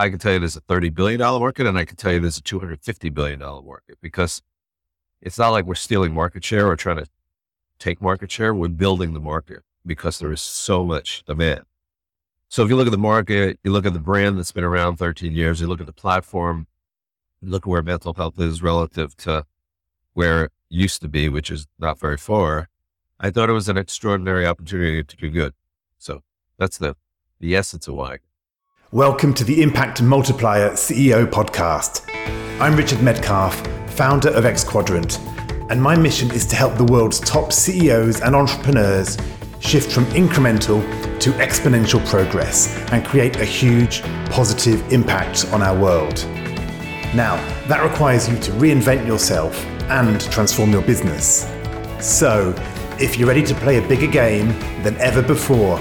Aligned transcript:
I 0.00 0.08
can 0.08 0.18
tell 0.18 0.32
you 0.32 0.38
there's 0.38 0.56
a 0.56 0.62
$30 0.62 0.94
billion 0.94 1.20
market 1.20 1.66
and 1.66 1.76
I 1.76 1.84
can 1.84 1.94
tell 1.94 2.10
you 2.10 2.20
there's 2.20 2.38
a 2.38 2.42
$250 2.42 3.12
billion 3.12 3.38
market 3.38 3.98
because 4.00 4.40
it's 5.20 5.38
not 5.38 5.50
like 5.50 5.66
we're 5.66 5.74
stealing 5.74 6.14
market 6.14 6.42
share 6.42 6.66
or 6.66 6.74
trying 6.74 6.96
to 6.96 7.06
take 7.78 8.00
market 8.00 8.30
share. 8.32 8.54
We're 8.54 8.68
building 8.68 9.12
the 9.12 9.20
market 9.20 9.62
because 9.84 10.18
there 10.18 10.32
is 10.32 10.40
so 10.40 10.86
much 10.86 11.22
demand. 11.26 11.64
So 12.48 12.64
if 12.64 12.70
you 12.70 12.76
look 12.76 12.86
at 12.86 12.92
the 12.92 12.96
market, 12.96 13.58
you 13.62 13.72
look 13.72 13.84
at 13.84 13.92
the 13.92 13.98
brand 13.98 14.38
that's 14.38 14.52
been 14.52 14.64
around 14.64 14.96
13 14.96 15.32
years, 15.34 15.60
you 15.60 15.66
look 15.66 15.80
at 15.80 15.86
the 15.86 15.92
platform, 15.92 16.66
look 17.42 17.64
at 17.64 17.70
where 17.70 17.82
mental 17.82 18.14
health 18.14 18.40
is 18.40 18.62
relative 18.62 19.14
to 19.18 19.44
where 20.14 20.44
it 20.44 20.52
used 20.70 21.02
to 21.02 21.08
be, 21.08 21.28
which 21.28 21.50
is 21.50 21.66
not 21.78 22.00
very 22.00 22.16
far. 22.16 22.70
I 23.20 23.28
thought 23.30 23.50
it 23.50 23.52
was 23.52 23.68
an 23.68 23.76
extraordinary 23.76 24.46
opportunity 24.46 25.04
to 25.04 25.16
do 25.18 25.28
good. 25.28 25.52
So 25.98 26.22
that's 26.56 26.78
the, 26.78 26.96
the 27.38 27.54
essence 27.54 27.86
of 27.86 27.96
why. 27.96 28.20
Welcome 28.92 29.34
to 29.34 29.44
the 29.44 29.62
Impact 29.62 30.02
Multiplier 30.02 30.70
CEO 30.70 31.24
podcast. 31.24 32.02
I'm 32.60 32.74
Richard 32.74 33.00
Metcalf, 33.00 33.54
founder 33.90 34.30
of 34.30 34.42
XQuadrant, 34.42 35.70
and 35.70 35.80
my 35.80 35.96
mission 35.96 36.28
is 36.32 36.44
to 36.46 36.56
help 36.56 36.76
the 36.76 36.82
world's 36.82 37.20
top 37.20 37.52
CEOs 37.52 38.20
and 38.20 38.34
entrepreneurs 38.34 39.16
shift 39.60 39.92
from 39.92 40.06
incremental 40.06 40.80
to 41.20 41.30
exponential 41.34 42.04
progress 42.04 42.76
and 42.90 43.06
create 43.06 43.36
a 43.36 43.44
huge 43.44 44.02
positive 44.28 44.92
impact 44.92 45.46
on 45.52 45.62
our 45.62 45.78
world. 45.78 46.24
Now, 47.14 47.36
that 47.68 47.88
requires 47.88 48.28
you 48.28 48.40
to 48.40 48.50
reinvent 48.54 49.06
yourself 49.06 49.64
and 49.88 50.20
transform 50.32 50.72
your 50.72 50.82
business. 50.82 51.48
So, 52.00 52.56
if 52.98 53.16
you're 53.16 53.28
ready 53.28 53.44
to 53.44 53.54
play 53.54 53.78
a 53.78 53.86
bigger 53.86 54.08
game 54.08 54.48
than 54.82 54.96
ever 54.96 55.22
before, 55.22 55.78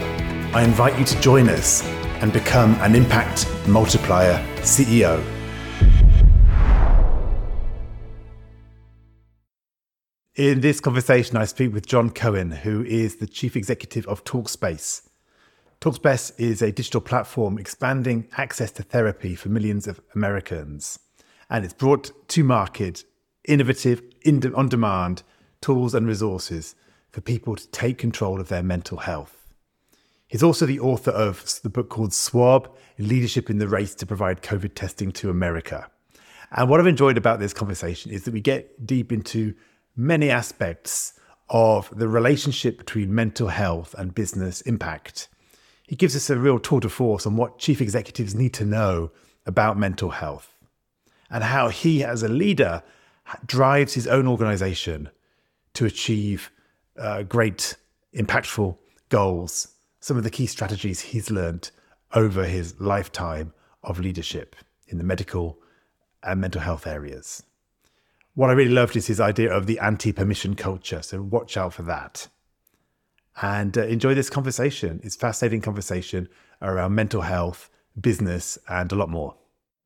I 0.54 0.64
invite 0.64 1.00
you 1.00 1.06
to 1.06 1.20
join 1.22 1.50
us 1.50 1.82
and 2.22 2.34
become 2.34 2.76
an 2.82 2.96
impact 2.96 3.48
multiplier 3.68 4.44
CEO. 4.58 5.24
In 10.36 10.62
this 10.62 10.80
conversation, 10.80 11.36
I 11.36 11.46
speak 11.46 11.74
with 11.74 11.86
Jon 11.86 12.10
Cohen, 12.10 12.52
who 12.52 12.84
is 12.86 13.18
the 13.18 13.28
chief 13.28 13.56
executive 13.56 14.08
of 14.08 14.24
Talkspace. 14.24 15.10
Talkspace 15.82 16.32
is 16.38 16.62
a 16.62 16.72
digital 16.72 17.02
platform 17.02 17.58
expanding 17.58 18.28
access 18.38 18.72
to 18.72 18.84
therapy 18.84 19.36
for 19.36 19.50
millions 19.50 19.88
of 19.88 20.00
Americans. 20.16 21.00
And 21.50 21.66
it's 21.66 21.74
brought 21.74 22.12
to 22.30 22.44
market 22.44 23.04
innovative, 23.50 24.02
on 24.56 24.70
demand 24.70 25.24
tools 25.62 25.94
and 25.94 26.08
resources 26.08 26.76
for 27.12 27.22
people 27.22 27.56
to 27.56 27.68
take 27.70 27.98
control 27.98 28.40
of 28.40 28.48
their 28.48 28.64
mental 28.64 29.00
health. 29.00 29.39
He's 30.30 30.44
also 30.44 30.66
the 30.66 30.80
author 30.80 31.12
of 31.12 31.44
the 31.64 31.70
book 31.70 31.90
called 31.90 32.14
Swab 32.14 32.74
Leadership 32.98 33.50
in 33.50 33.58
the 33.58 33.68
Race 33.68 33.94
to 33.96 34.06
Provide 34.06 34.42
COVID 34.42 34.74
Testing 34.76 35.12
to 35.14 35.30
America. 35.30 35.92
And 36.52 36.70
what 36.70 36.80
I've 36.80 36.88
enjoyed 36.88 37.18
about 37.18 37.42
this 37.42 37.54
conversation 37.54 38.12
is 38.12 38.24
that 38.24 38.34
we 38.34 38.40
get 38.40 38.86
deep 38.86 39.12
into 39.12 39.54
many 39.98 40.30
aspects 40.30 41.20
of 41.50 41.92
the 41.92 42.08
relationship 42.08 42.78
between 42.78 43.14
mental 43.14 43.50
health 43.50 43.94
and 43.98 44.16
business 44.16 44.62
impact 44.62 45.28
he 45.90 45.96
gives 45.96 46.16
us 46.16 46.30
a 46.30 46.38
real 46.38 46.60
tour 46.60 46.80
de 46.80 46.88
force 46.88 47.26
on 47.26 47.36
what 47.36 47.58
chief 47.58 47.82
executives 47.82 48.36
need 48.36 48.54
to 48.54 48.64
know 48.64 49.10
about 49.48 49.76
mental 49.76 50.12
health 50.12 50.56
and 51.32 51.44
how 51.44 51.70
he, 51.70 52.04
as 52.04 52.22
a 52.22 52.28
leader, 52.28 52.84
drives 53.44 53.96
his 53.96 54.06
own 54.06 54.28
organization 54.28 55.10
to 55.74 55.86
achieve 55.86 56.52
uh, 56.96 57.24
great, 57.24 57.76
impactful 58.16 58.78
goals. 59.10 59.70
Some 60.02 60.18
of 60.18 60.24
the 60.24 60.30
key 60.30 60.46
strategies 60.46 61.02
he's 61.02 61.30
learned 61.30 61.72
over 62.14 62.46
his 62.46 62.80
lifetime 62.80 63.54
of 63.84 64.00
leadership 64.00 64.56
in 64.88 64.98
the 64.98 65.04
medical 65.04 65.60
and 66.24 66.40
mental 66.40 66.62
health 66.62 66.88
areas. 66.88 67.44
What 68.34 68.50
I 68.50 68.54
really 68.54 68.72
loved 68.72 68.96
is 68.96 69.08
his 69.08 69.20
idea 69.20 69.52
of 69.52 69.68
the 69.68 69.80
anti 69.80 70.14
permission 70.14 70.56
culture. 70.56 71.02
So 71.02 71.22
watch 71.22 71.58
out 71.58 71.74
for 71.74 71.84
that 71.84 72.28
and 73.42 73.78
uh, 73.78 73.84
enjoy 73.84 74.14
this 74.14 74.30
conversation. 74.30 75.02
It's 75.04 75.16
fascinating 75.16 75.62
conversation 75.62 76.30
around 76.62 76.96
mental 76.96 77.22
health, 77.22 77.70
business, 78.00 78.58
and 78.70 78.92
a 78.92 78.96
lot 78.96 79.10
more. 79.10 79.36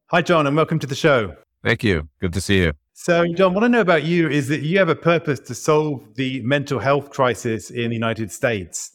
Hi, 0.07 0.21
Jon, 0.21 0.45
and 0.45 0.55
welcome 0.55 0.79
to 0.79 0.87
the 0.87 0.95
show. 0.95 1.35
Thank 1.63 1.83
you. 1.83 2.07
Good 2.19 2.33
to 2.33 2.41
see 2.41 2.59
you. 2.59 2.73
So, 2.93 3.25
Jon, 3.33 3.53
what 3.55 3.63
I 3.63 3.67
know 3.67 3.81
about 3.81 4.03
you 4.03 4.29
is 4.29 4.47
that 4.49 4.61
you 4.61 4.77
have 4.77 4.89
a 4.89 4.95
purpose 4.95 5.39
to 5.41 5.55
solve 5.55 6.15
the 6.15 6.41
mental 6.41 6.77
health 6.77 7.09
crisis 7.09 7.71
in 7.71 7.89
the 7.89 7.95
United 7.95 8.31
States 8.31 8.92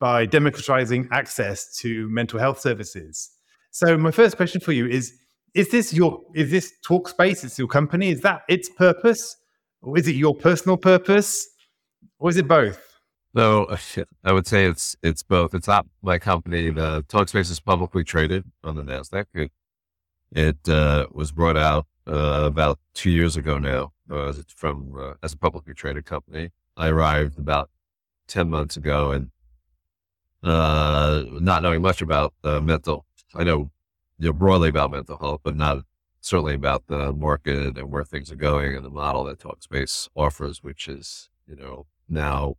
by 0.00 0.26
democratizing 0.26 1.08
access 1.12 1.76
to 1.78 2.08
mental 2.08 2.38
health 2.38 2.60
services. 2.60 3.30
So, 3.70 3.96
my 3.98 4.10
first 4.10 4.36
question 4.36 4.60
for 4.60 4.72
you 4.72 4.86
is: 4.86 5.12
Is 5.54 5.70
this 5.70 5.92
your 5.92 6.22
is 6.34 6.50
this 6.50 6.72
Talkspace? 6.86 7.44
It's 7.44 7.58
your 7.58 7.68
company. 7.68 8.10
Is 8.10 8.20
that 8.22 8.42
its 8.48 8.68
purpose, 8.68 9.36
or 9.82 9.98
is 9.98 10.08
it 10.08 10.14
your 10.16 10.34
personal 10.34 10.76
purpose, 10.76 11.48
or 12.18 12.30
is 12.30 12.36
it 12.36 12.48
both? 12.48 12.84
So 13.36 13.76
I 14.24 14.32
would 14.32 14.46
say 14.46 14.64
it's 14.64 14.96
it's 15.02 15.22
both. 15.22 15.54
It's 15.54 15.68
not 15.68 15.86
my 16.02 16.18
company. 16.18 16.70
The 16.70 17.04
Talkspace 17.04 17.50
is 17.50 17.60
publicly 17.60 18.04
traded 18.04 18.44
on 18.64 18.76
the 18.76 18.82
Nasdaq. 18.82 19.26
It, 19.34 19.52
it 20.32 20.68
uh, 20.68 21.06
was 21.12 21.30
brought 21.30 21.56
out 21.56 21.86
uh, 22.06 22.42
about 22.44 22.78
two 22.94 23.10
years 23.10 23.36
ago 23.36 23.58
now. 23.58 23.92
Uh, 24.10 24.32
from 24.56 24.94
uh, 24.98 25.12
as 25.22 25.34
a 25.34 25.36
publicly 25.36 25.74
traded 25.74 26.06
company. 26.06 26.48
I 26.78 26.88
arrived 26.88 27.38
about 27.38 27.68
ten 28.26 28.48
months 28.48 28.74
ago, 28.74 29.10
and 29.10 29.30
uh, 30.42 31.24
not 31.30 31.62
knowing 31.62 31.82
much 31.82 32.02
about 32.02 32.34
uh, 32.44 32.60
mental. 32.60 33.04
I 33.34 33.44
know 33.44 33.70
you 34.18 34.28
know 34.28 34.32
broadly 34.32 34.68
about 34.68 34.90
mental 34.90 35.18
health, 35.18 35.40
but 35.42 35.56
not 35.56 35.78
certainly 36.20 36.54
about 36.54 36.86
the 36.86 37.12
market 37.12 37.78
and 37.78 37.90
where 37.90 38.04
things 38.04 38.30
are 38.32 38.36
going 38.36 38.74
and 38.74 38.84
the 38.84 38.90
model 38.90 39.24
that 39.24 39.38
Talkspace 39.38 40.08
offers, 40.14 40.62
which 40.62 40.88
is 40.88 41.30
you 41.46 41.56
know 41.56 41.86
now 42.08 42.56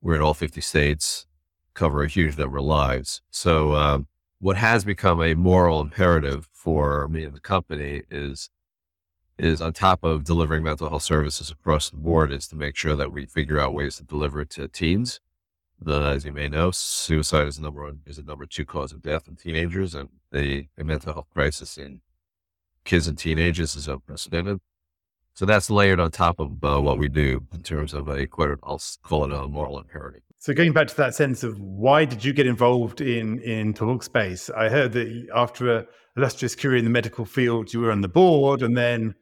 we're 0.00 0.16
in 0.16 0.22
all 0.22 0.34
50 0.34 0.60
states, 0.60 1.26
cover 1.74 2.02
a 2.02 2.08
huge 2.08 2.36
number 2.36 2.58
of 2.58 2.64
lives. 2.64 3.22
So, 3.30 3.74
um, 3.76 4.08
what 4.40 4.56
has 4.56 4.84
become 4.84 5.22
a 5.22 5.34
moral 5.34 5.80
imperative 5.80 6.48
for 6.52 7.06
me 7.06 7.22
and 7.22 7.32
the 7.32 7.40
company 7.40 8.02
is 8.10 8.50
is 9.38 9.62
on 9.62 9.72
top 9.72 10.04
of 10.04 10.24
delivering 10.24 10.62
mental 10.62 10.88
health 10.88 11.02
services 11.02 11.50
across 11.50 11.90
the 11.90 11.96
board 11.96 12.32
is 12.32 12.46
to 12.48 12.56
make 12.56 12.76
sure 12.76 12.94
that 12.94 13.12
we 13.12 13.24
figure 13.24 13.58
out 13.58 13.72
ways 13.72 13.96
to 13.96 14.04
deliver 14.04 14.40
it 14.40 14.50
to 14.50 14.68
teens. 14.68 15.20
As 15.86 16.24
you 16.24 16.32
may 16.32 16.48
know, 16.48 16.70
suicide 16.70 17.48
is 17.48 17.58
number 17.58 17.82
one 17.82 18.00
is 18.06 18.16
the 18.16 18.22
number 18.22 18.46
two 18.46 18.64
cause 18.64 18.92
of 18.92 19.02
death 19.02 19.26
in 19.26 19.36
teenagers, 19.36 19.94
and 19.94 20.08
the, 20.30 20.68
the 20.76 20.84
mental 20.84 21.12
health 21.12 21.28
crisis 21.32 21.76
in 21.76 22.00
kids 22.84 23.08
and 23.08 23.18
teenagers 23.18 23.74
is 23.74 23.88
unprecedented. 23.88 24.60
So 25.34 25.46
that's 25.46 25.70
layered 25.70 25.98
on 25.98 26.10
top 26.10 26.38
of 26.38 26.62
uh, 26.62 26.80
what 26.80 26.98
we 26.98 27.08
do 27.08 27.46
in 27.52 27.62
terms 27.62 27.94
of 27.94 28.08
a 28.08 28.26
quote, 28.26 28.60
I'll 28.62 28.80
call 29.02 29.24
it 29.24 29.32
a 29.32 29.48
moral 29.48 29.78
imperative. 29.78 30.22
So 30.38 30.52
going 30.52 30.72
back 30.72 30.88
to 30.88 30.96
that 30.96 31.14
sense 31.14 31.42
of 31.42 31.58
why 31.58 32.04
did 32.04 32.24
you 32.24 32.32
get 32.32 32.46
involved 32.46 33.00
in 33.00 33.38
in 33.40 33.72
Talkspace? 33.74 34.54
I 34.54 34.68
heard 34.68 34.92
that 34.92 35.28
after 35.34 35.78
a 35.78 35.86
illustrious 36.16 36.54
career 36.54 36.76
in 36.76 36.84
the 36.84 36.90
medical 36.90 37.24
field, 37.24 37.72
you 37.72 37.80
were 37.80 37.92
on 37.92 38.02
the 38.02 38.08
board, 38.08 38.62
and 38.62 38.76
then 38.76 39.14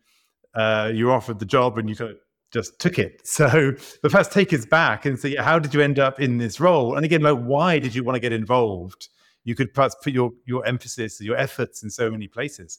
uh, 0.54 0.90
you 0.92 1.06
were 1.06 1.12
offered 1.12 1.38
the 1.38 1.44
job, 1.44 1.78
and 1.78 1.88
you 1.88 1.94
kind 1.94 2.10
of 2.10 2.16
just 2.52 2.78
took 2.78 2.98
it. 2.98 3.22
So, 3.30 3.72
but 4.02 4.10
first 4.10 4.32
take 4.32 4.52
us 4.52 4.66
back 4.66 5.06
and 5.06 5.18
say, 5.18 5.36
how 5.36 5.58
did 5.58 5.72
you 5.72 5.80
end 5.80 5.98
up 5.98 6.20
in 6.20 6.38
this 6.38 6.58
role? 6.58 6.96
And 6.96 7.04
again, 7.04 7.22
like, 7.22 7.38
why 7.38 7.78
did 7.78 7.94
you 7.94 8.02
want 8.02 8.16
to 8.16 8.20
get 8.20 8.32
involved? 8.32 9.08
You 9.44 9.54
could 9.54 9.72
perhaps 9.72 9.94
put 10.02 10.12
your 10.12 10.32
your 10.44 10.66
emphasis, 10.66 11.20
your 11.20 11.36
efforts 11.36 11.82
in 11.82 11.90
so 11.90 12.10
many 12.10 12.28
places. 12.28 12.78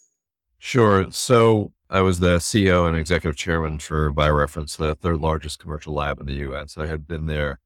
Sure. 0.60 1.10
So 1.12 1.72
I 1.90 2.02
was 2.02 2.20
the 2.20 2.38
CEO 2.38 2.88
and 2.88 2.96
executive 2.96 3.38
chairman 3.38 3.80
for 3.80 4.14
BioReference, 4.14 4.78
the 4.78 4.94
third 4.94 5.20
largest 5.20 5.60
commercial 5.60 5.94
lab 5.94 6.20
in 6.20 6.28
the 6.28 6.34
U.S. 6.34 6.78
I 6.78 6.86
had 6.86 7.08
been 7.08 7.26
there, 7.26 7.60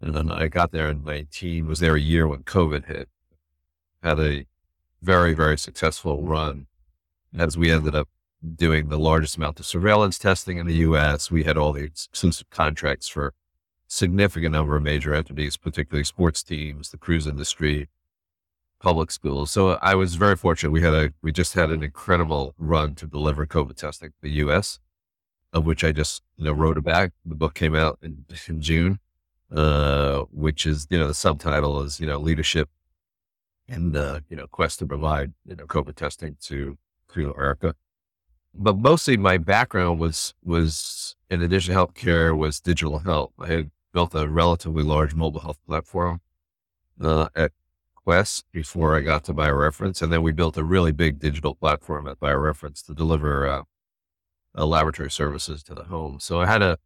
and 0.00 0.14
then 0.14 0.32
I 0.32 0.48
got 0.48 0.72
there 0.72 0.88
in 0.88 1.04
19. 1.04 1.68
Was 1.68 1.78
there 1.78 1.94
a 1.94 2.00
year 2.00 2.26
when 2.26 2.42
COVID 2.42 2.86
hit. 2.86 3.08
Had 4.02 4.18
a 4.18 4.46
very 5.02 5.34
very 5.34 5.58
successful 5.58 6.22
run, 6.22 6.66
as 7.36 7.56
we 7.58 7.70
ended 7.70 7.94
up 7.94 8.08
doing 8.54 8.88
the 8.88 8.98
largest 8.98 9.36
amount 9.36 9.58
of 9.60 9.66
surveillance 9.66 10.18
testing 10.18 10.58
in 10.58 10.66
the 10.66 10.76
U.S. 10.76 11.30
We 11.30 11.44
had 11.44 11.56
all 11.56 11.72
the 11.72 11.84
exclusive 11.84 12.48
contracts 12.50 13.08
for 13.08 13.34
significant 13.88 14.52
number 14.52 14.76
of 14.76 14.82
major 14.82 15.14
entities, 15.14 15.56
particularly 15.56 16.04
sports 16.04 16.42
teams, 16.42 16.90
the 16.90 16.98
cruise 16.98 17.26
industry, 17.26 17.88
public 18.80 19.10
schools. 19.10 19.50
So 19.50 19.78
I 19.82 19.94
was 19.94 20.14
very 20.14 20.36
fortunate. 20.36 20.70
We 20.70 20.82
had 20.82 20.94
a 20.94 21.12
we 21.22 21.32
just 21.32 21.54
had 21.54 21.70
an 21.70 21.82
incredible 21.82 22.54
run 22.58 22.94
to 22.96 23.06
deliver 23.06 23.46
COVID 23.46 23.76
testing 23.76 24.10
to 24.10 24.16
the 24.22 24.30
U.S., 24.30 24.78
of 25.52 25.66
which 25.66 25.82
I 25.82 25.92
just 25.92 26.22
you 26.36 26.44
know 26.44 26.52
wrote 26.52 26.78
about. 26.78 27.10
The 27.24 27.34
book 27.34 27.54
came 27.54 27.74
out 27.74 27.98
in, 28.02 28.24
in 28.46 28.60
June, 28.60 29.00
uh, 29.54 30.20
which 30.30 30.66
is 30.66 30.86
you 30.90 30.98
know 30.98 31.08
the 31.08 31.14
subtitle 31.14 31.82
is 31.82 31.98
you 31.98 32.06
know 32.06 32.18
leadership 32.18 32.68
and 33.68 33.96
uh, 33.96 34.20
you 34.28 34.36
know 34.36 34.46
quest 34.46 34.78
to 34.80 34.86
provide 34.86 35.32
you 35.44 35.56
know 35.56 35.66
COVID 35.66 35.96
testing 35.96 36.36
to 36.42 36.78
to 37.14 37.32
America. 37.32 37.74
But 38.54 38.78
mostly 38.78 39.16
my 39.16 39.38
background 39.38 40.00
was 40.00 40.34
was 40.44 41.16
in 41.30 41.42
addition 41.42 41.74
to 41.74 41.80
healthcare 41.80 42.36
was 42.36 42.60
digital 42.60 43.00
health. 43.00 43.32
I 43.38 43.46
had 43.46 43.70
built 43.92 44.14
a 44.14 44.28
relatively 44.28 44.82
large 44.82 45.14
mobile 45.14 45.40
health 45.40 45.58
platform 45.66 46.20
uh, 47.00 47.28
at 47.34 47.52
Quest 47.94 48.46
before 48.52 48.96
I 48.96 49.00
got 49.00 49.24
to 49.24 49.34
BioReference. 49.34 50.00
And 50.02 50.12
then 50.12 50.22
we 50.22 50.32
built 50.32 50.56
a 50.56 50.64
really 50.64 50.92
big 50.92 51.18
digital 51.18 51.54
platform 51.54 52.08
at 52.08 52.18
BioReference 52.18 52.84
to 52.86 52.94
deliver 52.94 53.46
uh, 53.46 53.62
uh, 54.56 54.66
laboratory 54.66 55.10
services 55.10 55.62
to 55.64 55.74
the 55.74 55.84
home. 55.84 56.18
So 56.20 56.40
I 56.40 56.46
had 56.46 56.62
a, 56.62 56.78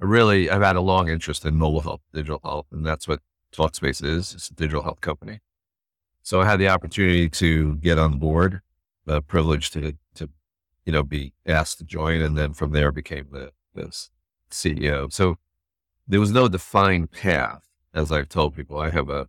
a, 0.00 0.06
really, 0.06 0.50
I've 0.50 0.62
had 0.62 0.76
a 0.76 0.80
long 0.80 1.08
interest 1.08 1.44
in 1.44 1.56
mobile 1.56 1.82
health, 1.82 2.00
digital 2.12 2.40
health, 2.42 2.66
and 2.72 2.86
that's 2.86 3.06
what 3.06 3.20
Talkspace 3.54 4.02
is. 4.02 4.34
It's 4.34 4.48
a 4.48 4.54
digital 4.54 4.82
health 4.82 5.00
company. 5.00 5.40
So 6.22 6.40
I 6.40 6.46
had 6.46 6.58
the 6.58 6.68
opportunity 6.68 7.28
to 7.28 7.76
get 7.76 7.98
on 7.98 8.18
board, 8.18 8.62
the 9.04 9.20
privilege 9.20 9.70
to, 9.72 9.94
to, 10.14 10.30
you 10.84 10.92
know, 10.92 11.02
be 11.02 11.32
asked 11.46 11.78
to 11.78 11.84
join. 11.84 12.20
And 12.20 12.36
then 12.36 12.52
from 12.54 12.72
there 12.72 12.92
became 12.92 13.28
the, 13.30 13.52
the 13.74 13.94
CEO. 14.50 15.12
So 15.12 15.36
there 16.06 16.20
was 16.20 16.32
no 16.32 16.48
defined 16.48 17.10
path. 17.10 17.68
As 17.94 18.10
I've 18.10 18.28
told 18.28 18.56
people, 18.56 18.78
I 18.78 18.90
have 18.90 19.10
a, 19.10 19.28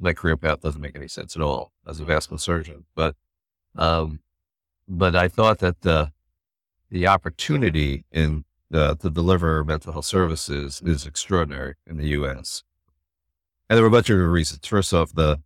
my 0.00 0.12
career 0.12 0.36
path 0.36 0.62
doesn't 0.62 0.80
make 0.80 0.96
any 0.96 1.08
sense 1.08 1.36
at 1.36 1.42
all 1.42 1.72
as 1.86 2.00
a 2.00 2.04
vascular 2.04 2.38
surgeon, 2.38 2.86
but, 2.94 3.14
um, 3.76 4.20
but 4.88 5.14
I 5.14 5.28
thought 5.28 5.60
that 5.60 5.82
the, 5.82 6.10
the 6.90 7.06
opportunity 7.06 8.04
in 8.10 8.44
uh, 8.72 8.94
to 8.94 9.10
deliver 9.10 9.64
mental 9.64 9.92
health 9.92 10.04
services 10.04 10.80
is 10.84 11.06
extraordinary 11.06 11.74
in 11.86 11.96
the 11.96 12.08
U.S. 12.08 12.62
And 13.68 13.76
there 13.76 13.82
were 13.82 13.88
a 13.88 13.92
bunch 13.92 14.10
of 14.10 14.18
reasons. 14.18 14.66
First 14.66 14.92
off, 14.92 15.12
the 15.12 15.40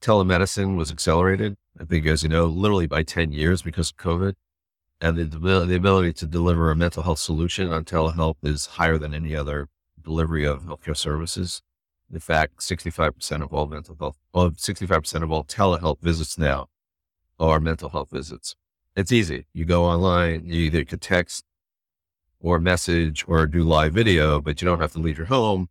telemedicine 0.00 0.76
was 0.76 0.90
accelerated. 0.90 1.56
I 1.78 1.84
think, 1.84 2.06
as 2.06 2.22
you 2.22 2.28
know, 2.28 2.46
literally 2.46 2.86
by 2.86 3.02
10 3.02 3.32
years 3.32 3.62
because 3.62 3.90
of 3.90 3.96
COVID. 3.96 4.34
And 5.00 5.18
the, 5.18 5.24
the 5.66 5.76
ability 5.76 6.14
to 6.14 6.26
deliver 6.26 6.70
a 6.70 6.76
mental 6.76 7.02
health 7.02 7.18
solution 7.18 7.70
on 7.70 7.84
telehealth 7.84 8.36
is 8.42 8.66
higher 8.66 8.96
than 8.96 9.12
any 9.12 9.36
other 9.36 9.68
delivery 10.02 10.46
of 10.46 10.62
healthcare 10.62 10.96
services. 10.96 11.60
In 12.10 12.20
fact, 12.20 12.60
65% 12.60 13.42
of 13.42 13.52
all 13.52 13.66
mental 13.66 13.96
health, 13.98 14.16
well, 14.32 14.50
65% 14.50 15.22
of 15.22 15.30
all 15.30 15.44
telehealth 15.44 16.00
visits 16.00 16.38
now 16.38 16.68
are 17.38 17.60
mental 17.60 17.90
health 17.90 18.10
visits. 18.10 18.56
It's 18.96 19.12
easy. 19.12 19.46
You 19.52 19.66
go 19.66 19.84
online, 19.84 20.46
you 20.46 20.54
either 20.54 20.84
could 20.84 21.02
text 21.02 21.44
or 22.40 22.58
message 22.58 23.24
or 23.28 23.46
do 23.46 23.62
live 23.62 23.92
video, 23.92 24.40
but 24.40 24.62
you 24.62 24.66
don't 24.66 24.80
have 24.80 24.92
to 24.92 24.98
leave 24.98 25.18
your 25.18 25.26
home. 25.26 25.68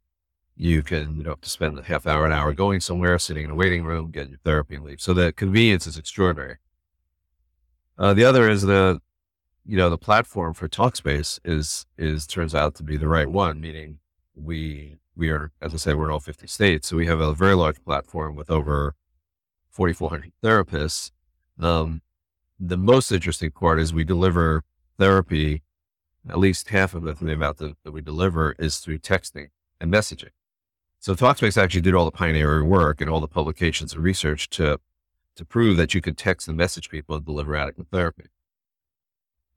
You 0.58 0.84
can, 0.84 1.18
you 1.18 1.24
know, 1.24 1.36
to 1.36 1.50
spend 1.50 1.78
a 1.78 1.84
half 1.84 2.08
hour, 2.08 2.26
an 2.26 2.32
hour 2.32 2.54
going 2.54 2.80
somewhere, 2.80 3.20
sitting 3.20 3.44
in 3.44 3.52
a 3.52 3.56
waiting 3.56 3.84
room, 3.84 4.12
getting 4.12 4.32
your 4.32 4.40
therapy 4.44 4.76
and 4.76 4.86
leave. 4.86 5.02
So 5.02 5.14
the 5.14 5.34
convenience 5.34 5.86
is 5.86 5.98
extraordinary. 5.98 6.58
Uh, 7.98 8.14
the 8.14 8.24
other 8.24 8.50
is 8.50 8.62
the, 8.62 9.02
you 9.66 9.78
know, 9.78 9.90
the 9.90 9.98
platform 9.98 10.54
for 10.54 10.70
Talkspace 10.70 11.40
is, 11.44 11.86
is 11.98 12.26
turns 12.26 12.56
out 12.56 12.76
to 12.76 12.84
be 12.84 12.96
the 12.96 13.08
right 13.08 13.30
one, 13.30 13.60
meaning 13.60 14.00
we, 14.34 14.98
we 15.16 15.30
are, 15.30 15.52
as 15.62 15.74
I 15.74 15.78
said, 15.78 15.98
we're 15.98 16.06
in 16.06 16.12
all 16.12 16.20
50 16.20 16.48
states. 16.48 16.88
So 16.88 16.96
we 16.98 17.08
have 17.08 17.20
a 17.20 17.34
very 17.34 17.56
large 17.56 17.84
platform 17.84 18.36
with 18.36 18.50
over 18.50 18.96
4,400 19.72 20.32
therapists. 20.42 21.12
Um, 21.60 22.02
the 22.60 22.78
most 22.78 23.12
interesting 23.12 23.52
part 23.52 23.80
is 23.80 23.94
we 23.94 24.06
deliver 24.06 24.64
therapy. 24.98 25.64
At 26.30 26.40
least 26.40 26.70
half 26.70 26.94
of 26.96 27.04
the 27.04 27.34
amount 27.34 27.58
that, 27.58 27.76
that 27.84 27.92
we 27.92 28.02
deliver 28.02 28.54
is 28.58 28.78
through 28.78 29.00
texting 29.00 29.50
and 29.80 29.94
messaging. 29.94 30.32
So 31.06 31.14
Talkspace 31.14 31.56
actually 31.56 31.82
did 31.82 31.94
all 31.94 32.06
the 32.06 32.10
pioneering 32.10 32.68
work 32.68 33.00
and 33.00 33.12
all 33.12 33.22
the 33.22 33.28
publications 33.28 33.94
and 33.94 34.02
research 34.02 34.50
to, 34.50 34.80
to 35.36 35.46
prove 35.46 35.78
that 35.78 35.94
you 35.94 36.02
could 36.02 36.18
text 36.18 36.48
and 36.48 36.58
message 36.58 36.90
people 36.90 37.16
and 37.16 37.24
deliver 37.24 37.56
adequate 37.56 37.90
therapy. 37.92 38.24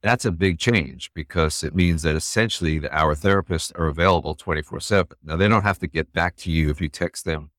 That's 0.03 0.27
a 0.27 0.31
big 0.31 0.59
change 0.59 1.11
because 1.15 1.65
it 1.65 1.75
means 1.75 2.03
that 2.03 2.15
essentially 2.15 2.81
the, 2.81 2.95
our 2.95 3.15
therapists 3.15 3.73
are 3.79 3.87
available 3.87 4.35
24 4.35 4.81
seven. 4.81 5.17
Now 5.25 5.37
they 5.37 5.49
don't 5.49 5.63
have 5.63 5.79
to 5.79 5.87
get 5.87 6.13
back 6.13 6.37
to 6.37 6.51
you 6.51 6.69
if 6.69 6.83
you 6.83 6.91
text 6.91 7.25
them 7.25 7.51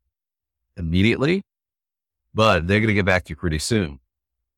immediately, 0.78 1.42
but 2.32 2.68
they're 2.68 2.82
going 2.82 2.90
to 2.90 2.94
get 2.94 3.06
back 3.06 3.24
to 3.24 3.30
you 3.32 3.38
pretty 3.38 3.58
soon. 3.58 4.02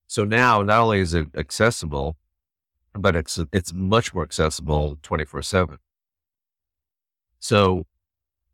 So 0.07 0.25
now 0.25 0.61
not 0.61 0.81
only 0.81 0.99
is 0.99 1.13
it 1.13 1.27
accessible, 1.37 2.17
but 2.93 3.15
it's, 3.15 3.39
it's 3.53 3.71
much 3.71 4.13
more 4.13 4.23
accessible 4.23 4.97
24 5.01 5.41
seven. 5.41 5.77
So 7.39 7.85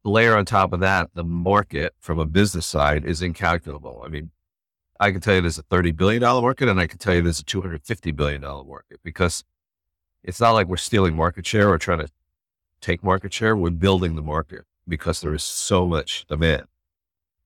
layer 0.03 0.35
on 0.35 0.45
top 0.45 0.73
of 0.73 0.79
that, 0.79 1.09
the 1.13 1.23
market 1.23 1.93
from 1.99 2.19
a 2.19 2.25
business 2.25 2.65
side 2.65 3.05
is 3.05 3.21
incalculable. 3.21 4.01
I 4.05 4.09
mean, 4.09 4.31
I 4.99 5.11
can 5.11 5.21
tell 5.21 5.35
you 5.35 5.41
there's 5.41 5.59
a 5.59 5.63
$30 5.63 5.95
billion 5.95 6.21
market 6.21 6.69
and 6.69 6.79
I 6.79 6.87
can 6.87 6.97
tell 6.97 7.13
you 7.13 7.21
there's 7.21 7.39
a 7.39 7.43
$250 7.43 8.15
billion 8.15 8.41
market 8.41 8.99
because 9.03 9.43
it's 10.23 10.39
not 10.39 10.51
like 10.51 10.67
we're 10.67 10.77
stealing 10.77 11.15
market 11.15 11.45
share 11.45 11.69
or 11.69 11.77
trying 11.77 11.99
to 11.99 12.09
take 12.81 13.03
market 13.03 13.33
share. 13.33 13.55
We're 13.55 13.69
building 13.69 14.15
the 14.15 14.21
market 14.21 14.65
because 14.87 15.21
there 15.21 15.33
is 15.33 15.43
so 15.43 15.85
much 15.85 16.25
demand. 16.27 16.65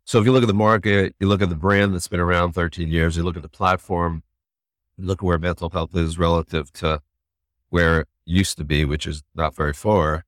So 0.05 0.19
if 0.19 0.25
you 0.25 0.31
look 0.31 0.43
at 0.43 0.47
the 0.47 0.53
market, 0.53 1.15
you 1.19 1.27
look 1.27 1.41
at 1.41 1.49
the 1.49 1.55
brand 1.55 1.93
that's 1.93 2.07
been 2.07 2.19
around 2.19 2.53
13 2.53 2.87
years, 2.87 3.17
you 3.17 3.23
look 3.23 3.35
at 3.35 3.43
the 3.43 3.49
platform, 3.49 4.23
look 4.97 5.19
at 5.19 5.25
where 5.25 5.37
mental 5.37 5.69
health 5.69 5.95
is 5.95 6.17
relative 6.17 6.71
to 6.73 7.01
where 7.69 8.01
it 8.01 8.07
used 8.25 8.57
to 8.57 8.63
be, 8.63 8.85
which 8.85 9.07
is 9.07 9.23
not 9.35 9.55
very 9.55 9.73
far. 9.73 10.25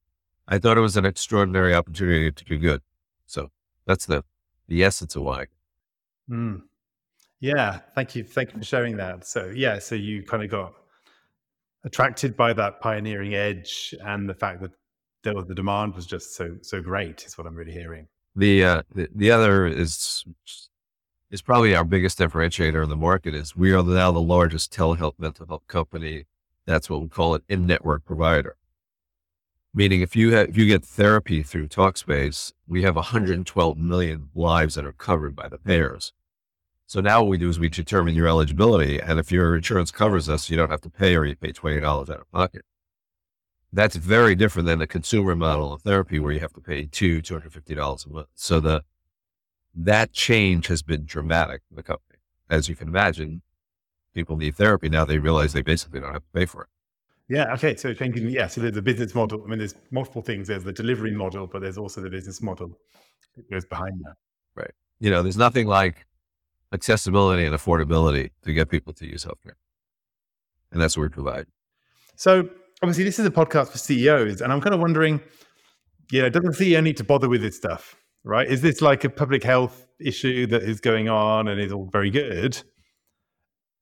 I 0.47 0.59
thought 0.59 0.77
it 0.77 0.81
was 0.81 0.97
an 0.97 1.05
extraordinary 1.05 1.73
opportunity 1.73 2.31
to 2.31 2.43
do 2.43 2.57
good. 2.57 2.81
So 3.25 3.49
that's 3.85 4.05
the, 4.05 4.23
the 4.67 4.83
essence 4.83 5.15
of 5.15 5.23
why. 5.23 5.45
Mm. 6.29 6.63
Yeah. 7.39 7.79
Thank 7.95 8.15
you. 8.15 8.23
Thank 8.23 8.53
you 8.53 8.59
for 8.59 8.65
sharing 8.65 8.97
that. 8.97 9.25
So 9.25 9.51
yeah, 9.53 9.79
so 9.79 9.95
you 9.95 10.23
kind 10.23 10.43
of 10.43 10.49
got 10.49 10.73
attracted 11.83 12.37
by 12.37 12.53
that 12.53 12.79
pioneering 12.79 13.35
edge 13.35 13.93
and 14.05 14.29
the 14.29 14.33
fact 14.33 14.61
that 14.61 14.71
there 15.23 15.33
was, 15.33 15.45
the 15.45 15.55
demand 15.55 15.95
was 15.95 16.05
just 16.05 16.35
so, 16.35 16.57
so 16.61 16.81
great 16.81 17.25
is 17.25 17.37
what 17.37 17.47
I'm 17.47 17.55
really 17.55 17.73
hearing. 17.73 18.07
The, 18.35 18.63
uh, 18.63 18.81
the, 18.93 19.09
the 19.13 19.31
other 19.31 19.65
is, 19.67 20.25
is 21.31 21.41
probably 21.41 21.75
our 21.75 21.83
biggest 21.83 22.19
differentiator 22.19 22.83
in 22.83 22.89
the 22.89 22.95
market 22.95 23.33
is 23.33 23.55
we 23.55 23.73
are 23.73 23.83
now 23.83 24.11
the 24.11 24.21
largest 24.21 24.73
telehealth 24.73 25.15
mental 25.17 25.45
health 25.47 25.67
company. 25.67 26.25
That's 26.65 26.89
what 26.89 27.01
we 27.01 27.07
call 27.07 27.35
it 27.35 27.43
in-network 27.49 28.05
provider. 28.05 28.55
Meaning 29.73 30.01
if 30.01 30.15
you 30.15 30.33
have, 30.33 30.49
if 30.49 30.57
you 30.57 30.67
get 30.67 30.85
therapy 30.85 31.41
through 31.41 31.67
Talkspace, 31.67 32.53
we 32.67 32.83
have 32.83 32.95
112 32.95 33.77
million 33.77 34.29
lives 34.35 34.75
that 34.75 34.85
are 34.85 34.91
covered 34.91 35.35
by 35.35 35.47
the 35.47 35.57
payers. 35.57 36.13
So 36.85 37.01
now 37.01 37.21
what 37.21 37.29
we 37.29 37.37
do 37.39 37.49
is 37.49 37.57
we 37.57 37.69
determine 37.69 38.13
your 38.13 38.27
eligibility. 38.27 38.99
And 38.99 39.19
if 39.19 39.31
your 39.31 39.55
insurance 39.55 39.89
covers 39.89 40.29
us, 40.29 40.49
you 40.49 40.57
don't 40.57 40.69
have 40.69 40.81
to 40.81 40.91
pay 40.91 41.15
or 41.15 41.25
you 41.25 41.35
pay 41.35 41.51
$20 41.51 41.83
out 41.83 42.09
of 42.09 42.31
pocket. 42.31 42.63
That's 43.71 43.95
very 43.95 44.35
different 44.35 44.67
than 44.67 44.77
the 44.77 44.85
consumer 44.85 45.35
model 45.35 45.73
of 45.73 45.81
therapy 45.81 46.19
where 46.19 46.31
you 46.31 46.39
have 46.41 46.53
to 46.53 46.61
pay 46.61 46.85
two, 46.85 47.23
$250 47.23 48.05
a 48.05 48.09
month. 48.09 48.27
So 48.35 48.59
the, 48.59 48.83
that 49.73 50.13
change 50.13 50.67
has 50.67 50.83
been 50.83 51.05
dramatic 51.05 51.63
in 51.71 51.77
the 51.77 51.81
company. 51.81 52.19
As 52.47 52.69
you 52.69 52.75
can 52.75 52.87
imagine, 52.87 53.41
people 54.13 54.37
need 54.37 54.55
therapy. 54.55 54.89
Now 54.89 55.05
they 55.05 55.17
realize 55.17 55.53
they 55.53 55.63
basically 55.63 55.99
don't 55.99 56.13
have 56.13 56.21
to 56.21 56.39
pay 56.39 56.45
for 56.45 56.61
it. 56.61 56.69
Yeah. 57.29 57.53
Okay. 57.53 57.75
So 57.75 57.93
changing, 57.93 58.29
yeah. 58.29 58.47
So 58.47 58.61
there's 58.61 58.73
the 58.73 58.81
business 58.81 59.15
model. 59.15 59.43
I 59.43 59.47
mean, 59.47 59.59
there's 59.59 59.75
multiple 59.91 60.21
things. 60.21 60.47
There's 60.47 60.63
the 60.63 60.73
delivery 60.73 61.11
model, 61.11 61.47
but 61.47 61.61
there's 61.61 61.77
also 61.77 62.01
the 62.01 62.09
business 62.09 62.41
model 62.41 62.77
that 63.35 63.49
goes 63.49 63.65
behind 63.65 64.01
that. 64.03 64.15
Right. 64.55 64.71
You 64.99 65.09
know, 65.09 65.23
there's 65.23 65.37
nothing 65.37 65.67
like 65.67 66.05
accessibility 66.73 67.45
and 67.45 67.55
affordability 67.55 68.31
to 68.43 68.53
get 68.53 68.69
people 68.69 68.93
to 68.93 69.05
use 69.05 69.25
healthcare. 69.25 69.55
And 70.71 70.81
that's 70.81 70.97
what 70.97 71.03
we 71.03 71.09
provide. 71.09 71.45
So 72.15 72.49
obviously 72.81 73.03
this 73.03 73.19
is 73.19 73.25
a 73.25 73.31
podcast 73.31 73.69
for 73.69 73.77
CEOs, 73.77 74.41
and 74.41 74.51
I'm 74.51 74.59
kind 74.59 74.73
of 74.73 74.81
wondering, 74.81 75.21
you 76.11 76.21
know, 76.21 76.29
doesn't 76.29 76.53
CEO 76.53 76.83
need 76.83 76.97
to 76.97 77.03
bother 77.03 77.29
with 77.29 77.41
this 77.41 77.55
stuff, 77.55 77.95
right? 78.23 78.47
Is 78.47 78.61
this 78.61 78.81
like 78.81 79.03
a 79.03 79.09
public 79.09 79.43
health 79.43 79.87
issue 79.99 80.47
that 80.47 80.63
is 80.63 80.79
going 80.79 81.09
on 81.09 81.47
and 81.47 81.61
is 81.61 81.71
all 81.71 81.89
very 81.91 82.09
good? 82.09 82.61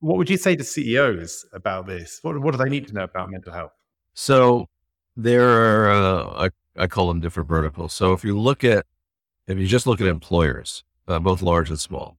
What 0.01 0.17
would 0.17 0.29
you 0.29 0.37
say 0.37 0.55
to 0.55 0.63
CEOs 0.63 1.45
about 1.53 1.87
this? 1.87 2.19
What, 2.21 2.39
what 2.41 2.51
do 2.51 2.57
they 2.57 2.69
need 2.69 2.87
to 2.87 2.93
know 2.93 3.03
about 3.03 3.31
mental 3.31 3.53
health? 3.53 3.71
So 4.13 4.67
there 5.15 5.47
are, 5.47 5.91
uh, 5.91 6.49
I, 6.77 6.83
I 6.83 6.87
call 6.87 7.07
them 7.07 7.19
different 7.19 7.47
verticals. 7.47 7.93
So 7.93 8.13
if 8.13 8.23
you 8.23 8.37
look 8.37 8.63
at, 8.63 8.85
if 9.47 9.57
you 9.57 9.67
just 9.67 9.87
look 9.87 10.01
at 10.01 10.07
employers, 10.07 10.83
uh, 11.07 11.19
both 11.19 11.41
large 11.41 11.69
and 11.69 11.79
small, 11.79 12.17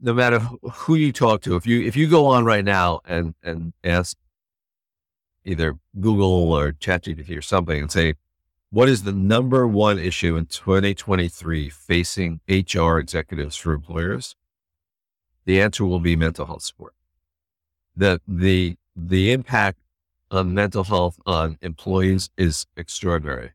no 0.00 0.12
matter 0.12 0.38
who 0.38 0.94
you 0.94 1.12
talk 1.12 1.42
to, 1.42 1.56
if 1.56 1.66
you 1.66 1.80
if 1.82 1.96
you 1.96 2.08
go 2.08 2.26
on 2.26 2.44
right 2.44 2.64
now 2.64 3.00
and 3.04 3.34
and 3.42 3.72
ask 3.84 4.16
either 5.44 5.78
Google 6.00 6.52
or 6.52 6.72
ChatGPT 6.72 7.36
or 7.36 7.42
something 7.42 7.80
and 7.80 7.90
say, 7.90 8.14
what 8.70 8.88
is 8.88 9.02
the 9.02 9.12
number 9.12 9.66
one 9.66 9.98
issue 9.98 10.36
in 10.36 10.46
2023 10.46 11.68
facing 11.68 12.40
HR 12.48 12.98
executives 12.98 13.56
for 13.56 13.72
employers? 13.72 14.34
The 15.44 15.60
answer 15.60 15.84
will 15.84 16.00
be 16.00 16.16
mental 16.16 16.46
health 16.46 16.62
support. 16.62 16.94
The, 17.96 18.20
the, 18.26 18.76
the 18.96 19.32
impact 19.32 19.78
on 20.30 20.54
mental 20.54 20.84
health 20.84 21.20
on 21.26 21.58
employees 21.60 22.30
is 22.36 22.66
extraordinary, 22.76 23.52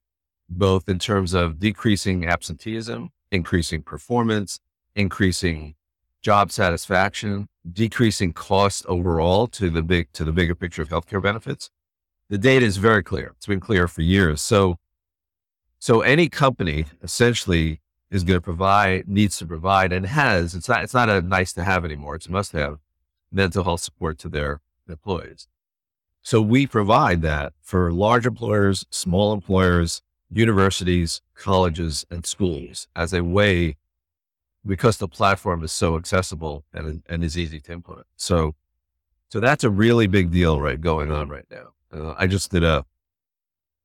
both 0.49 0.87
in 0.87 0.99
terms 0.99 1.33
of 1.33 1.59
decreasing 1.59 2.25
absenteeism, 2.25 3.09
increasing 3.31 3.81
performance, 3.81 4.59
increasing 4.95 5.75
job 6.21 6.51
satisfaction, 6.51 7.47
decreasing 7.71 8.33
cost 8.33 8.85
overall 8.87 9.47
to 9.47 9.69
the 9.69 9.81
big, 9.81 10.11
to 10.13 10.23
the 10.23 10.31
bigger 10.31 10.55
picture 10.55 10.81
of 10.81 10.89
healthcare 10.89 11.21
benefits, 11.21 11.69
the 12.29 12.37
data 12.37 12.65
is 12.65 12.77
very 12.77 13.03
clear. 13.03 13.33
It's 13.37 13.45
been 13.45 13.59
clear 13.59 13.87
for 13.87 14.01
years. 14.01 14.41
So, 14.41 14.77
so 15.79 16.01
any 16.01 16.27
company 16.29 16.85
essentially 17.01 17.79
is 18.09 18.23
going 18.23 18.37
to 18.37 18.41
provide, 18.41 19.07
needs 19.07 19.37
to 19.37 19.45
provide, 19.45 19.91
and 19.91 20.05
has. 20.05 20.55
It's 20.55 20.69
not. 20.69 20.83
It's 20.83 20.93
not 20.93 21.09
a 21.09 21.21
nice 21.21 21.53
to 21.53 21.63
have 21.63 21.83
anymore. 21.83 22.15
It's 22.15 22.27
a 22.27 22.31
must 22.31 22.51
have 22.53 22.79
mental 23.31 23.63
health 23.63 23.81
support 23.81 24.17
to 24.19 24.29
their 24.29 24.61
employees. 24.87 25.47
So 26.21 26.41
we 26.41 26.67
provide 26.67 27.21
that 27.21 27.53
for 27.61 27.91
large 27.91 28.25
employers, 28.25 28.85
small 28.89 29.33
employers, 29.33 30.01
universities, 30.29 31.21
colleges, 31.35 32.05
and 32.09 32.25
schools 32.25 32.87
as 32.95 33.13
a 33.13 33.23
way 33.23 33.77
because 34.65 34.97
the 34.97 35.07
platform 35.07 35.63
is 35.63 35.71
so 35.71 35.95
accessible 35.95 36.65
and, 36.73 37.01
and 37.07 37.23
is 37.23 37.37
easy 37.37 37.59
to 37.61 37.71
implement. 37.71 38.07
So, 38.17 38.55
so 39.29 39.39
that's 39.39 39.63
a 39.63 39.69
really 39.69 40.07
big 40.07 40.31
deal 40.31 40.59
right 40.59 40.79
going 40.79 41.11
on 41.11 41.29
right 41.29 41.45
now. 41.49 41.69
Uh, 41.93 42.13
I 42.17 42.27
just 42.27 42.51
did 42.51 42.63
a 42.63 42.85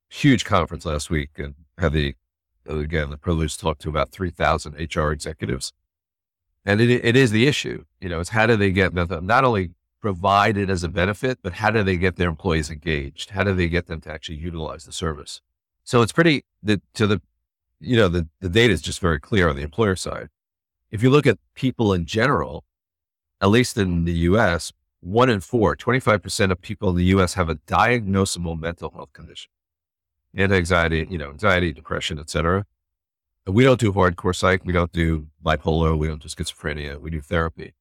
huge 0.09 0.43
conference 0.43 0.85
last 0.85 1.09
week 1.09 1.29
and 1.37 1.55
had 1.77 1.93
the, 1.93 2.15
again, 2.65 3.09
the 3.09 3.17
privilege 3.17 3.55
to 3.55 3.59
talk 3.59 3.77
to 3.79 3.89
about 3.89 4.11
3000 4.11 4.73
HR 4.73 5.11
executives. 5.11 5.73
And 6.65 6.79
it, 6.79 6.89
it 6.89 7.15
is 7.15 7.31
the 7.31 7.47
issue, 7.47 7.85
you 7.99 8.09
know, 8.09 8.19
it's 8.19 8.29
how 8.29 8.45
do 8.45 8.55
they 8.55 8.71
get 8.71 8.93
not 8.93 9.43
only 9.43 9.71
provided 10.01 10.69
as 10.69 10.83
a 10.83 10.89
benefit, 10.89 11.39
but 11.41 11.53
how 11.53 11.69
do 11.69 11.83
they 11.83 11.97
get 11.97 12.15
their 12.15 12.29
employees 12.29 12.69
engaged? 12.69 13.31
How 13.31 13.43
do 13.43 13.53
they 13.53 13.67
get 13.67 13.87
them 13.87 14.01
to 14.01 14.11
actually 14.11 14.37
utilize 14.37 14.85
the 14.85 14.91
service? 14.91 15.41
So 15.83 16.01
it's 16.01 16.11
pretty 16.11 16.45
the, 16.61 16.81
to 16.93 17.07
the, 17.07 17.21
you 17.79 17.97
know, 17.97 18.07
the, 18.07 18.27
the 18.39 18.49
data 18.49 18.73
is 18.73 18.81
just 18.81 18.99
very 18.99 19.19
clear 19.19 19.49
on 19.49 19.55
the 19.55 19.61
employer 19.61 19.95
side. 19.95 20.29
If 20.89 21.03
you 21.03 21.09
look 21.09 21.27
at 21.27 21.37
people 21.53 21.93
in 21.93 22.05
general, 22.05 22.63
at 23.41 23.47
least 23.47 23.77
in 23.77 24.05
the 24.05 24.13
US, 24.29 24.71
one 25.01 25.29
in 25.29 25.41
four, 25.41 25.75
25% 25.75 26.51
of 26.51 26.61
people 26.61 26.89
in 26.91 26.95
the 26.95 27.05
US 27.15 27.33
have 27.33 27.49
a 27.49 27.55
diagnosable 27.55 28.57
mental 28.57 28.91
health 28.91 29.11
condition 29.11 29.49
and 30.35 30.51
anxiety, 30.51 31.07
you 31.09 31.17
know, 31.17 31.29
anxiety, 31.29 31.71
depression, 31.71 32.19
etc. 32.19 32.65
We 33.45 33.63
don't 33.63 33.79
do 33.79 33.91
hardcore 33.91 34.35
psych. 34.35 34.63
We 34.65 34.73
don't 34.73 34.91
do 34.91 35.27
bipolar. 35.45 35.97
We 35.97 36.07
don't 36.07 36.21
do 36.21 36.29
schizophrenia. 36.29 36.99
We 36.99 37.11
do 37.11 37.21
therapy. 37.21 37.73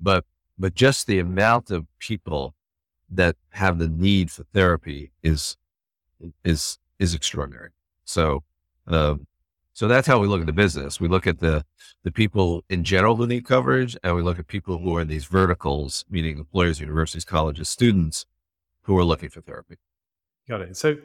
But, 0.00 0.24
but 0.58 0.74
just 0.74 1.06
the 1.06 1.18
amount 1.18 1.70
of 1.70 1.86
people 1.98 2.54
that 3.10 3.36
have 3.50 3.78
the 3.78 3.88
need 3.88 4.30
for 4.30 4.44
therapy 4.54 5.12
is, 5.22 5.56
is 6.44 6.78
is 7.00 7.14
extraordinary. 7.14 7.70
So, 8.04 8.44
um, 8.86 9.26
so 9.72 9.88
that's 9.88 10.06
how 10.06 10.18
we 10.20 10.28
look 10.28 10.40
at 10.40 10.46
the 10.46 10.52
business. 10.52 11.00
We 11.00 11.08
look 11.08 11.26
at 11.26 11.40
the 11.40 11.64
the 12.04 12.12
people 12.12 12.62
in 12.68 12.84
general 12.84 13.16
who 13.16 13.26
need 13.26 13.44
coverage, 13.44 13.96
and 14.04 14.14
we 14.14 14.22
look 14.22 14.38
at 14.38 14.46
people 14.46 14.78
who 14.78 14.96
are 14.96 15.00
in 15.00 15.08
these 15.08 15.24
verticals, 15.24 16.04
meaning 16.08 16.38
employers, 16.38 16.80
universities, 16.80 17.24
colleges, 17.24 17.68
students 17.68 18.26
who 18.82 18.96
are 18.98 19.04
looking 19.04 19.30
for 19.30 19.40
therapy. 19.40 19.76
Got 20.48 20.60
it. 20.62 20.76
So, 20.76 20.96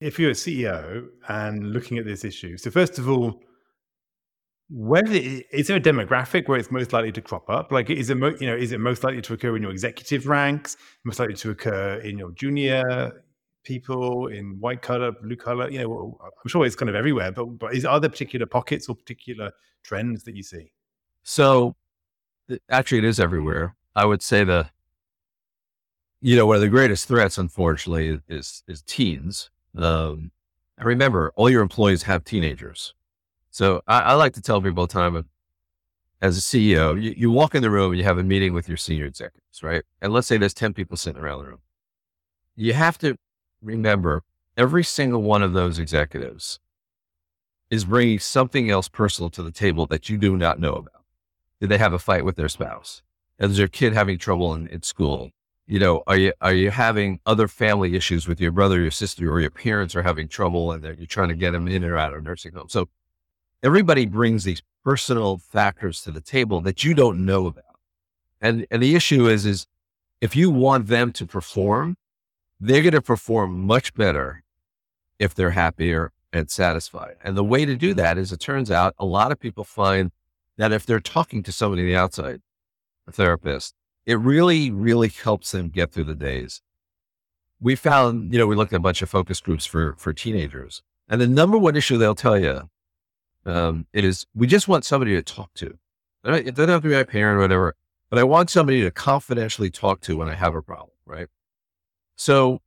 if 0.00 0.18
you're 0.18 0.30
a 0.30 0.34
CEO 0.34 1.06
and 1.28 1.72
looking 1.72 1.98
at 1.98 2.04
this 2.04 2.24
issue, 2.24 2.56
so 2.56 2.70
first 2.70 2.98
of 2.98 3.08
all, 3.08 3.40
where 4.68 5.06
is 5.06 5.68
there 5.68 5.76
a 5.76 5.80
demographic 5.80 6.48
where 6.48 6.58
it's 6.58 6.70
most 6.70 6.92
likely 6.92 7.12
to 7.12 7.20
crop 7.20 7.48
up? 7.48 7.70
Like, 7.70 7.88
is 7.88 8.10
it 8.10 8.16
mo- 8.16 8.34
you 8.40 8.46
know 8.48 8.56
is 8.56 8.72
it 8.72 8.80
most 8.80 9.04
likely 9.04 9.22
to 9.22 9.34
occur 9.34 9.56
in 9.56 9.62
your 9.62 9.70
executive 9.70 10.26
ranks? 10.26 10.76
Most 11.04 11.20
likely 11.20 11.36
to 11.36 11.50
occur 11.50 12.00
in 12.00 12.18
your 12.18 12.32
junior 12.32 13.22
people 13.62 14.26
in 14.28 14.58
white 14.58 14.82
collar, 14.82 15.12
blue 15.12 15.36
collar? 15.36 15.70
You 15.70 15.80
know, 15.80 16.18
I'm 16.20 16.48
sure 16.48 16.66
it's 16.66 16.74
kind 16.74 16.88
of 16.88 16.96
everywhere, 16.96 17.30
but 17.30 17.44
but 17.44 17.74
is 17.74 17.84
are 17.84 18.00
there 18.00 18.10
particular 18.10 18.46
pockets 18.46 18.88
or 18.88 18.96
particular 18.96 19.52
trends 19.84 20.24
that 20.24 20.34
you 20.34 20.42
see? 20.42 20.72
So, 21.22 21.76
actually, 22.68 22.98
it 22.98 23.04
is 23.04 23.20
everywhere. 23.20 23.76
I 23.94 24.04
would 24.04 24.22
say 24.22 24.42
the, 24.44 24.68
you 26.20 26.36
know, 26.36 26.46
one 26.46 26.56
of 26.56 26.62
the 26.62 26.68
greatest 26.68 27.06
threats, 27.06 27.38
unfortunately, 27.38 28.20
is 28.28 28.64
is 28.66 28.82
teens. 28.82 29.50
Um, 29.76 30.30
remember, 30.78 31.32
all 31.36 31.50
your 31.50 31.62
employees 31.62 32.04
have 32.04 32.24
teenagers. 32.24 32.94
So 33.50 33.82
I, 33.86 34.00
I 34.00 34.12
like 34.14 34.34
to 34.34 34.42
tell 34.42 34.60
people 34.60 34.80
all 34.80 34.86
the 34.86 34.92
time, 34.92 35.24
as 36.20 36.38
a 36.38 36.40
CEO, 36.40 37.00
you, 37.00 37.14
you 37.16 37.30
walk 37.30 37.54
in 37.54 37.62
the 37.62 37.70
room 37.70 37.92
and 37.92 37.98
you 37.98 38.04
have 38.04 38.18
a 38.18 38.24
meeting 38.24 38.54
with 38.54 38.68
your 38.68 38.76
senior 38.76 39.04
executives, 39.04 39.62
right? 39.62 39.82
And 40.00 40.12
let's 40.12 40.26
say 40.26 40.36
there's 40.36 40.54
10 40.54 40.74
people 40.74 40.96
sitting 40.96 41.20
around 41.20 41.40
the 41.40 41.48
room. 41.48 41.60
You 42.54 42.72
have 42.72 42.98
to 42.98 43.16
remember 43.62 44.22
every 44.56 44.84
single 44.84 45.22
one 45.22 45.42
of 45.42 45.52
those 45.52 45.78
executives 45.78 46.58
is 47.70 47.84
bringing 47.84 48.18
something 48.18 48.70
else 48.70 48.88
personal 48.88 49.28
to 49.30 49.42
the 49.42 49.50
table 49.50 49.86
that 49.86 50.08
you 50.08 50.16
do 50.16 50.36
not 50.36 50.60
know 50.60 50.74
about. 50.74 51.02
Did 51.60 51.68
they 51.68 51.78
have 51.78 51.92
a 51.92 51.98
fight 51.98 52.24
with 52.24 52.36
their 52.36 52.48
spouse? 52.48 53.02
Is 53.38 53.56
their 53.56 53.68
kid 53.68 53.92
having 53.92 54.18
trouble 54.18 54.54
in, 54.54 54.66
in 54.68 54.82
school? 54.82 55.30
You 55.68 55.80
know, 55.80 56.04
are 56.06 56.16
you 56.16 56.32
are 56.40 56.54
you 56.54 56.70
having 56.70 57.18
other 57.26 57.48
family 57.48 57.96
issues 57.96 58.28
with 58.28 58.40
your 58.40 58.52
brother, 58.52 58.80
your 58.80 58.92
sister, 58.92 59.32
or 59.32 59.40
your 59.40 59.50
parents 59.50 59.96
are 59.96 60.02
having 60.02 60.28
trouble, 60.28 60.70
and 60.70 60.84
you're 60.84 61.06
trying 61.06 61.28
to 61.28 61.34
get 61.34 61.50
them 61.52 61.66
in 61.66 61.84
or 61.84 61.98
out 61.98 62.14
of 62.14 62.22
nursing 62.22 62.52
home? 62.52 62.68
So 62.68 62.88
everybody 63.64 64.06
brings 64.06 64.44
these 64.44 64.62
personal 64.84 65.38
factors 65.38 66.02
to 66.02 66.12
the 66.12 66.20
table 66.20 66.60
that 66.60 66.84
you 66.84 66.94
don't 66.94 67.24
know 67.24 67.46
about, 67.46 67.64
and 68.40 68.64
and 68.70 68.80
the 68.80 68.94
issue 68.94 69.28
is 69.28 69.44
is 69.44 69.66
if 70.20 70.36
you 70.36 70.50
want 70.50 70.86
them 70.86 71.12
to 71.12 71.26
perform, 71.26 71.96
they're 72.60 72.82
going 72.82 72.92
to 72.92 73.02
perform 73.02 73.66
much 73.66 73.92
better 73.94 74.44
if 75.18 75.34
they're 75.34 75.50
happier 75.50 76.12
and 76.32 76.50
satisfied. 76.50 77.16
And 77.24 77.36
the 77.36 77.44
way 77.44 77.64
to 77.64 77.76
do 77.76 77.92
that 77.94 78.18
is 78.18 78.32
it 78.32 78.40
turns 78.40 78.70
out 78.70 78.94
a 78.98 79.04
lot 79.04 79.32
of 79.32 79.40
people 79.40 79.64
find 79.64 80.12
that 80.58 80.72
if 80.72 80.86
they're 80.86 81.00
talking 81.00 81.42
to 81.42 81.52
somebody 81.52 81.82
on 81.82 81.88
the 81.88 81.96
outside, 81.96 82.40
a 83.06 83.12
therapist, 83.12 83.74
it 84.06 84.18
really, 84.18 84.70
really 84.70 85.08
helps 85.08 85.50
them 85.52 85.68
get 85.68 85.92
through 85.92 86.04
the 86.04 86.14
days. 86.14 86.62
We 87.60 87.74
found, 87.74 88.32
you 88.32 88.38
know, 88.38 88.46
we 88.46 88.56
looked 88.56 88.72
at 88.72 88.76
a 88.76 88.80
bunch 88.80 89.02
of 89.02 89.10
focus 89.10 89.40
groups 89.40 89.66
for, 89.66 89.94
for 89.98 90.12
teenagers 90.12 90.82
and 91.08 91.20
the 91.20 91.26
number 91.26 91.56
one 91.56 91.76
issue 91.76 91.98
they'll 91.98 92.14
tell 92.14 92.38
you 92.38 92.68
um, 93.44 93.86
is 93.92 94.26
we 94.34 94.46
just 94.46 94.68
want 94.68 94.84
somebody 94.84 95.14
to 95.14 95.22
talk 95.22 95.54
to. 95.54 95.78
It 96.24 96.56
doesn't 96.56 96.70
have 96.70 96.82
to 96.82 96.88
be 96.88 96.94
my 96.94 97.04
parent 97.04 97.38
or 97.38 97.42
whatever, 97.42 97.76
but 98.10 98.18
I 98.18 98.24
want 98.24 98.50
somebody 98.50 98.82
to 98.82 98.90
confidentially 98.90 99.70
talk 99.70 100.00
to 100.02 100.16
when 100.16 100.28
I 100.28 100.34
have 100.34 100.54
a 100.54 100.62
problem, 100.62 100.90
right? 101.04 101.28
So, 102.16 102.60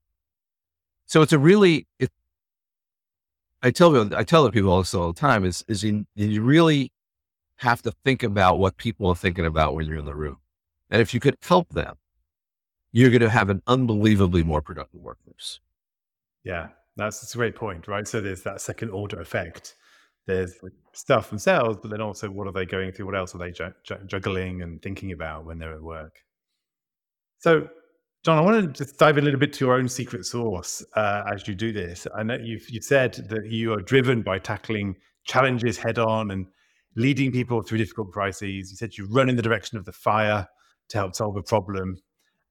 so 1.06 1.22
it's 1.22 1.34
a 1.34 1.40
really, 1.40 1.88
it, 2.00 2.12
I 3.62 3.72
tell 3.72 3.92
people, 3.92 4.16
I 4.16 4.24
tell 4.24 4.50
people 4.52 4.72
all 4.72 4.86
all 4.94 5.12
the 5.12 5.20
time 5.20 5.44
is, 5.44 5.66
is 5.68 5.84
you, 5.84 6.06
you 6.16 6.42
really 6.42 6.94
have 7.58 7.82
to 7.82 7.92
think 7.92 8.24
about 8.24 8.60
what 8.60 8.78
people 8.78 9.08
are 9.08 9.16
thinking 9.16 9.46
about 9.46 9.76
when 9.76 9.86
you're 9.86 9.98
in 9.98 10.06
the 10.06 10.16
room. 10.16 10.38
And 10.90 11.02
if 11.02 11.14
you 11.14 11.20
could 11.20 11.38
help 11.42 11.70
them, 11.70 11.96
you're 12.92 13.10
going 13.10 13.22
to 13.22 13.30
have 13.30 13.50
an 13.50 13.62
unbelievably 13.68 14.44
more 14.44 14.62
productive 14.62 15.02
workforce. 15.02 15.60
Yeah, 16.44 16.70
that's, 16.96 17.20
that's 17.20 17.36
a 17.36 17.38
great 17.38 17.56
point, 17.56 17.88
right? 17.88 18.08
So 18.08 18.22
there's 18.22 18.44
that 18.44 18.62
second 18.62 18.90
order 18.90 19.20
effect. 19.20 19.76
There's 20.26 20.56
stuff 20.94 21.30
themselves, 21.30 21.78
but 21.82 21.92
then 21.92 22.02
also 22.02 22.30
what 22.30 22.48
are 22.48 22.54
they 22.54 22.66
going 22.66 22.92
through? 22.92 23.06
What 23.06 23.16
else 23.16 23.36
are 23.36 23.40
they 23.40 23.52
ju- 23.52 23.74
ju- 23.84 24.00
juggling 24.06 24.62
and 24.62 24.82
thinking 24.82 25.12
about 25.12 25.46
when 25.46 25.60
they're 25.60 25.74
at 25.74 25.82
work? 25.82 26.16
So 27.40 27.70
Jon, 28.26 28.38
I 28.38 28.42
want 28.42 28.76
to 28.76 28.84
just 28.84 28.98
dive 29.00 29.18
a 29.18 29.22
little 29.22 29.40
bit 29.40 29.54
to 29.54 29.66
your 29.66 29.76
own 29.76 29.88
secret 29.88 30.26
sauce 30.26 30.84
uh, 30.96 31.24
as 31.32 31.48
you 31.48 31.56
do 31.56 31.72
this. 31.72 32.06
I 32.14 32.24
know 32.24 32.36
you've, 32.36 32.70
you've 32.70 32.84
said 32.84 33.14
that 33.30 33.46
you 33.46 33.74
are 33.74 33.82
driven 33.82 34.22
by 34.22 34.40
tackling 34.40 34.96
challenges 35.24 35.78
head 35.78 35.98
on 36.00 36.32
and 36.32 36.48
leading 36.96 37.32
people 37.32 37.62
through 37.62 37.78
difficult 37.78 38.12
crises. 38.12 38.72
You 38.72 38.76
said 38.76 38.98
you 38.98 39.08
run 39.08 39.30
in 39.30 39.36
the 39.36 39.42
direction 39.42 39.78
of 39.78 39.86
the 39.86 39.94
fire 39.94 40.48
to 40.90 40.98
help 40.98 41.16
solve 41.16 41.36
a 41.38 41.44
problem. 41.44 41.98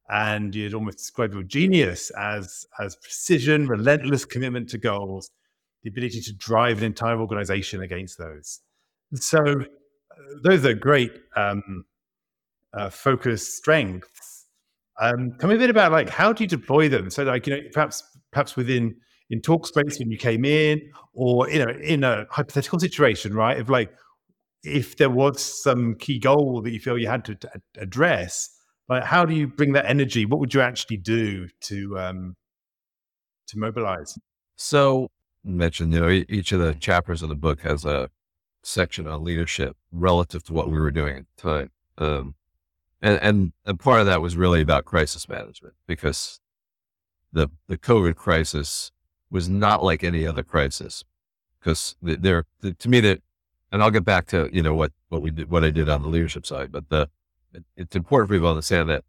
And 0.09 0.55
you'd 0.55 0.73
almost 0.73 0.97
describe 0.97 1.33
your 1.33 1.43
genius 1.43 2.09
as, 2.11 2.65
as 2.79 2.95
precision, 2.95 3.67
relentless 3.67 4.25
commitment 4.25 4.69
to 4.69 4.77
goals, 4.77 5.29
the 5.83 5.89
ability 5.89 6.21
to 6.21 6.33
drive 6.33 6.79
an 6.79 6.85
entire 6.85 7.19
organization 7.19 7.81
against 7.83 8.17
those. 8.17 8.61
So, 9.15 9.39
uh, 9.39 9.63
those 10.43 10.65
are 10.65 10.73
great 10.73 11.11
um, 11.35 11.85
uh, 12.73 12.89
focus 12.89 13.55
strengths 13.57 14.39
um, 14.99 15.33
tell 15.39 15.49
me 15.49 15.55
a 15.55 15.59
bit 15.59 15.69
about 15.69 15.91
like 15.91 16.09
how 16.09 16.33
do 16.33 16.43
you 16.43 16.47
deploy 16.47 16.89
them? 16.89 17.09
So 17.09 17.23
like 17.23 17.47
you 17.47 17.55
know 17.55 17.61
perhaps 17.71 18.03
perhaps 18.31 18.55
within 18.55 18.95
in 19.29 19.41
Talkspace 19.41 19.99
when 19.99 20.11
you 20.11 20.17
came 20.17 20.43
in, 20.43 20.81
or 21.13 21.49
you 21.49 21.63
know 21.63 21.71
in 21.71 22.03
a 22.03 22.25
hypothetical 22.29 22.79
situation, 22.79 23.33
right? 23.33 23.57
If 23.57 23.69
like 23.69 23.91
if 24.63 24.97
there 24.97 25.09
was 25.09 25.41
some 25.41 25.95
key 25.95 26.19
goal 26.19 26.61
that 26.61 26.71
you 26.71 26.79
feel 26.79 26.97
you 26.97 27.07
had 27.07 27.25
to, 27.25 27.35
to 27.35 27.49
address, 27.77 28.49
like 28.87 29.03
how 29.03 29.25
do 29.25 29.33
you 29.33 29.47
bring 29.47 29.73
that 29.73 29.85
energy? 29.85 30.25
What 30.25 30.39
would 30.39 30.53
you 30.53 30.61
actually 30.61 30.97
do 30.97 31.47
to 31.61 31.99
um, 31.99 32.35
to 33.47 33.57
mobilize? 33.59 34.17
So 34.55 35.09
mentioned, 35.43 35.93
you 35.93 35.99
know, 35.99 36.09
each 36.09 36.51
of 36.51 36.59
the 36.59 36.73
chapters 36.73 37.21
of 37.21 37.29
the 37.29 37.35
book 37.35 37.61
has 37.61 37.85
a 37.85 38.09
section 38.63 39.07
on 39.07 39.23
leadership 39.23 39.77
relative 39.91 40.43
to 40.43 40.53
what 40.53 40.69
we 40.69 40.79
were 40.79 40.91
doing 40.91 41.17
at 41.17 41.25
the 41.35 41.41
time. 41.41 41.71
Um, 41.97 42.35
and, 43.01 43.19
and, 43.21 43.53
and 43.65 43.79
part 43.79 44.01
of 44.01 44.05
that 44.07 44.21
was 44.21 44.35
really 44.35 44.61
about 44.61 44.85
crisis 44.85 45.29
management 45.29 45.75
because 45.87 46.39
the, 47.31 47.49
the 47.67 47.77
COVID 47.77 48.15
crisis 48.15 48.91
was 49.31 49.47
not 49.47 49.83
like 49.83 50.03
any 50.03 50.25
other 50.27 50.43
crisis 50.43 51.03
because 51.59 51.95
there, 52.01 52.45
the, 52.61 52.73
to 52.73 52.89
me 52.89 52.99
that, 53.01 53.21
and 53.71 53.83
I'll 53.83 53.91
get 53.91 54.05
back 54.05 54.27
to, 54.27 54.49
you 54.51 54.61
know, 54.61 54.73
what, 54.73 54.91
what 55.09 55.21
we 55.21 55.31
did, 55.31 55.49
what 55.49 55.63
I 55.63 55.69
did 55.69 55.89
on 55.89 56.01
the 56.01 56.07
leadership 56.07 56.45
side, 56.45 56.71
but 56.71 56.89
the, 56.89 57.09
it, 57.53 57.63
it's 57.75 57.95
important 57.95 58.29
for 58.29 58.35
people 58.35 58.47
to 58.47 58.51
understand 58.51 58.89
that 58.89 59.03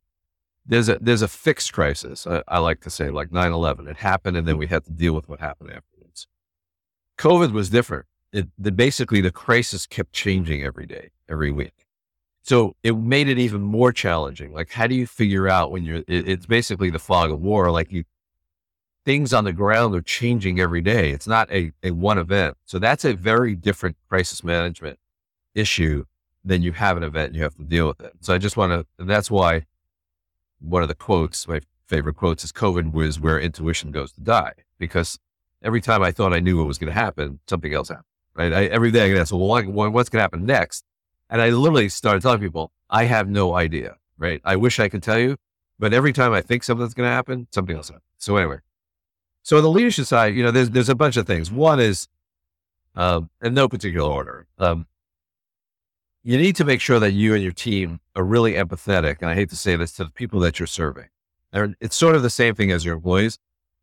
there's 0.67 0.89
a, 0.89 0.99
there's 1.01 1.23
a 1.23 1.29
fixed 1.29 1.73
crisis. 1.73 2.27
I, 2.27 2.43
I 2.47 2.59
like 2.59 2.81
to 2.83 2.91
say 2.91 3.11
like 3.11 3.31
9-11, 3.31 3.89
it 3.89 3.97
happened 3.99 4.37
and 4.37 4.47
then 4.47 4.59
we 4.59 4.67
had 4.67 4.85
to 4.85 4.93
deal 4.93 5.15
with 5.15 5.29
what 5.29 5.41
happened 5.41 5.71
afterwards. 5.71 6.27
COVID 7.19 7.53
was 7.53 7.71
different. 7.71 8.07
it, 8.33 8.49
the, 8.59 8.73
basically 8.73 9.21
the 9.21 9.31
crisis 9.31 9.87
kept 9.87 10.13
changing 10.13 10.63
every 10.63 10.87
day, 10.87 11.11
every 11.29 11.51
week. 11.51 11.87
So 12.43 12.75
it 12.83 12.97
made 12.97 13.29
it 13.29 13.39
even 13.39 13.61
more 13.61 13.93
challenging. 13.93 14.53
Like, 14.53 14.71
how 14.71 14.87
do 14.87 14.95
you 14.95 15.07
figure 15.07 15.49
out 15.49 15.71
when 15.71 15.85
you're, 15.85 15.99
it, 15.99 16.29
it's 16.29 16.47
basically 16.47 16.91
the 16.91 16.99
fog 16.99 17.31
of 17.31 17.41
war. 17.41 17.71
Like 17.71 17.93
you, 17.93 18.05
things 19.05 19.33
on 19.33 19.45
the 19.45 19.53
ground 19.53 19.95
are 19.95 20.03
changing 20.03 20.61
every 20.61 20.81
day. 20.81 21.11
It's 21.11 21.27
not 21.27 21.51
a, 21.51 21.73
a 21.83 21.91
one 21.91 22.19
event. 22.19 22.57
So 22.65 22.79
that's 22.79 23.05
a 23.05 23.15
very 23.15 23.55
different 23.55 23.97
crisis 24.09 24.45
management 24.45 24.99
issue 25.55 26.05
than 26.45 26.63
you 26.63 26.73
have 26.73 26.97
an 26.97 27.03
event 27.03 27.29
and 27.29 27.37
you 27.37 27.43
have 27.43 27.57
to 27.57 27.65
deal 27.65 27.87
with 27.89 28.01
it. 28.01 28.13
So 28.21 28.35
I 28.35 28.39
just 28.39 28.57
want 28.57 28.73
to, 28.73 29.05
that's 29.05 29.31
why 29.31 29.67
one 30.61 30.83
of 30.83 30.89
the 30.89 30.95
quotes, 30.95 31.47
my 31.49 31.61
favorite 31.87 32.17
quotes 32.17 32.45
is 32.45 32.53
COVID 32.53 32.93
was 32.93 33.19
where 33.19 33.39
intuition 33.39 33.91
goes 33.91 34.13
to 34.13 34.21
die 34.21 34.53
because 34.79 35.19
every 35.63 35.81
time 35.81 36.03
I 36.03 36.13
thought 36.13 36.33
I 36.33 36.41
knew 36.41 36.59
what 36.59 36.67
was 36.67 36.79
going 36.79 36.93
to 36.93 36.99
happen, 36.99 37.41
something 37.47 37.75
else 37.75 37.89
happened, 37.89 38.05
right? 38.35 38.53
I, 38.53 38.65
every 38.67 38.91
day 38.91 39.05
I 39.05 39.09
get 39.09 39.19
asked, 39.19 39.33
well, 39.33 39.41
what, 39.41 39.93
what's 39.93 40.09
going 40.09 40.19
to 40.19 40.23
happen 40.23 40.47
next? 40.47 40.85
And 41.29 41.41
I 41.41 41.51
literally 41.51 41.89
started 41.89 42.23
telling 42.23 42.41
people, 42.41 42.73
I 42.89 43.05
have 43.05 43.29
no 43.29 43.55
idea, 43.55 43.97
right? 44.19 44.41
I 44.45 44.57
wish 44.57 44.81
I 44.81 44.89
could 44.89 45.03
tell 45.03 45.19
you, 45.19 45.37
but 45.79 45.93
every 45.93 46.13
time 46.13 46.33
I 46.33 46.41
think 46.41 46.65
something's 46.65 46.95
going 46.95 47.07
to 47.07 47.13
happen, 47.13 47.49
something 47.53 47.77
else 47.77 47.89
happens. 47.89 48.05
So 48.19 48.37
anyway, 48.37 48.59
so 49.43 49.57
on 49.57 49.63
the 49.63 49.71
leadership 49.71 50.07
side, 50.07 50.35
you 50.35 50.43
know, 50.43 50.51
there's, 50.51 50.71
there's 50.71 50.89
a 50.89 50.95
bunch 50.95 51.17
of 51.17 51.27
things. 51.27 51.51
One 51.51 51.81
is, 51.81 52.09
um, 52.95 53.31
in 53.43 53.55
no 53.55 53.69
particular 53.69 54.11
order, 54.11 54.47
um, 54.59 54.87
you 56.23 56.37
need 56.37 56.57
to 56.57 56.65
make 56.65 56.81
sure 56.81 56.99
that 56.99 57.13
you 57.13 57.35
and 57.35 57.43
your 57.43 57.53
team 57.53 58.01
are 58.15 58.25
really 58.25 58.53
empathetic. 58.53 59.19
And 59.21 59.31
I 59.31 59.35
hate 59.35 59.49
to 59.51 59.57
say 59.57 59.77
this 59.77 59.93
to 59.93 60.05
the 60.05 60.11
people 60.11 60.41
that 60.41 60.59
you're 60.59 60.67
serving. 60.67 61.09
And 61.53 61.77
it's 61.81 61.97
sort 61.97 62.15
of 62.15 62.23
the 62.23 62.31
same 62.31 62.55
thing 62.55 62.71
as 62.71 62.85
your 62.85 62.95
employees. 62.95 63.39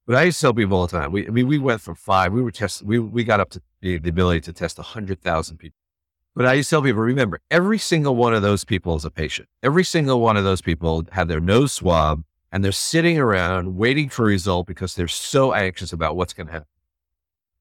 But 0.06 0.16
I 0.16 0.24
used 0.24 0.38
to 0.40 0.46
tell 0.46 0.54
people 0.54 0.78
all 0.78 0.88
the 0.88 0.98
time. 0.98 1.12
We, 1.12 1.28
I 1.28 1.32
mean, 1.32 1.48
we 1.48 1.58
went 1.58 1.82
from 1.82 1.96
five. 1.96 2.32
We 2.32 2.42
were 2.42 2.52
testing. 2.52 2.88
We 2.88 2.98
we 2.98 3.26
got 3.26 3.42
up 3.42 3.50
to 3.52 3.62
the, 3.82 3.98
the 3.98 4.10
ability 4.10 4.40
to 4.42 4.54
test 4.54 4.78
hundred 4.78 5.22
thousand 5.22 5.58
people. 5.58 5.78
But 6.34 6.46
I 6.46 6.54
used 6.54 6.70
to 6.70 6.76
tell 6.76 6.82
people, 6.82 7.02
remember, 7.02 7.40
every 7.52 7.78
single 7.78 8.16
one 8.16 8.34
of 8.34 8.42
those 8.42 8.64
people 8.64 8.96
is 8.96 9.04
a 9.04 9.12
patient. 9.12 9.50
Every 9.62 9.84
single 9.84 10.22
one 10.22 10.38
of 10.38 10.46
those 10.46 10.62
people 10.62 11.04
had 11.12 11.28
their 11.28 11.42
nose 11.42 11.74
swabbed 11.74 12.24
and 12.51 12.63
they're 12.63 12.72
sitting 12.72 13.20
around 13.20 13.75
waiting 13.75 14.10
for 14.10 14.24
a 14.24 14.27
result 14.27 14.68
because 14.68 14.96
they're 14.96 15.08
so 15.08 15.54
anxious 15.54 15.92
about 15.92 16.16
what's 16.16 16.34
going 16.34 16.48
to 16.48 16.54
happen. 16.54 16.68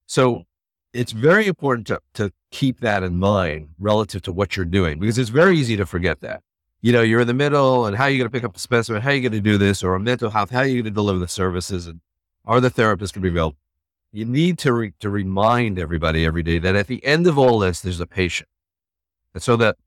So 0.05 0.35
mm. 0.35 0.45
it's 0.93 1.11
very 1.11 1.47
important 1.47 1.87
to, 1.87 1.99
to 2.13 2.31
keep 2.51 2.79
that 2.79 3.03
in 3.03 3.17
mind 3.17 3.69
relative 3.79 4.21
to 4.23 4.31
what 4.31 4.55
you're 4.55 4.65
doing 4.65 4.99
because 4.99 5.17
it's 5.17 5.29
very 5.29 5.57
easy 5.57 5.75
to 5.77 5.85
forget 5.85 6.21
that. 6.21 6.43
You 6.81 6.93
know, 6.93 7.01
you're 7.01 7.21
in 7.21 7.27
the 7.27 7.33
middle 7.33 7.85
and 7.85 7.97
how 7.97 8.05
are 8.05 8.09
you 8.09 8.17
going 8.17 8.29
to 8.29 8.33
pick 8.33 8.43
up 8.43 8.53
the 8.53 8.59
specimen? 8.59 9.01
How 9.01 9.09
are 9.09 9.13
you 9.13 9.21
going 9.21 9.31
to 9.31 9.41
do 9.41 9.57
this? 9.57 9.83
Or 9.83 9.95
a 9.95 9.99
mental 9.99 10.29
health, 10.29 10.51
how 10.51 10.59
are 10.59 10.65
you 10.65 10.75
going 10.75 10.85
to 10.85 10.91
deliver 10.91 11.19
the 11.19 11.27
services? 11.27 11.87
And 11.87 11.99
are 12.45 12.61
the 12.61 12.69
therapists 12.71 13.13
going 13.13 13.13
to 13.13 13.19
be 13.21 13.29
available? 13.29 13.57
You 14.13 14.25
need 14.25 14.57
to, 14.59 14.71
re- 14.71 14.93
to 14.99 15.09
remind 15.09 15.77
everybody 15.77 16.25
every 16.25 16.43
day 16.43 16.59
that 16.59 16.75
at 16.75 16.87
the 16.87 17.03
end 17.03 17.27
of 17.27 17.37
all 17.37 17.59
this, 17.59 17.81
there's 17.81 17.99
a 17.99 18.07
patient. 18.07 18.47
And 19.33 19.43
so 19.43 19.57
that 19.57 19.77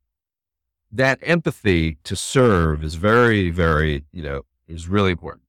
that 0.92 1.18
empathy 1.22 1.98
to 2.04 2.16
serve 2.16 2.82
is 2.84 2.96
very, 2.96 3.50
very, 3.50 4.04
you 4.12 4.22
know, 4.22 4.42
is 4.70 4.88
really 4.88 5.10
important. 5.10 5.44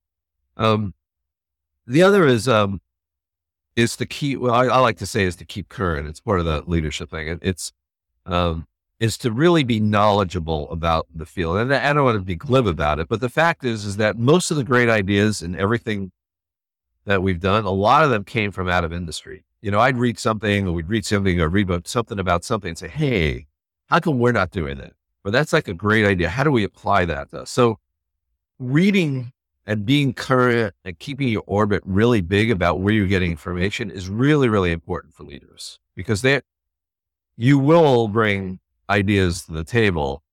Um, 0.57 0.93
the 1.87 2.03
other 2.03 2.25
is 2.27 2.47
um, 2.47 2.81
is 3.75 3.95
to 3.97 4.05
keep. 4.05 4.39
Well, 4.39 4.53
I, 4.53 4.65
I, 4.65 4.79
like 4.79 4.97
to 4.97 5.05
say 5.05 5.23
is 5.23 5.35
to 5.37 5.45
keep 5.45 5.69
current. 5.69 6.07
It's 6.07 6.19
part 6.19 6.39
of 6.39 6.45
the 6.45 6.63
leadership 6.67 7.09
thing. 7.09 7.27
It, 7.27 7.39
it's 7.41 7.71
um, 8.25 8.67
is 9.01 9.17
to 9.17 9.31
really 9.31 9.63
be 9.63 9.79
knowledgeable 9.79 10.69
about 10.69 11.07
the 11.13 11.25
field. 11.25 11.57
And 11.57 11.73
I 11.73 11.91
don't 11.91 12.05
want 12.05 12.19
to 12.19 12.21
be 12.21 12.35
glib 12.35 12.67
about 12.67 12.99
it, 12.99 13.07
but 13.09 13.19
the 13.19 13.29
fact 13.29 13.65
is, 13.65 13.83
is 13.83 13.97
that 13.97 14.19
most 14.19 14.51
of 14.51 14.57
the 14.57 14.63
great 14.63 14.89
ideas 14.89 15.41
and 15.41 15.55
everything 15.55 16.11
that 17.05 17.23
we've 17.23 17.39
done, 17.39 17.65
a 17.65 17.71
lot 17.71 18.03
of 18.03 18.11
them 18.11 18.23
came 18.23 18.51
from 18.51 18.69
out 18.69 18.83
of 18.83 18.93
industry. 18.93 19.43
You 19.59 19.71
know, 19.71 19.79
I'd 19.79 19.97
read 19.97 20.19
something 20.19 20.67
or 20.67 20.73
we'd 20.73 20.87
read 20.87 21.03
something 21.03 21.41
or 21.41 21.49
read 21.49 21.67
about 21.67 21.87
something 21.87 22.19
about 22.19 22.43
something 22.43 22.69
and 22.69 22.77
say, 22.77 22.89
Hey, 22.89 23.47
how 23.87 23.99
come 23.99 24.19
we're 24.19 24.31
not 24.31 24.51
doing 24.51 24.77
that? 24.77 24.93
But 25.23 25.33
that's 25.33 25.51
like 25.51 25.67
a 25.67 25.73
great 25.73 26.05
idea. 26.05 26.29
How 26.29 26.43
do 26.43 26.51
we 26.51 26.63
apply 26.63 27.05
that? 27.05 27.31
though? 27.31 27.45
So 27.45 27.79
reading 28.61 29.33
and 29.65 29.85
being 29.85 30.13
current 30.13 30.73
and 30.85 30.97
keeping 30.99 31.27
your 31.27 31.43
orbit 31.47 31.81
really 31.85 32.21
big 32.21 32.51
about 32.51 32.79
where 32.79 32.93
you're 32.93 33.07
getting 33.07 33.31
information 33.31 33.89
is 33.89 34.07
really, 34.07 34.47
really 34.47 34.71
important 34.71 35.13
for 35.13 35.23
leaders 35.23 35.79
because 35.95 36.21
they, 36.21 36.41
you 37.37 37.57
will 37.57 38.07
bring 38.07 38.59
ideas 38.89 39.43
to 39.43 39.51
the 39.51 39.63
table, 39.63 40.23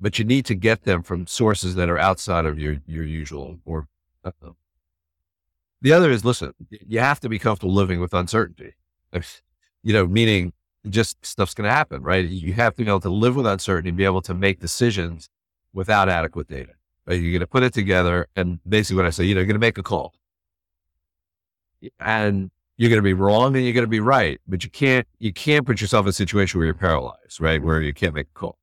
but 0.00 0.18
you 0.18 0.24
need 0.24 0.44
to 0.46 0.54
get 0.54 0.82
them 0.82 1.02
from 1.02 1.26
sources 1.26 1.74
that 1.74 1.88
are 1.88 1.98
outside 1.98 2.46
of 2.46 2.58
your, 2.58 2.76
your 2.86 3.04
usual 3.04 3.58
or 3.64 3.88
uh, 4.24 4.30
the 5.82 5.92
other 5.92 6.10
is 6.10 6.24
listen, 6.24 6.52
you 6.68 7.00
have 7.00 7.20
to 7.20 7.28
be 7.28 7.38
comfortable 7.38 7.72
living 7.72 8.00
with 8.00 8.12
uncertainty, 8.12 8.74
you 9.82 9.92
know, 9.92 10.06
meaning 10.06 10.52
just 10.88 11.24
stuff's 11.24 11.54
going 11.54 11.68
to 11.68 11.74
happen, 11.74 12.02
right? 12.02 12.26
You 12.26 12.52
have 12.54 12.74
to 12.74 12.84
be 12.84 12.88
able 12.88 13.00
to 13.00 13.10
live 13.10 13.36
with 13.36 13.46
uncertainty 13.46 13.88
and 13.88 13.98
be 13.98 14.04
able 14.04 14.22
to 14.22 14.34
make 14.34 14.60
decisions 14.60 15.28
without 15.72 16.08
adequate 16.08 16.48
data. 16.48 16.72
You're 17.06 17.32
going 17.32 17.40
to 17.40 17.46
put 17.46 17.62
it 17.62 17.72
together. 17.72 18.26
And 18.36 18.60
basically 18.68 18.96
what 18.96 19.06
I 19.06 19.10
say, 19.10 19.24
you 19.24 19.34
know, 19.34 19.40
you're 19.40 19.46
going 19.46 19.54
to 19.54 19.60
make 19.60 19.78
a 19.78 19.82
call 19.82 20.14
and 21.98 22.50
you're 22.76 22.90
going 22.90 22.98
to 22.98 23.02
be 23.02 23.14
wrong 23.14 23.56
and 23.56 23.64
you're 23.64 23.74
going 23.74 23.84
to 23.84 23.88
be 23.88 24.00
right, 24.00 24.40
but 24.46 24.64
you 24.64 24.70
can't, 24.70 25.06
you 25.18 25.32
can't 25.32 25.66
put 25.66 25.80
yourself 25.80 26.06
in 26.06 26.10
a 26.10 26.12
situation 26.12 26.58
where 26.58 26.66
you're 26.66 26.74
paralyzed, 26.74 27.40
right? 27.40 27.62
Where 27.62 27.80
you 27.80 27.92
can't 27.92 28.14
make 28.14 28.28
a 28.28 28.38
call. 28.38 28.58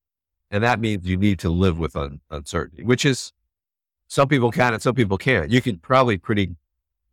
And 0.50 0.64
that 0.64 0.80
means 0.80 1.06
you 1.06 1.18
need 1.18 1.40
to 1.40 1.50
live 1.50 1.78
with 1.78 1.96
un- 1.96 2.22
uncertainty, 2.32 2.84
which 2.84 3.06
is 3.06 3.34
some 4.08 4.28
people 4.28 4.52
can 4.52 4.74
and 4.74 4.82
some 4.82 4.96
people 4.96 5.18
can't. 5.18 5.52
You 5.52 5.62
can 5.62 5.78
probably 5.78 6.18
pretty 6.18 6.56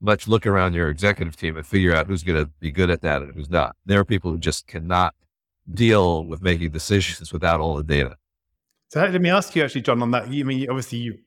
much 0.00 0.28
look 0.28 0.46
around 0.46 0.74
your 0.74 0.88
executive 0.88 1.36
team 1.36 1.56
and 1.56 1.66
figure 1.66 1.94
out 1.94 2.06
who's 2.06 2.22
going 2.22 2.42
to 2.42 2.50
be 2.60 2.70
good 2.70 2.90
at 2.90 3.00
that 3.02 3.22
and 3.22 3.34
who's 3.34 3.50
not. 3.50 3.74
There 3.84 3.98
are 3.98 4.04
people 4.04 4.30
who 4.30 4.38
just 4.38 4.66
cannot 4.66 5.14
deal 5.72 6.24
with 6.24 6.42
making 6.42 6.70
decisions 6.70 7.32
without 7.32 7.60
all 7.60 7.74
the 7.74 7.82
data. 7.82 8.16
So 8.94 9.00
let 9.00 9.20
me 9.20 9.28
ask 9.28 9.56
you 9.56 9.64
actually, 9.64 9.80
Jon, 9.80 10.00
on 10.02 10.12
that. 10.12 10.32
You 10.32 10.44
I 10.44 10.46
mean 10.46 10.70
obviously 10.70 10.98
you 10.98 11.18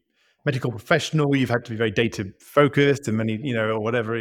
medical 0.46 0.72
professional, 0.72 1.36
you've 1.36 1.50
had 1.50 1.66
to 1.66 1.72
be 1.72 1.76
very 1.76 1.92
data 1.92 2.32
focused 2.40 3.10
and 3.10 3.18
many, 3.18 3.38
you 3.44 3.54
know, 3.54 3.72
or 3.72 3.82
whatever, 3.82 4.18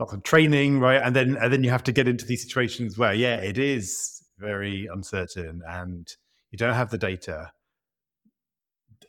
lots 0.00 0.12
of 0.12 0.24
training, 0.24 0.80
right? 0.80 1.00
And 1.00 1.14
then 1.14 1.36
and 1.36 1.52
then 1.52 1.62
you 1.62 1.70
have 1.70 1.84
to 1.84 1.92
get 1.92 2.08
into 2.08 2.26
these 2.26 2.42
situations 2.42 2.98
where, 2.98 3.14
yeah, 3.14 3.36
it 3.36 3.56
is 3.56 4.20
very 4.40 4.88
uncertain 4.92 5.62
and 5.68 6.12
you 6.50 6.58
don't 6.58 6.74
have 6.74 6.90
the 6.90 6.98
data. 6.98 7.52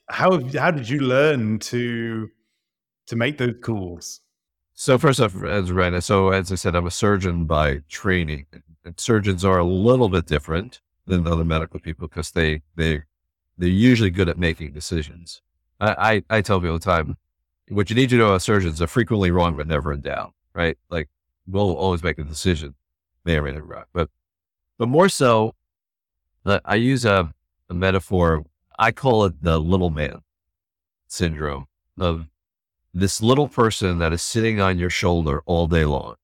How 0.08 0.40
how 0.54 0.70
did 0.70 0.88
you 0.88 1.00
learn 1.00 1.58
to 1.72 2.28
to 3.08 3.16
make 3.16 3.40
those 3.40 3.56
calls? 3.64 4.22
So 4.76 5.00
first 5.00 5.20
off, 5.20 5.34
as 5.44 5.72
right, 5.72 6.04
so 6.04 6.30
as 6.30 6.52
I 6.52 6.56
said, 6.56 6.76
I'm 6.76 6.86
a 6.86 6.92
surgeon 6.92 7.46
by 7.46 7.80
training. 7.90 8.46
And 8.86 9.00
surgeons 9.00 9.44
are 9.44 9.58
a 9.58 9.64
little 9.66 10.10
bit 10.10 10.28
different 10.28 10.80
than 11.08 11.26
other 11.26 11.44
medical 11.44 11.80
people 11.80 12.08
because 12.08 12.30
they 12.30 12.62
they 12.76 13.02
they're 13.58 13.70
usually 13.70 14.10
good 14.10 14.30
at 14.30 14.38
making 14.38 14.74
decisions. 14.74 15.42
I, 15.80 16.24
I, 16.30 16.38
I 16.38 16.42
tell 16.42 16.60
people 16.60 16.74
all 16.74 16.80
the 16.80 16.86
time, 16.86 17.18
what 17.70 17.90
you 17.90 17.96
need 17.96 18.10
to 18.12 18.18
know 18.18 18.28
about 18.28 18.42
surgeons 18.42 18.82
are 18.82 18.88
frequently 18.88 19.32
wrong, 19.32 19.56
but 19.58 19.68
never 19.68 19.92
in 19.92 20.02
doubt, 20.02 20.34
right? 20.54 20.78
Like 20.90 21.10
we'll 21.48 21.76
always 21.76 22.04
make 22.04 22.20
a 22.20 22.24
decision, 22.24 22.76
may 23.26 23.38
or 23.38 23.42
may 23.44 23.52
not 23.52 23.60
be 23.60 23.66
right, 23.66 23.86
but 23.94 24.10
but 24.78 24.88
more 24.88 25.10
so, 25.10 25.56
I 26.46 26.76
use 26.76 27.04
a, 27.04 27.34
a 27.70 27.74
metaphor. 27.74 28.46
I 28.78 28.92
call 28.92 29.26
it 29.26 29.42
the 29.42 29.58
little 29.58 29.90
man 29.90 30.22
syndrome 31.08 31.68
of 32.00 32.28
this 32.94 33.22
little 33.22 33.48
person 33.48 33.98
that 34.00 34.14
is 34.14 34.22
sitting 34.22 34.62
on 34.62 34.78
your 34.78 34.90
shoulder 34.90 35.42
all 35.46 35.68
day 35.68 35.84
long. 35.86 36.16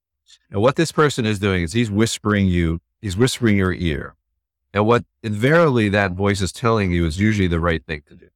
And 0.52 0.62
what 0.62 0.76
this 0.76 0.92
person 0.92 1.26
is 1.26 1.40
doing 1.40 1.64
is 1.64 1.74
he's 1.74 1.90
whispering 1.90 2.48
you, 2.48 2.80
he's 3.02 3.18
whispering 3.18 3.58
your 3.58 3.74
ear. 3.74 4.16
And 4.74 4.88
what 4.88 5.06
invariably 5.22 5.88
that 5.90 6.14
voice 6.14 6.42
is 6.42 6.52
telling 6.52 6.92
you 6.92 7.06
is 7.06 7.20
usually 7.20 7.48
the 7.48 7.60
right 7.60 7.86
thing 7.86 8.02
to 8.08 8.16
do. 8.16 8.30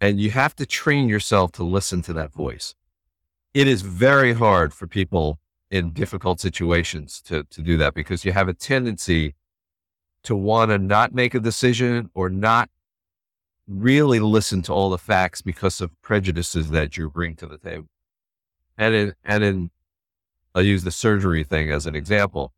And 0.00 0.20
you 0.20 0.30
have 0.30 0.54
to 0.56 0.66
train 0.66 1.08
yourself 1.08 1.52
to 1.52 1.64
listen 1.64 2.00
to 2.02 2.12
that 2.14 2.32
voice. 2.32 2.74
It 3.52 3.66
is 3.66 3.82
very 3.82 4.32
hard 4.32 4.72
for 4.72 4.86
people 4.86 5.40
in 5.70 5.92
difficult 5.92 6.40
situations 6.40 7.20
to, 7.22 7.44
to 7.44 7.60
do 7.60 7.76
that 7.76 7.94
because 7.94 8.24
you 8.24 8.32
have 8.32 8.48
a 8.48 8.54
tendency 8.54 9.34
to 10.22 10.36
want 10.36 10.70
to 10.70 10.78
not 10.78 11.14
make 11.14 11.34
a 11.34 11.40
decision 11.40 12.10
or 12.14 12.28
not 12.30 12.70
really 13.66 14.20
listen 14.20 14.62
to 14.62 14.72
all 14.72 14.90
the 14.90 14.98
facts 14.98 15.42
because 15.42 15.80
of 15.80 15.90
prejudices 16.02 16.70
that 16.70 16.96
you 16.96 17.08
bring 17.10 17.36
to 17.36 17.46
the 17.46 17.58
table. 17.58 17.86
And 18.76 18.94
in, 18.94 19.14
and 19.24 19.44
in, 19.44 19.70
I'll 20.54 20.62
use 20.62 20.84
the 20.84 20.90
surgery 20.90 21.44
thing 21.44 21.70
as 21.70 21.86
an 21.86 21.94
example. 21.94 22.52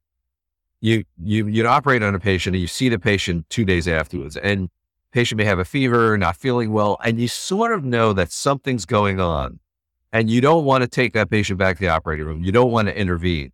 You, 0.83 1.05
you, 1.23 1.47
you 1.47 1.65
operate 1.65 2.03
on 2.03 2.15
a 2.15 2.19
patient 2.19 2.57
and 2.57 2.61
you 2.61 2.67
see 2.67 2.89
the 2.89 2.99
patient 2.99 3.49
two 3.49 3.65
days 3.65 3.87
afterwards 3.87 4.37
and 4.37 4.69
patient 5.13 5.39
may 5.39 5.45
have 5.45 5.61
a 5.61 5.65
fever, 5.65 6.19
not 6.19 6.37
feeling 6.37 6.73
well, 6.73 6.99
and 7.05 7.21
you 7.21 7.29
sort 7.29 7.73
of 7.73 7.85
know 7.85 8.13
that 8.13 8.33
something's 8.33 8.85
going 8.85 9.21
on 9.21 9.61
and 10.13 10.29
you 10.29 10.41
don't 10.41 10.65
want 10.65 10.83
to 10.83 10.89
take 10.89 11.13
that 11.13 11.31
patient 11.31 11.57
back 11.57 11.77
to 11.77 11.81
the 11.83 11.89
operating 11.89 12.27
room. 12.27 12.43
You 12.43 12.51
don't 12.51 12.73
want 12.73 12.89
to 12.89 12.99
intervene, 12.99 13.53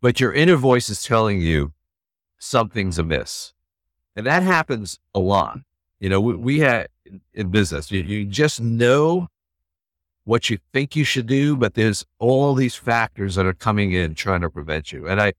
but 0.00 0.18
your 0.18 0.32
inner 0.32 0.56
voice 0.56 0.88
is 0.88 1.02
telling 1.02 1.42
you 1.42 1.74
something's 2.38 2.98
amiss. 2.98 3.52
And 4.16 4.26
that 4.26 4.42
happens 4.42 4.98
a 5.14 5.20
lot. 5.20 5.58
You 6.00 6.08
know, 6.08 6.22
we, 6.22 6.34
we 6.34 6.58
had 6.60 6.88
in 7.34 7.50
business, 7.50 7.90
you, 7.90 8.00
you 8.00 8.24
just 8.24 8.62
know 8.62 9.28
what 10.24 10.48
you 10.48 10.58
think 10.72 10.96
you 10.96 11.04
should 11.04 11.26
do, 11.26 11.54
but 11.54 11.74
there's 11.74 12.06
all 12.18 12.54
these 12.54 12.76
factors 12.76 13.34
that 13.34 13.44
are 13.44 13.52
coming 13.52 13.92
in 13.92 14.14
trying 14.14 14.40
to 14.40 14.48
prevent 14.48 14.90
you. 14.90 15.06
And 15.06 15.20
I, 15.20 15.34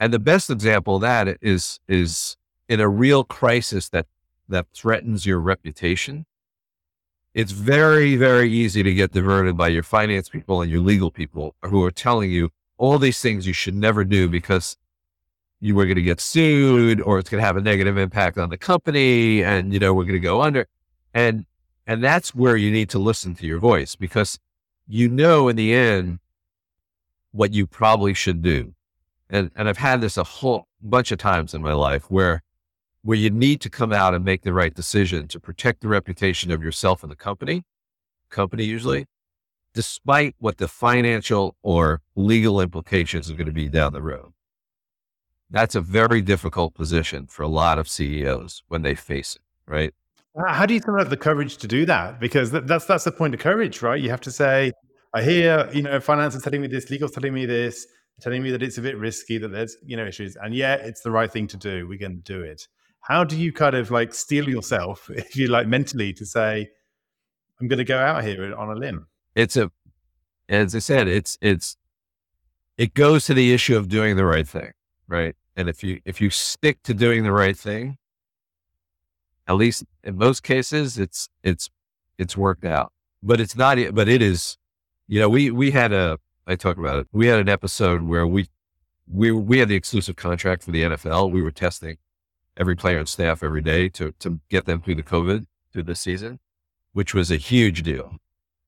And 0.00 0.12
the 0.12 0.18
best 0.18 0.50
example 0.50 0.96
of 0.96 1.02
that 1.02 1.38
is 1.40 1.80
is 1.88 2.36
in 2.68 2.80
a 2.80 2.88
real 2.88 3.24
crisis 3.24 3.88
that 3.90 4.06
that 4.48 4.66
threatens 4.74 5.24
your 5.24 5.38
reputation. 5.38 6.26
It's 7.32 7.52
very, 7.52 8.14
very 8.16 8.50
easy 8.52 8.82
to 8.82 8.94
get 8.94 9.12
diverted 9.12 9.56
by 9.56 9.68
your 9.68 9.82
finance 9.82 10.28
people 10.28 10.62
and 10.62 10.70
your 10.70 10.80
legal 10.80 11.10
people 11.10 11.56
who 11.62 11.82
are 11.82 11.90
telling 11.90 12.30
you 12.30 12.50
all 12.76 12.98
these 12.98 13.20
things 13.20 13.46
you 13.46 13.52
should 13.52 13.74
never 13.74 14.04
do 14.04 14.28
because 14.28 14.76
you 15.60 15.74
were 15.74 15.84
going 15.84 15.96
to 15.96 16.02
get 16.02 16.20
sued 16.20 17.00
or 17.00 17.18
it's 17.18 17.30
going 17.30 17.40
to 17.40 17.46
have 17.46 17.56
a 17.56 17.60
negative 17.60 17.96
impact 17.96 18.38
on 18.38 18.50
the 18.50 18.58
company 18.58 19.42
and 19.42 19.72
you 19.72 19.78
know 19.78 19.94
we're 19.94 20.04
going 20.04 20.12
to 20.12 20.20
go 20.20 20.42
under 20.42 20.66
and 21.14 21.46
and 21.86 22.02
that's 22.02 22.34
where 22.34 22.56
you 22.56 22.70
need 22.70 22.90
to 22.90 22.98
listen 22.98 23.34
to 23.34 23.46
your 23.46 23.58
voice 23.58 23.96
because 23.96 24.38
you 24.86 25.08
know 25.08 25.48
in 25.48 25.56
the 25.56 25.72
end 25.72 26.18
what 27.32 27.52
you 27.52 27.66
probably 27.66 28.12
should 28.12 28.42
do 28.42 28.74
and 29.30 29.50
and 29.56 29.68
I've 29.68 29.78
had 29.78 30.00
this 30.00 30.16
a 30.16 30.24
whole 30.24 30.66
bunch 30.82 31.12
of 31.12 31.18
times 31.18 31.54
in 31.54 31.62
my 31.62 31.72
life 31.72 32.10
where 32.10 32.42
where 33.02 33.18
you 33.18 33.30
need 33.30 33.60
to 33.60 33.70
come 33.70 33.92
out 33.92 34.14
and 34.14 34.24
make 34.24 34.42
the 34.42 34.52
right 34.52 34.74
decision 34.74 35.28
to 35.28 35.40
protect 35.40 35.82
the 35.82 35.88
reputation 35.88 36.50
of 36.50 36.62
yourself 36.62 37.02
and 37.02 37.12
the 37.12 37.16
company 37.16 37.64
company 38.30 38.64
usually 38.64 39.06
despite 39.74 40.34
what 40.38 40.58
the 40.58 40.68
financial 40.68 41.56
or 41.62 42.00
legal 42.14 42.60
implications 42.60 43.30
are 43.30 43.34
going 43.34 43.46
to 43.46 43.52
be 43.52 43.68
down 43.68 43.92
the 43.92 44.02
road 44.02 44.32
that's 45.54 45.74
a 45.74 45.80
very 45.80 46.20
difficult 46.20 46.74
position 46.74 47.26
for 47.26 47.42
a 47.42 47.48
lot 47.48 47.78
of 47.78 47.88
CEOs 47.88 48.62
when 48.68 48.82
they 48.82 48.94
face 48.94 49.36
it, 49.36 49.42
right? 49.70 49.94
How 50.48 50.66
do 50.66 50.74
you 50.74 50.80
have 50.98 51.10
the 51.10 51.16
courage 51.16 51.58
to 51.58 51.68
do 51.68 51.86
that? 51.86 52.18
Because 52.18 52.50
that's 52.50 52.86
that's 52.86 53.04
the 53.04 53.12
point 53.12 53.34
of 53.34 53.40
courage, 53.40 53.80
right? 53.80 54.02
You 54.02 54.10
have 54.10 54.20
to 54.22 54.32
say, 54.32 54.72
I 55.14 55.22
hear, 55.22 55.70
you 55.72 55.82
know, 55.82 56.00
finance 56.00 56.34
is 56.34 56.42
telling 56.42 56.60
me 56.60 56.66
this, 56.66 56.90
legal's 56.90 57.12
telling 57.12 57.32
me 57.32 57.46
this, 57.46 57.86
telling 58.20 58.42
me 58.42 58.50
that 58.50 58.62
it's 58.62 58.78
a 58.78 58.82
bit 58.82 58.96
risky, 58.96 59.38
that 59.38 59.48
there's, 59.48 59.76
you 59.84 59.96
know, 59.96 60.06
issues, 60.06 60.36
and 60.36 60.54
yet 60.54 60.80
it's 60.80 61.00
the 61.00 61.10
right 61.10 61.30
thing 61.30 61.46
to 61.48 61.56
do. 61.56 61.86
We're 61.88 61.98
going 61.98 62.22
to 62.22 62.32
do 62.32 62.42
it. 62.42 62.68
How 63.00 63.24
do 63.24 63.36
you 63.36 63.52
kind 63.52 63.74
of 63.74 63.90
like 63.90 64.14
steel 64.14 64.48
yourself, 64.48 65.10
if 65.14 65.36
you 65.36 65.48
like, 65.48 65.66
mentally 65.66 66.12
to 66.14 66.26
say, 66.26 66.68
I'm 67.60 67.68
going 67.68 67.78
to 67.78 67.84
go 67.84 67.98
out 67.98 68.24
here 68.24 68.54
on 68.56 68.70
a 68.70 68.74
limb? 68.74 69.06
It's 69.34 69.56
a, 69.56 69.70
as 70.48 70.74
I 70.74 70.78
said, 70.78 71.08
it's 71.08 71.38
it's 71.40 71.76
it 72.76 72.94
goes 72.94 73.24
to 73.26 73.34
the 73.34 73.52
issue 73.52 73.76
of 73.76 73.88
doing 73.88 74.16
the 74.16 74.24
right 74.24 74.46
thing, 74.46 74.72
right? 75.08 75.34
And 75.56 75.68
if 75.68 75.82
you 75.82 76.00
if 76.04 76.20
you 76.20 76.30
stick 76.30 76.82
to 76.84 76.94
doing 76.94 77.22
the 77.22 77.32
right 77.32 77.56
thing, 77.56 77.98
at 79.46 79.54
least 79.54 79.84
in 80.02 80.16
most 80.16 80.42
cases, 80.42 80.98
it's 80.98 81.28
it's 81.42 81.70
it's 82.18 82.36
worked 82.36 82.64
out. 82.64 82.92
But 83.22 83.40
it's 83.40 83.56
not. 83.56 83.78
But 83.94 84.08
it 84.08 84.22
is. 84.22 84.56
You 85.06 85.20
know, 85.20 85.28
we 85.28 85.50
we 85.50 85.70
had 85.70 85.92
a. 85.92 86.18
I 86.46 86.56
talk 86.56 86.76
about 86.76 86.98
it. 86.98 87.08
We 87.12 87.26
had 87.26 87.40
an 87.40 87.48
episode 87.48 88.02
where 88.02 88.26
we 88.26 88.48
we 89.06 89.30
we 89.30 89.58
had 89.58 89.68
the 89.68 89.74
exclusive 89.74 90.16
contract 90.16 90.62
for 90.62 90.70
the 90.70 90.82
NFL. 90.82 91.30
We 91.30 91.42
were 91.42 91.50
testing 91.50 91.98
every 92.56 92.76
player 92.76 92.98
and 92.98 93.08
staff 93.08 93.42
every 93.42 93.62
day 93.62 93.88
to 93.90 94.12
to 94.20 94.40
get 94.48 94.64
them 94.66 94.80
through 94.80 94.96
the 94.96 95.02
COVID 95.02 95.46
through 95.72 95.84
the 95.84 95.94
season, 95.94 96.38
which 96.92 97.14
was 97.14 97.30
a 97.30 97.36
huge 97.36 97.82
deal. 97.82 98.16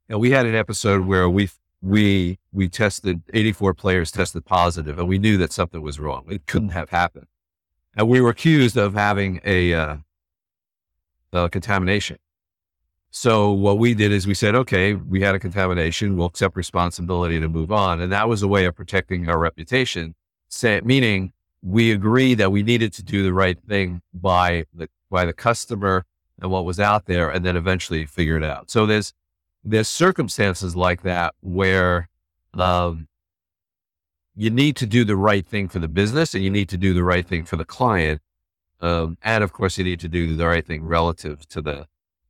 And 0.09 0.21
we 0.21 0.31
had 0.31 0.47
an 0.47 0.55
episode 0.55 1.07
where 1.07 1.29
we 1.29 1.51
we 1.83 2.39
we 2.53 2.69
tested 2.69 3.23
84 3.33 3.75
players 3.75 4.11
tested 4.11 4.45
positive 4.45 4.99
and 4.99 5.09
we 5.09 5.19
knew 5.19 5.37
that 5.37 5.53
something 5.53 5.83
was 5.83 6.01
wrong 6.01 6.25
it 6.29 6.47
couldn't 6.47 6.71
have 6.71 6.91
happened 6.91 7.27
and 7.95 8.09
we 8.09 8.21
were 8.21 8.31
accused 8.31 8.77
of 8.77 8.95
having 8.95 9.41
a, 9.45 9.73
uh, 9.73 9.97
a 11.33 11.49
contamination 11.49 12.19
so 13.17 13.51
what 13.51 13.79
we 13.79 13.95
did 13.95 14.13
is 14.13 14.27
we 14.27 14.35
said 14.35 14.55
okay 14.55 14.95
we 14.95 15.21
had 15.21 15.35
a 15.35 15.39
contamination 15.39 16.17
we'll 16.17 16.27
accept 16.27 16.57
responsibility 16.57 17.41
to 17.41 17.49
move 17.49 17.73
on 17.73 18.01
and 18.01 18.13
that 18.13 18.29
was 18.29 18.43
a 18.43 18.49
way 18.49 18.65
of 18.65 18.75
protecting 18.75 19.29
our 19.29 19.39
reputation 19.39 20.15
say, 20.49 20.81
meaning 20.85 21.33
we 21.63 21.93
agreed 21.93 22.35
that 22.35 22.53
we 22.53 22.63
needed 22.63 22.93
to 22.93 23.03
do 23.03 23.23
the 23.23 23.33
right 23.33 23.59
thing 23.69 24.01
by 24.15 24.65
the 24.75 24.89
by 25.11 25.25
the 25.25 25.33
customer 25.33 26.05
and 26.41 26.51
what 26.51 26.65
was 26.65 26.79
out 26.79 27.07
there 27.07 27.31
and 27.31 27.45
then 27.45 27.57
eventually 27.57 28.05
figure 28.05 28.37
it 28.37 28.45
out 28.45 28.71
so 28.71 28.87
there's 28.87 29.13
there's 29.65 29.89
circumstances 29.89 30.77
like 30.77 31.03
that 31.03 31.35
where 31.41 32.09
um, 32.55 33.09
you 34.37 34.51
need 34.51 34.77
to 34.77 34.87
do 34.87 35.05
the 35.05 35.17
right 35.17 35.47
thing 35.47 35.69
for 35.69 35.79
the 35.79 35.89
business 35.89 36.35
and 36.35 36.45
you 36.45 36.51
need 36.51 36.69
to 36.69 36.77
do 36.77 36.95
the 36.95 37.03
right 37.03 37.27
thing 37.27 37.45
for 37.45 37.57
the 37.57 37.65
client. 37.65 38.21
Um, 38.81 39.17
and 39.23 39.43
of 39.43 39.53
course 39.53 39.79
you 39.79 39.85
need 39.85 40.01
to 40.01 40.09
do 40.09 40.37
the 40.37 40.47
right 40.47 40.65
thing 40.65 40.85
relative 40.85 41.49
to 41.49 41.63
the, 41.63 41.87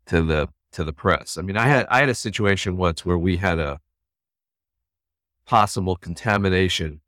to 0.06 0.22
the, 0.22 0.48
to 0.76 0.84
the 0.84 0.92
press. 0.92 1.38
I 1.38 1.42
mean, 1.42 1.56
I 1.56 1.66
had, 1.66 1.86
I 1.88 2.00
had 2.00 2.08
a 2.10 2.14
situation 2.14 2.76
once 2.76 3.04
where 3.04 3.18
we 3.18 3.38
had 3.38 3.58
a 3.58 3.80
possible 5.46 5.96
contamination 5.96 7.00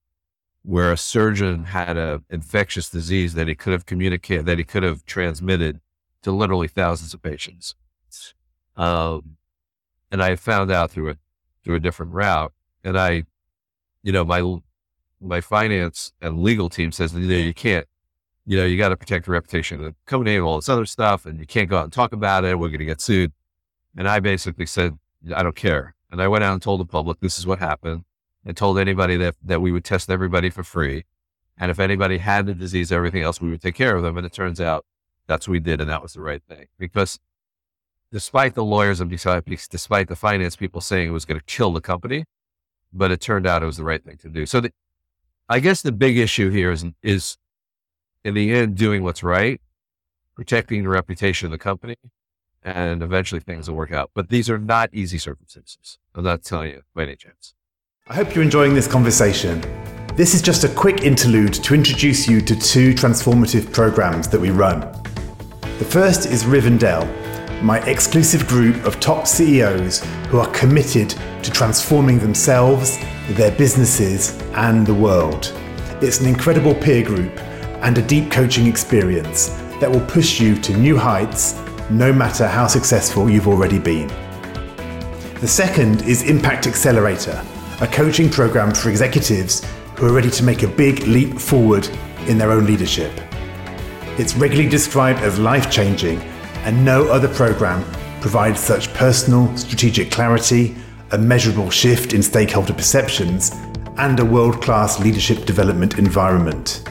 where 0.62 0.90
a 0.90 0.96
surgeon 0.96 1.64
had 1.64 1.96
a 1.96 2.22
infectious 2.30 2.88
disease 2.88 3.34
that 3.34 3.46
he 3.46 3.54
could 3.54 3.72
have 3.72 3.84
communicated, 3.84 4.46
that 4.46 4.58
he 4.58 4.64
could 4.64 4.82
have 4.82 5.04
transmitted 5.04 5.80
to 6.22 6.32
literally 6.32 6.68
thousands 6.68 7.12
of 7.12 7.22
patients. 7.22 7.74
Um, 8.76 9.36
and 10.10 10.22
I 10.22 10.36
found 10.36 10.70
out 10.70 10.90
through 10.90 11.10
a 11.10 11.16
through 11.62 11.76
a 11.76 11.80
different 11.80 12.12
route. 12.12 12.52
And 12.84 12.98
I, 12.98 13.24
you 14.02 14.12
know, 14.12 14.24
my 14.24 14.60
my 15.20 15.40
finance 15.40 16.12
and 16.22 16.42
legal 16.42 16.70
team 16.70 16.92
says, 16.92 17.12
you 17.12 17.20
know, 17.20 17.34
you 17.34 17.52
can't, 17.52 17.86
you 18.46 18.56
know, 18.56 18.64
you 18.64 18.78
got 18.78 18.90
to 18.90 18.96
protect 18.96 19.26
the 19.26 19.32
reputation 19.32 19.78
of 19.78 19.84
the 19.84 19.94
company 20.06 20.36
and 20.36 20.44
all 20.44 20.56
this 20.56 20.68
other 20.68 20.86
stuff, 20.86 21.26
and 21.26 21.38
you 21.38 21.46
can't 21.46 21.68
go 21.68 21.76
out 21.76 21.84
and 21.84 21.92
talk 21.92 22.12
about 22.12 22.44
it. 22.44 22.58
We're 22.58 22.68
going 22.68 22.78
to 22.78 22.84
get 22.86 23.02
sued. 23.02 23.32
And 23.98 24.08
I 24.08 24.20
basically 24.20 24.64
said, 24.64 24.96
I 25.34 25.42
don't 25.42 25.56
care. 25.56 25.96
And 26.10 26.22
I 26.22 26.28
went 26.28 26.44
out 26.44 26.52
and 26.52 26.62
told 26.62 26.80
the 26.80 26.86
public 26.86 27.18
this 27.20 27.38
is 27.38 27.46
what 27.46 27.58
happened, 27.58 28.04
and 28.44 28.56
told 28.56 28.78
anybody 28.78 29.16
that 29.16 29.34
that 29.44 29.60
we 29.60 29.72
would 29.72 29.84
test 29.84 30.08
everybody 30.08 30.48
for 30.48 30.62
free, 30.62 31.04
and 31.58 31.70
if 31.70 31.78
anybody 31.80 32.18
had 32.18 32.46
the 32.46 32.54
disease, 32.54 32.92
everything 32.92 33.22
else, 33.22 33.40
we 33.40 33.50
would 33.50 33.60
take 33.60 33.74
care 33.74 33.96
of 33.96 34.02
them. 34.02 34.16
And 34.16 34.24
it 34.24 34.32
turns 34.32 34.60
out 34.60 34.86
that's 35.26 35.46
what 35.46 35.52
we 35.52 35.60
did, 35.60 35.80
and 35.80 35.90
that 35.90 36.00
was 36.00 36.14
the 36.14 36.22
right 36.22 36.42
thing 36.48 36.66
because 36.78 37.18
despite 38.12 38.54
the 38.54 38.64
lawyers 38.64 39.00
and 39.00 39.10
despite 39.10 40.08
the 40.08 40.16
finance 40.16 40.56
people 40.56 40.80
saying 40.80 41.08
it 41.08 41.12
was 41.12 41.24
going 41.24 41.38
to 41.38 41.44
kill 41.44 41.72
the 41.72 41.80
company, 41.80 42.24
but 42.92 43.10
it 43.10 43.20
turned 43.20 43.46
out 43.46 43.62
it 43.62 43.66
was 43.66 43.76
the 43.76 43.84
right 43.84 44.02
thing 44.04 44.16
to 44.16 44.28
do. 44.28 44.46
So 44.46 44.60
the, 44.60 44.72
I 45.48 45.60
guess 45.60 45.82
the 45.82 45.92
big 45.92 46.16
issue 46.16 46.48
here 46.50 46.70
is, 46.70 46.86
is 47.02 47.36
in 48.24 48.34
the 48.34 48.52
end, 48.52 48.76
doing 48.76 49.02
what's 49.02 49.22
right, 49.22 49.60
protecting 50.34 50.84
the 50.84 50.88
reputation 50.88 51.46
of 51.46 51.52
the 51.52 51.58
company, 51.58 51.96
and 52.62 53.02
eventually 53.02 53.40
things 53.40 53.68
will 53.68 53.76
work 53.76 53.92
out. 53.92 54.10
But 54.14 54.28
these 54.28 54.50
are 54.50 54.58
not 54.58 54.90
easy 54.92 55.18
circumstances. 55.18 55.98
I'm 56.14 56.24
not 56.24 56.42
telling 56.42 56.70
you 56.70 56.82
by 56.94 57.04
any 57.04 57.16
chance. 57.16 57.54
I 58.08 58.14
hope 58.14 58.34
you're 58.34 58.44
enjoying 58.44 58.74
this 58.74 58.88
conversation. 58.88 59.60
This 60.16 60.34
is 60.34 60.42
just 60.42 60.64
a 60.64 60.68
quick 60.68 61.02
interlude 61.02 61.54
to 61.54 61.74
introduce 61.74 62.26
you 62.26 62.40
to 62.40 62.58
two 62.58 62.92
transformative 62.94 63.72
programs 63.72 64.28
that 64.28 64.40
we 64.40 64.50
run. 64.50 64.80
The 65.78 65.84
first 65.84 66.26
is 66.26 66.44
Rivendell, 66.44 67.06
my 67.62 67.78
exclusive 67.86 68.48
group 68.48 68.84
of 68.84 68.98
top 68.98 69.26
CEOs 69.26 70.04
who 70.28 70.38
are 70.38 70.50
committed 70.52 71.10
to 71.42 71.50
transforming 71.50 72.18
themselves, 72.18 72.98
their 73.30 73.52
businesses, 73.52 74.40
and 74.54 74.86
the 74.86 74.94
world. 74.94 75.52
It's 76.00 76.20
an 76.20 76.26
incredible 76.26 76.74
peer 76.74 77.04
group 77.04 77.38
and 77.82 77.96
a 77.96 78.02
deep 78.02 78.30
coaching 78.30 78.66
experience 78.66 79.48
that 79.80 79.90
will 79.90 80.04
push 80.06 80.40
you 80.40 80.56
to 80.62 80.76
new 80.76 80.96
heights 80.96 81.52
no 81.90 82.12
matter 82.12 82.46
how 82.46 82.66
successful 82.66 83.30
you've 83.30 83.48
already 83.48 83.78
been. 83.78 84.08
The 85.40 85.48
second 85.48 86.02
is 86.02 86.22
Impact 86.22 86.66
Accelerator, 86.66 87.42
a 87.80 87.86
coaching 87.86 88.28
program 88.28 88.72
for 88.72 88.90
executives 88.90 89.64
who 89.96 90.06
are 90.06 90.12
ready 90.12 90.30
to 90.30 90.42
make 90.42 90.62
a 90.62 90.68
big 90.68 91.06
leap 91.06 91.38
forward 91.38 91.88
in 92.26 92.38
their 92.38 92.50
own 92.50 92.66
leadership. 92.66 93.12
It's 94.18 94.34
regularly 94.34 94.68
described 94.68 95.20
as 95.20 95.38
life 95.38 95.70
changing 95.70 96.20
and 96.64 96.84
no 96.84 97.08
other 97.08 97.28
program 97.28 97.84
provides 98.20 98.60
such 98.60 98.92
personal 98.94 99.56
strategic 99.56 100.10
clarity, 100.10 100.74
a 101.12 101.18
measurable 101.18 101.70
shift 101.70 102.12
in 102.12 102.22
stakeholder 102.22 102.74
perceptions, 102.74 103.52
and 103.96 104.18
a 104.20 104.24
world-class 104.24 105.00
leadership 105.00 105.44
development 105.44 105.98
environment. 105.98 106.82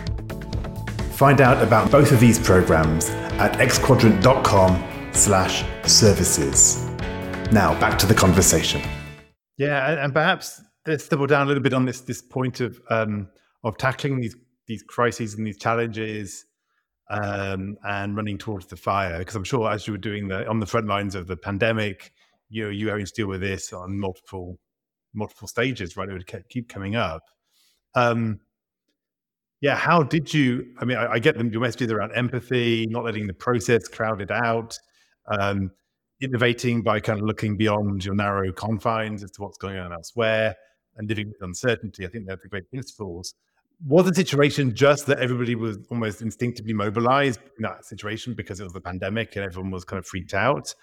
Find 1.11 1.41
out 1.41 1.61
about 1.61 1.91
both 1.91 2.11
of 2.11 2.19
these 2.19 2.39
programs 2.39 3.09
at 3.39 3.53
xquadrant.com 3.53 5.11
slash 5.13 5.63
services. 5.87 6.85
Now 7.51 7.79
back 7.79 7.97
to 7.99 8.05
the 8.05 8.13
conversation. 8.13 8.81
Yeah, 9.57 10.03
and 10.03 10.13
perhaps 10.13 10.61
let's 10.85 11.07
double 11.07 11.27
down 11.27 11.43
a 11.43 11.47
little 11.47 11.63
bit 11.63 11.73
on 11.73 11.85
this 11.85 12.01
this 12.01 12.21
point 12.21 12.61
of 12.61 12.79
um, 12.89 13.29
of 13.63 13.77
tackling 13.77 14.19
these 14.19 14.35
these 14.67 14.83
crises 14.83 15.35
and 15.35 15.47
these 15.47 15.57
challenges 15.57 16.45
um, 17.09 17.77
and 17.83 18.15
running 18.15 18.37
towards 18.37 18.67
the 18.67 18.75
fire. 18.75 19.19
Because 19.19 19.35
I'm 19.35 19.43
sure 19.43 19.71
as 19.71 19.87
you 19.87 19.93
were 19.93 19.99
doing 19.99 20.27
the 20.27 20.47
on 20.47 20.59
the 20.59 20.65
front 20.65 20.87
lines 20.87 21.15
of 21.15 21.27
the 21.27 21.37
pandemic, 21.37 22.11
you 22.49 22.65
know, 22.65 22.69
you 22.69 22.89
having 22.89 23.05
to 23.05 23.13
deal 23.13 23.27
with 23.27 23.41
this 23.41 23.73
on 23.73 23.99
multiple 23.99 24.59
multiple 25.13 25.47
stages, 25.47 25.97
right? 25.97 26.09
It 26.09 26.13
would 26.13 26.49
keep 26.49 26.69
coming 26.69 26.95
up. 26.95 27.23
Um, 27.95 28.39
yeah, 29.61 29.75
how 29.75 30.03
did 30.03 30.33
you? 30.33 30.65
I 30.79 30.85
mean, 30.85 30.97
I, 30.97 31.13
I 31.13 31.19
get 31.19 31.37
them. 31.37 31.51
Your 31.51 31.61
messages 31.61 31.91
around 31.91 32.11
empathy, 32.13 32.85
not 32.89 33.03
letting 33.03 33.27
the 33.27 33.33
process 33.33 33.87
crowd 33.87 34.21
it 34.21 34.31
out, 34.31 34.77
um, 35.27 35.71
innovating 36.21 36.81
by 36.83 36.99
kind 36.99 37.19
of 37.19 37.25
looking 37.25 37.57
beyond 37.57 38.05
your 38.05 38.15
narrow 38.15 38.51
confines 38.51 39.23
as 39.23 39.31
to 39.31 39.41
what's 39.41 39.57
going 39.57 39.77
on 39.77 39.91
elsewhere, 39.91 40.55
and 40.97 41.09
living 41.09 41.27
with 41.29 41.41
uncertainty. 41.41 42.05
I 42.05 42.09
think 42.09 42.27
they're 42.27 42.37
the 42.41 42.49
great 42.49 42.69
principles. 42.69 43.33
was 43.85 44.05
the 44.05 44.13
situation 44.13 44.75
just 44.75 45.05
that 45.07 45.19
everybody 45.19 45.55
was 45.55 45.77
almost 45.89 46.21
instinctively 46.21 46.73
mobilized 46.73 47.39
in 47.57 47.63
that 47.63 47.85
situation 47.85 48.33
because 48.33 48.59
it 48.59 48.63
was 48.63 48.73
the 48.73 48.81
pandemic 48.81 49.35
and 49.35 49.45
everyone 49.45 49.71
was 49.71 49.85
kind 49.85 49.99
of 49.99 50.05
freaked 50.05 50.33
out? 50.33 50.73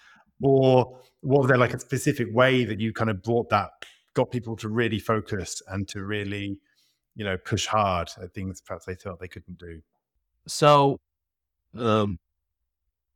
Or 0.41 0.99
was 1.21 1.47
there 1.47 1.57
like 1.57 1.73
a 1.73 1.79
specific 1.79 2.27
way 2.31 2.65
that 2.65 2.79
you 2.79 2.93
kind 2.93 3.09
of 3.09 3.21
brought 3.21 3.49
that, 3.49 3.69
got 4.13 4.31
people 4.31 4.55
to 4.57 4.69
really 4.69 4.99
focus 4.99 5.61
and 5.67 5.87
to 5.89 6.03
really, 6.03 6.59
you 7.15 7.23
know, 7.23 7.37
push 7.37 7.65
hard 7.65 8.09
at 8.21 8.33
things 8.33 8.61
perhaps 8.61 8.85
they 8.85 8.95
felt 8.95 9.19
they 9.19 9.27
couldn't 9.27 9.57
do? 9.57 9.81
So, 10.47 10.99
um, 11.77 12.19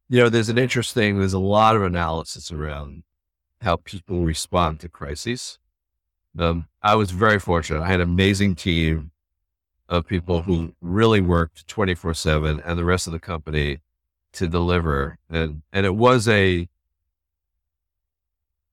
you 0.09 0.19
know, 0.19 0.29
there's 0.29 0.49
an 0.49 0.57
interesting, 0.57 1.19
there's 1.19 1.33
a 1.33 1.39
lot 1.39 1.75
of 1.75 1.83
analysis 1.83 2.51
around 2.51 3.03
how 3.61 3.75
people 3.77 4.23
respond 4.23 4.79
to 4.79 4.89
crises. 4.89 5.59
Um, 6.37 6.67
I 6.81 6.95
was 6.95 7.11
very 7.11 7.39
fortunate. 7.39 7.81
I 7.81 7.87
had 7.87 7.99
an 7.99 8.09
amazing 8.09 8.55
team 8.55 9.11
of 9.87 10.07
people 10.07 10.43
who 10.43 10.73
really 10.81 11.21
worked 11.21 11.67
24 11.67 12.13
seven 12.13 12.61
and 12.63 12.77
the 12.77 12.85
rest 12.85 13.07
of 13.07 13.13
the 13.13 13.19
company 13.19 13.79
to 14.33 14.47
deliver. 14.47 15.17
And, 15.29 15.63
and 15.73 15.85
it 15.85 15.95
was 15.95 16.27
a, 16.27 16.69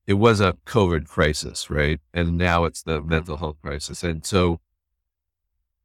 it 0.06 0.14
was 0.14 0.40
a 0.40 0.56
COVID 0.66 1.08
crisis, 1.08 1.68
right? 1.68 2.00
And 2.14 2.38
now 2.38 2.64
it's 2.64 2.82
the 2.82 3.02
mental 3.02 3.38
health 3.38 3.56
crisis. 3.62 4.04
And 4.04 4.24
so, 4.24 4.60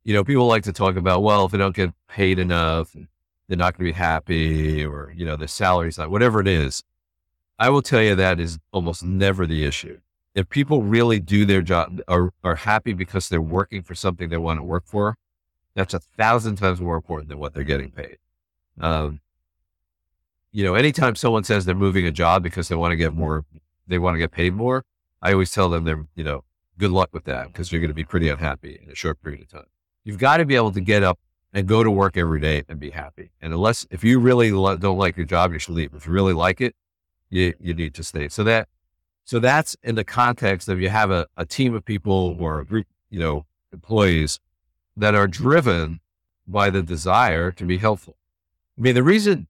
you 0.03 0.13
know, 0.13 0.23
people 0.23 0.47
like 0.47 0.63
to 0.63 0.73
talk 0.73 0.95
about, 0.95 1.21
well, 1.23 1.45
if 1.45 1.51
they 1.51 1.57
don't 1.57 1.75
get 1.75 1.91
paid 2.07 2.39
enough, 2.39 2.95
they're 3.47 3.57
not 3.57 3.77
going 3.77 3.87
to 3.87 3.93
be 3.93 3.97
happy 3.97 4.85
or, 4.85 5.13
you 5.15 5.25
know, 5.25 5.35
their 5.35 5.47
salary's 5.47 5.97
not, 5.97 6.09
whatever 6.09 6.39
it 6.39 6.47
is. 6.47 6.83
I 7.59 7.69
will 7.69 7.81
tell 7.81 8.01
you 8.01 8.15
that 8.15 8.39
is 8.39 8.57
almost 8.71 9.03
never 9.03 9.45
the 9.45 9.65
issue 9.65 9.99
if 10.33 10.49
people 10.49 10.83
really 10.83 11.19
do 11.19 11.45
their 11.45 11.61
job 11.61 11.99
are, 12.07 12.31
are 12.43 12.55
happy 12.55 12.93
because 12.93 13.29
they're 13.29 13.41
working 13.41 13.83
for 13.83 13.95
something 13.95 14.29
they 14.29 14.37
want 14.37 14.59
to 14.59 14.63
work 14.63 14.83
for, 14.85 15.17
that's 15.73 15.93
a 15.93 15.99
thousand 15.99 16.55
times 16.55 16.81
more 16.81 16.95
important 16.95 17.29
than 17.29 17.39
what 17.39 17.53
they're 17.53 17.63
getting 17.63 17.91
paid. 17.91 18.17
Um, 18.79 19.19
you 20.51 20.63
know, 20.63 20.75
anytime 20.75 21.15
someone 21.15 21.43
says 21.43 21.65
they're 21.65 21.75
moving 21.75 22.05
a 22.05 22.11
job 22.11 22.43
because 22.43 22.67
they 22.67 22.75
want 22.75 22.91
to 22.91 22.97
get 22.97 23.13
more, 23.13 23.45
they 23.87 23.99
want 23.99 24.15
to 24.15 24.19
get 24.19 24.31
paid 24.31 24.53
more, 24.53 24.83
I 25.21 25.33
always 25.33 25.51
tell 25.51 25.69
them 25.69 25.83
they're, 25.83 26.05
you 26.15 26.23
know, 26.23 26.43
good 26.77 26.91
luck 26.91 27.09
with 27.13 27.25
that 27.25 27.47
because 27.47 27.71
you're 27.71 27.81
going 27.81 27.89
to 27.89 27.95
be 27.95 28.03
pretty 28.03 28.29
unhappy 28.29 28.79
in 28.81 28.89
a 28.89 28.95
short 28.95 29.21
period 29.21 29.41
of 29.41 29.49
time. 29.49 29.65
You've 30.03 30.17
got 30.17 30.37
to 30.37 30.45
be 30.45 30.55
able 30.55 30.71
to 30.71 30.81
get 30.81 31.03
up 31.03 31.19
and 31.53 31.67
go 31.67 31.83
to 31.83 31.91
work 31.91 32.17
every 32.17 32.39
day 32.39 32.63
and 32.69 32.79
be 32.79 32.91
happy. 32.91 33.31
And 33.41 33.53
unless, 33.53 33.85
if 33.91 34.03
you 34.03 34.19
really 34.19 34.51
lo- 34.51 34.77
don't 34.77 34.97
like 34.97 35.17
your 35.17 35.25
job, 35.25 35.51
you 35.53 35.59
should 35.59 35.75
leave. 35.75 35.93
If 35.93 36.07
you 36.07 36.13
really 36.13 36.33
like 36.33 36.61
it, 36.61 36.75
you, 37.29 37.53
you 37.59 37.73
need 37.73 37.93
to 37.95 38.03
stay. 38.03 38.29
So 38.29 38.43
that 38.45 38.67
so 39.23 39.39
that's 39.39 39.77
in 39.83 39.95
the 39.95 40.03
context 40.03 40.67
of 40.67 40.81
you 40.81 40.89
have 40.89 41.11
a, 41.11 41.27
a 41.37 41.45
team 41.45 41.73
of 41.73 41.85
people 41.85 42.35
or 42.39 42.59
a 42.59 42.65
group, 42.65 42.87
you 43.09 43.19
know, 43.19 43.45
employees 43.71 44.39
that 44.97 45.15
are 45.15 45.27
driven 45.27 45.99
by 46.47 46.69
the 46.69 46.81
desire 46.81 47.51
to 47.51 47.65
be 47.65 47.77
helpful. 47.77 48.17
I 48.77 48.81
mean, 48.81 48.95
the 48.95 49.03
reason 49.03 49.47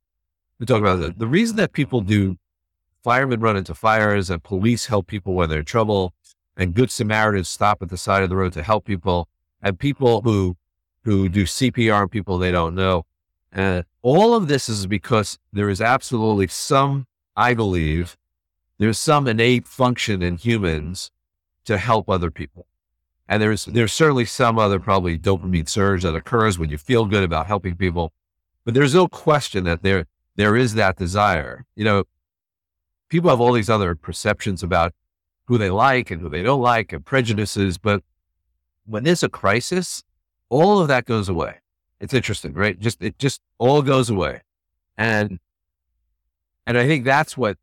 we 0.60 0.66
talk 0.66 0.82
about 0.82 1.00
that, 1.00 1.18
the 1.18 1.28
reason 1.28 1.56
that 1.56 1.72
people 1.72 2.02
do 2.02 2.38
firemen 3.04 3.40
run 3.40 3.58
into 3.58 3.74
fires 3.74 4.30
and 4.30 4.44
police 4.44 4.88
help 4.88 5.08
people 5.08 5.34
when 5.34 5.50
they're 5.50 5.60
in 5.60 5.66
trouble 5.66 6.14
and 6.56 6.74
good 6.74 6.92
Samaritans 6.92 7.50
stop 7.50 7.82
at 7.82 7.90
the 7.90 7.98
side 7.98 8.24
of 8.24 8.30
the 8.30 8.36
road 8.36 8.54
to 8.54 8.62
help 8.62 8.86
people 8.86 9.28
and 9.62 9.78
people 9.78 10.22
who, 10.22 10.58
who 11.04 11.30
do 11.30 11.44
CPR 11.44 12.02
on 12.02 12.10
people 12.10 12.38
they 12.38 12.52
don't 12.52 12.76
know. 12.76 13.06
And 13.52 13.86
all 14.02 14.34
of 14.34 14.48
this 14.48 14.70
is 14.70 14.88
because 14.88 15.38
there 15.52 15.70
is 15.70 15.82
absolutely 15.82 16.48
some, 16.48 17.08
I 17.36 17.54
believe, 17.54 18.18
there's 18.78 18.98
some 18.98 19.28
innate 19.28 19.68
function 19.68 20.22
in 20.22 20.38
humans 20.38 21.12
to 21.66 21.78
help 21.78 22.10
other 22.10 22.32
people. 22.32 22.66
And 23.28 23.42
there's 23.42 23.66
there's 23.66 23.94
certainly 23.94 24.26
some 24.26 24.58
other 24.60 24.80
probably 24.80 25.18
dopamine 25.18 25.70
surge 25.70 26.04
that 26.04 26.16
occurs 26.16 26.60
when 26.60 26.70
you 26.70 26.78
feel 26.78 27.06
good 27.06 27.24
about 27.24 27.48
helping 27.48 27.76
people. 27.76 28.12
But 28.66 28.74
there's 28.74 28.94
no 28.94 29.08
question 29.08 29.64
that 29.66 29.84
there 29.84 30.06
there 30.36 30.56
is 30.56 30.74
that 30.74 30.98
desire. 30.98 31.66
You 31.76 31.86
know, 31.86 32.04
people 33.10 33.30
have 33.30 33.40
all 33.40 33.54
these 33.54 33.70
other 33.70 33.96
perceptions 33.96 34.64
about 34.64 34.94
who 35.46 35.58
they 35.58 35.70
like 35.70 36.12
and 36.12 36.22
who 36.22 36.30
they 36.30 36.44
don't 36.44 36.62
like 36.62 36.92
and 36.92 37.06
prejudices, 37.06 37.78
but 37.78 38.04
when 38.86 39.04
there's 39.04 39.24
a 39.24 39.30
crisis, 39.30 40.04
all 40.50 40.80
of 40.80 40.88
that 40.88 41.06
goes 41.06 41.30
away. 41.30 41.56
It's 42.00 42.14
interesting, 42.14 42.54
right? 42.54 42.80
Just 42.80 43.02
it 43.02 43.18
just 43.20 43.42
all 43.58 43.82
goes 43.82 44.10
away. 44.10 44.42
And 44.98 45.40
and 46.66 46.78
I 46.78 46.88
think 46.88 47.06
that's 47.06 47.38
what 47.38 47.58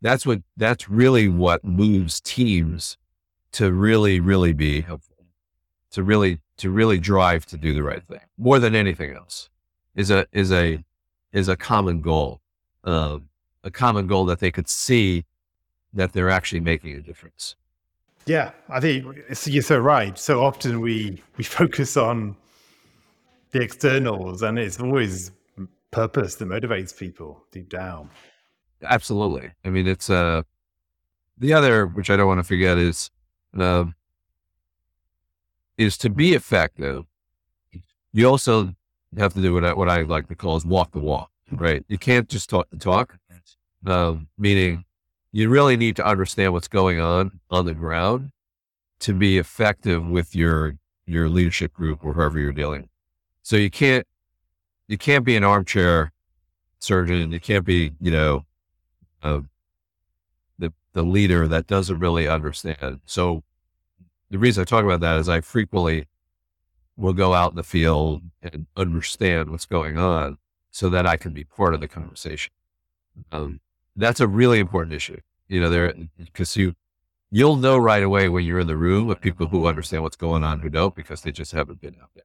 that's 0.00 0.26
what 0.26 0.42
that's 0.56 0.88
really 0.88 1.28
what 1.28 1.64
moves 1.64 2.20
teams 2.20 2.98
to 3.52 3.72
really 3.72 4.20
really 4.20 4.52
be 4.52 4.80
helpful 4.80 5.12
to 5.92 6.02
really 6.02 6.40
to 6.56 6.70
really 6.70 6.98
drive 6.98 7.46
to 7.46 7.56
do 7.56 7.72
the 7.74 7.82
right 7.82 8.02
thing 8.08 8.20
more 8.36 8.58
than 8.58 8.74
anything 8.74 9.14
else 9.14 9.48
is 9.94 10.10
a 10.10 10.26
is 10.32 10.50
a 10.52 10.82
is 11.32 11.48
a 11.48 11.56
common 11.56 12.00
goal 12.00 12.40
um, 12.84 13.28
a 13.62 13.70
common 13.70 14.06
goal 14.06 14.24
that 14.24 14.40
they 14.40 14.50
could 14.50 14.68
see 14.68 15.24
that 15.92 16.12
they're 16.12 16.30
actually 16.30 16.60
making 16.60 16.94
a 16.94 17.00
difference 17.00 17.54
yeah 18.26 18.50
i 18.68 18.80
think 18.80 19.04
you're 19.46 19.62
so 19.62 19.78
right 19.78 20.18
so 20.18 20.42
often 20.42 20.80
we 20.80 21.22
we 21.36 21.44
focus 21.44 21.96
on 21.96 22.36
the 23.50 23.60
externals 23.60 24.42
and 24.42 24.58
it's 24.58 24.80
always 24.80 25.30
purpose 25.90 26.36
that 26.36 26.48
motivates 26.48 26.96
people 26.96 27.44
deep 27.52 27.68
down 27.68 28.08
Absolutely. 28.84 29.50
I 29.64 29.70
mean, 29.70 29.86
it's 29.86 30.10
uh, 30.10 30.42
the 31.38 31.52
other, 31.52 31.86
which 31.86 32.10
I 32.10 32.16
don't 32.16 32.26
want 32.26 32.38
to 32.40 32.44
forget, 32.44 32.78
is 32.78 33.10
uh, 33.58 33.84
is 35.78 35.96
to 35.98 36.10
be 36.10 36.34
effective. 36.34 37.04
You 38.12 38.28
also 38.28 38.74
have 39.16 39.34
to 39.34 39.42
do 39.42 39.54
what 39.54 39.64
I, 39.64 39.72
what 39.72 39.88
I 39.88 40.02
like 40.02 40.28
to 40.28 40.34
call 40.34 40.56
is 40.56 40.66
walk 40.66 40.92
the 40.92 41.00
walk. 41.00 41.30
Right? 41.50 41.84
You 41.88 41.98
can't 41.98 42.28
just 42.28 42.48
talk 42.48 42.68
the 42.70 42.78
talk. 42.78 43.16
Uh, 43.86 44.16
meaning, 44.38 44.84
you 45.32 45.48
really 45.48 45.76
need 45.76 45.96
to 45.96 46.06
understand 46.06 46.52
what's 46.52 46.68
going 46.68 47.00
on 47.00 47.40
on 47.50 47.64
the 47.66 47.74
ground 47.74 48.30
to 49.00 49.14
be 49.14 49.38
effective 49.38 50.06
with 50.06 50.36
your 50.36 50.76
your 51.06 51.28
leadership 51.28 51.72
group 51.72 52.04
or 52.04 52.12
whoever 52.12 52.38
you're 52.38 52.52
dealing. 52.52 52.88
So 53.42 53.56
you 53.56 53.70
can't 53.70 54.06
you 54.86 54.98
can't 54.98 55.24
be 55.24 55.36
an 55.36 55.44
armchair 55.44 56.12
surgeon. 56.78 57.32
You 57.32 57.40
can't 57.40 57.64
be 57.64 57.92
you 58.00 58.10
know 58.10 58.44
the 60.58 60.72
the 60.92 61.02
leader 61.02 61.48
that 61.48 61.66
doesn't 61.66 61.98
really 61.98 62.28
understand. 62.28 63.00
So 63.06 63.42
the 64.30 64.38
reason 64.38 64.62
I 64.62 64.64
talk 64.64 64.84
about 64.84 65.00
that 65.00 65.18
is 65.18 65.28
I 65.28 65.40
frequently 65.40 66.06
will 66.96 67.12
go 67.12 67.34
out 67.34 67.52
in 67.52 67.56
the 67.56 67.62
field 67.62 68.22
and 68.42 68.66
understand 68.76 69.50
what's 69.50 69.66
going 69.66 69.98
on 69.98 70.38
so 70.70 70.88
that 70.90 71.06
I 71.06 71.16
can 71.16 71.32
be 71.32 71.44
part 71.44 71.74
of 71.74 71.80
the 71.80 71.88
conversation. 71.88 72.52
Um, 73.30 73.60
that's 73.96 74.20
a 74.20 74.28
really 74.28 74.58
important 74.58 74.94
issue. 74.94 75.18
You 75.48 75.60
know, 75.60 75.70
there 75.70 75.92
because 76.18 76.56
you 76.56 76.74
you'll 77.30 77.56
know 77.56 77.76
right 77.76 78.02
away 78.02 78.28
when 78.28 78.44
you're 78.44 78.60
in 78.60 78.66
the 78.66 78.76
room 78.76 79.06
with 79.06 79.20
people 79.20 79.46
who 79.48 79.66
understand 79.66 80.02
what's 80.02 80.16
going 80.16 80.44
on 80.44 80.60
who 80.60 80.68
don't 80.68 80.94
because 80.94 81.22
they 81.22 81.32
just 81.32 81.52
haven't 81.52 81.80
been 81.80 81.96
out 82.00 82.10
there 82.14 82.24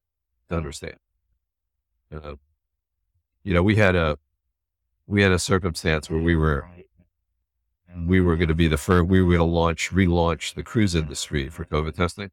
to 0.49 0.55
understand. 0.55 0.97
Uh, 2.13 2.35
you 3.43 3.53
know, 3.53 3.63
we 3.63 3.75
had 3.75 3.95
a 3.95 4.17
we 5.07 5.21
had 5.21 5.31
a 5.31 5.39
circumstance 5.39 6.09
where 6.09 6.21
we 6.21 6.35
were 6.35 6.67
we 8.05 8.21
were 8.21 8.35
going 8.35 8.49
to 8.49 8.55
be 8.55 8.67
the 8.67 8.77
first, 8.77 9.07
we 9.07 9.21
were 9.21 9.37
going 9.37 9.49
to 9.49 9.55
launch, 9.55 9.91
relaunch 9.91 10.53
the 10.53 10.63
cruise 10.63 10.93
industry 10.93 11.49
for 11.49 11.65
COVID 11.65 11.95
testing. 11.95 12.31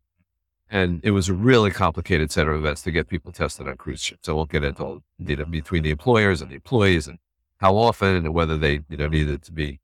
And 0.70 1.01
it 1.05 1.12
was 1.12 1.29
a 1.29 1.35
really 1.35 1.70
complicated 1.70 2.31
set 2.33 2.49
of 2.49 2.57
events 2.57 2.83
to 2.83 2.90
get 2.90 3.09
people 3.09 3.33
tested 3.33 3.68
on 3.68 3.77
cruise 3.77 4.03
ships. 4.03 4.29
I 4.29 4.33
won't 4.33 4.51
get 4.51 4.64
into 4.64 4.83
all 4.83 5.03
the 5.18 5.25
data 5.25 5.47
between 5.47 5.85
the 5.85 5.90
employers 5.90 6.42
and 6.42 6.51
the 6.51 6.57
employees 6.57 7.07
and 7.07 7.18
how 7.59 7.77
often 7.77 8.17
and 8.17 8.35
whether 8.35 8.57
they, 8.57 8.81
you 8.88 8.97
know, 8.97 9.09
needed 9.09 9.43
to 9.43 9.53
be 9.53 9.81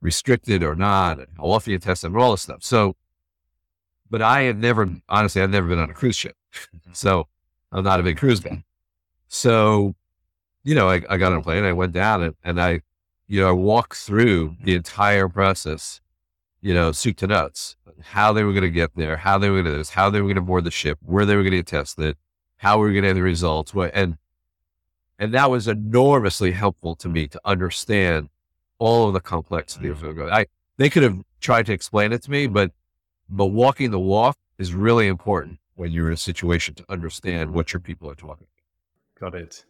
restricted 0.00 0.62
or 0.62 0.74
not, 0.74 1.18
and 1.18 1.28
how 1.36 1.44
often 1.44 1.72
you 1.72 1.78
test 1.78 2.02
them, 2.02 2.14
and 2.14 2.22
all 2.22 2.30
this 2.32 2.42
stuff. 2.42 2.62
So, 2.62 2.96
but 4.10 4.22
I 4.22 4.42
had 4.42 4.58
never, 4.58 4.88
honestly, 5.08 5.42
I've 5.42 5.50
never 5.50 5.68
been 5.68 5.78
on 5.78 5.90
a 5.90 5.94
cruise 5.94 6.16
ship. 6.16 6.36
Mm-hmm. 6.54 6.92
So 6.92 7.26
I'm 7.72 7.84
not 7.84 8.00
a 8.00 8.02
big 8.02 8.16
cruise 8.16 8.40
fan. 8.40 8.64
So, 9.28 9.94
you 10.64 10.74
know, 10.74 10.88
I, 10.88 11.02
I 11.08 11.16
got 11.16 11.32
on 11.32 11.38
a 11.38 11.42
plane, 11.42 11.64
I 11.64 11.72
went 11.72 11.92
down 11.92 12.22
and, 12.22 12.34
and 12.42 12.60
I 12.60 12.82
you 13.28 13.40
know, 13.40 13.54
walk 13.54 13.94
through 13.94 14.56
the 14.60 14.72
mm-hmm. 14.72 14.76
entire 14.76 15.28
process, 15.28 16.00
you 16.60 16.74
know, 16.74 16.90
soup 16.90 17.18
to 17.18 17.26
nuts, 17.26 17.76
how 18.02 18.32
they 18.32 18.42
were 18.42 18.52
going 18.52 18.62
to 18.62 18.70
get 18.70 18.96
there, 18.96 19.18
how 19.18 19.38
they 19.38 19.50
were 19.50 19.56
going 19.56 19.66
to 19.66 19.70
do 19.72 19.78
this, 19.78 19.90
how 19.90 20.10
they 20.10 20.20
were 20.20 20.26
going 20.26 20.36
to 20.36 20.42
board 20.42 20.64
the 20.64 20.70
ship, 20.70 20.98
where 21.04 21.26
they 21.26 21.36
were 21.36 21.42
going 21.42 21.52
to 21.52 21.58
get 21.58 21.66
tested, 21.66 22.16
how 22.56 22.78
we 22.78 22.86
were 22.86 22.92
going 22.92 23.02
to 23.02 23.08
have 23.08 23.16
the 23.16 23.22
results. 23.22 23.74
What, 23.74 23.90
and, 23.94 24.16
and 25.18 25.34
that 25.34 25.50
was 25.50 25.68
enormously 25.68 26.52
helpful 26.52 26.94
to 26.96 27.08
me 27.08 27.26
to 27.28 27.40
understand 27.44 28.28
all 28.78 29.08
of 29.08 29.14
the 29.14 29.20
complexity 29.20 29.88
of 29.88 29.98
mm. 29.98 30.26
it. 30.26 30.30
I, 30.30 30.46
they 30.76 30.88
could 30.88 31.02
have 31.02 31.18
tried 31.40 31.66
to 31.66 31.72
explain 31.72 32.12
it 32.12 32.22
to 32.22 32.30
me, 32.30 32.46
but, 32.46 32.70
but 33.28 33.46
walking 33.46 33.90
the 33.90 33.98
walk 33.98 34.36
is 34.58 34.72
really 34.72 35.08
important 35.08 35.58
when 35.74 35.92
you're 35.92 36.08
in 36.08 36.14
a 36.14 36.16
situation 36.16 36.74
to 36.74 36.84
understand 36.88 37.52
what 37.52 37.72
your 37.72 37.80
people 37.80 38.10
are 38.10 38.14
talking 38.14 38.46
about. 39.18 39.32
Got 39.32 39.40
it. 39.40 39.64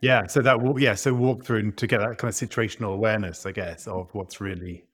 Yeah, 0.00 0.26
so 0.26 0.40
that 0.40 0.58
yeah, 0.78 0.94
so 0.94 1.12
walk 1.12 1.44
through 1.44 1.58
and 1.58 1.76
to 1.76 1.86
get 1.86 1.98
that 1.98 2.16
kind 2.16 2.30
of 2.30 2.34
situational 2.34 2.94
awareness, 2.94 3.44
I 3.44 3.52
guess, 3.52 3.86
of 3.86 4.08
what's 4.14 4.40
really 4.40 4.84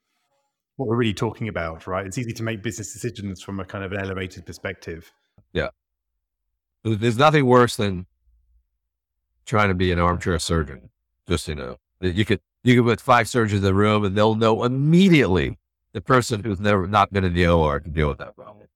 what 0.76 0.88
we're 0.88 0.96
really 0.96 1.14
talking 1.14 1.48
about, 1.48 1.86
right? 1.86 2.06
It's 2.06 2.18
easy 2.18 2.32
to 2.32 2.42
make 2.42 2.62
business 2.62 2.92
decisions 2.92 3.40
from 3.40 3.60
a 3.60 3.64
kind 3.64 3.84
of 3.84 3.92
an 3.92 4.00
elevated 4.00 4.44
perspective. 4.44 5.10
Yeah. 5.52 5.68
there's 6.82 7.16
nothing 7.16 7.46
worse 7.46 7.76
than 7.76 8.06
trying 9.46 9.68
to 9.68 9.74
be 9.74 9.92
an 9.92 9.98
armchair 9.98 10.38
surgeon. 10.38 10.90
Just, 11.28 11.48
you 11.48 11.54
know, 11.54 11.76
you 12.00 12.24
could, 12.24 12.40
you 12.62 12.76
could 12.76 12.88
put 12.88 13.00
five 13.00 13.28
surgeons 13.28 13.60
in 13.60 13.64
the 13.64 13.74
room 13.74 14.04
and 14.04 14.16
they'll 14.16 14.34
know 14.34 14.64
immediately 14.64 15.56
the 15.92 16.00
person 16.00 16.42
who's 16.44 16.60
never 16.60 16.86
not 16.86 17.12
been 17.12 17.24
in 17.24 17.32
the 17.32 17.46
OR 17.46 17.80
can 17.80 17.92
deal 17.92 18.08
with 18.08 18.18
that 18.18 18.36
problem. 18.36 18.66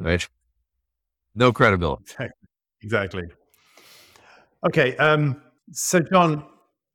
Right? 0.00 0.26
No 1.34 1.52
credibility. 1.52 2.04
Exactly. 2.82 3.24
Okay. 4.66 4.96
Um, 4.96 5.40
so, 5.72 6.00
Jon, 6.00 6.44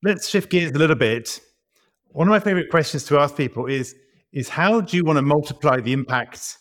let's 0.03 0.27
shift 0.27 0.49
gears 0.49 0.71
a 0.71 0.77
little 0.77 0.95
bit. 0.95 1.39
One 2.09 2.27
of 2.27 2.31
my 2.31 2.39
favorite 2.39 2.69
questions 2.69 3.05
to 3.05 3.19
ask 3.19 3.35
people 3.35 3.65
is, 3.67 3.95
is 4.31 4.49
how 4.49 4.81
do 4.81 4.97
you 4.97 5.03
want 5.03 5.17
to 5.17 5.21
multiply 5.21 5.79
the 5.79 5.93
impact 5.93 6.57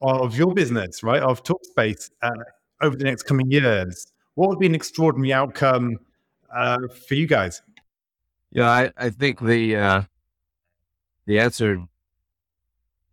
of 0.00 0.36
your 0.36 0.54
business, 0.54 1.02
right, 1.02 1.22
of 1.22 1.42
Talkspace 1.42 2.10
uh, 2.22 2.30
over 2.82 2.96
the 2.96 3.04
next 3.04 3.24
coming 3.24 3.50
years? 3.50 4.12
What 4.36 4.50
would 4.50 4.58
be 4.58 4.66
an 4.66 4.74
extraordinary 4.74 5.32
outcome 5.32 5.98
uh, 6.54 6.88
for 7.08 7.14
you 7.14 7.26
guys? 7.26 7.62
Yeah, 8.52 8.70
I, 8.70 8.92
I 8.96 9.10
think 9.10 9.40
the 9.40 9.76
uh, 9.76 10.02
the 11.24 11.40
answer 11.40 11.82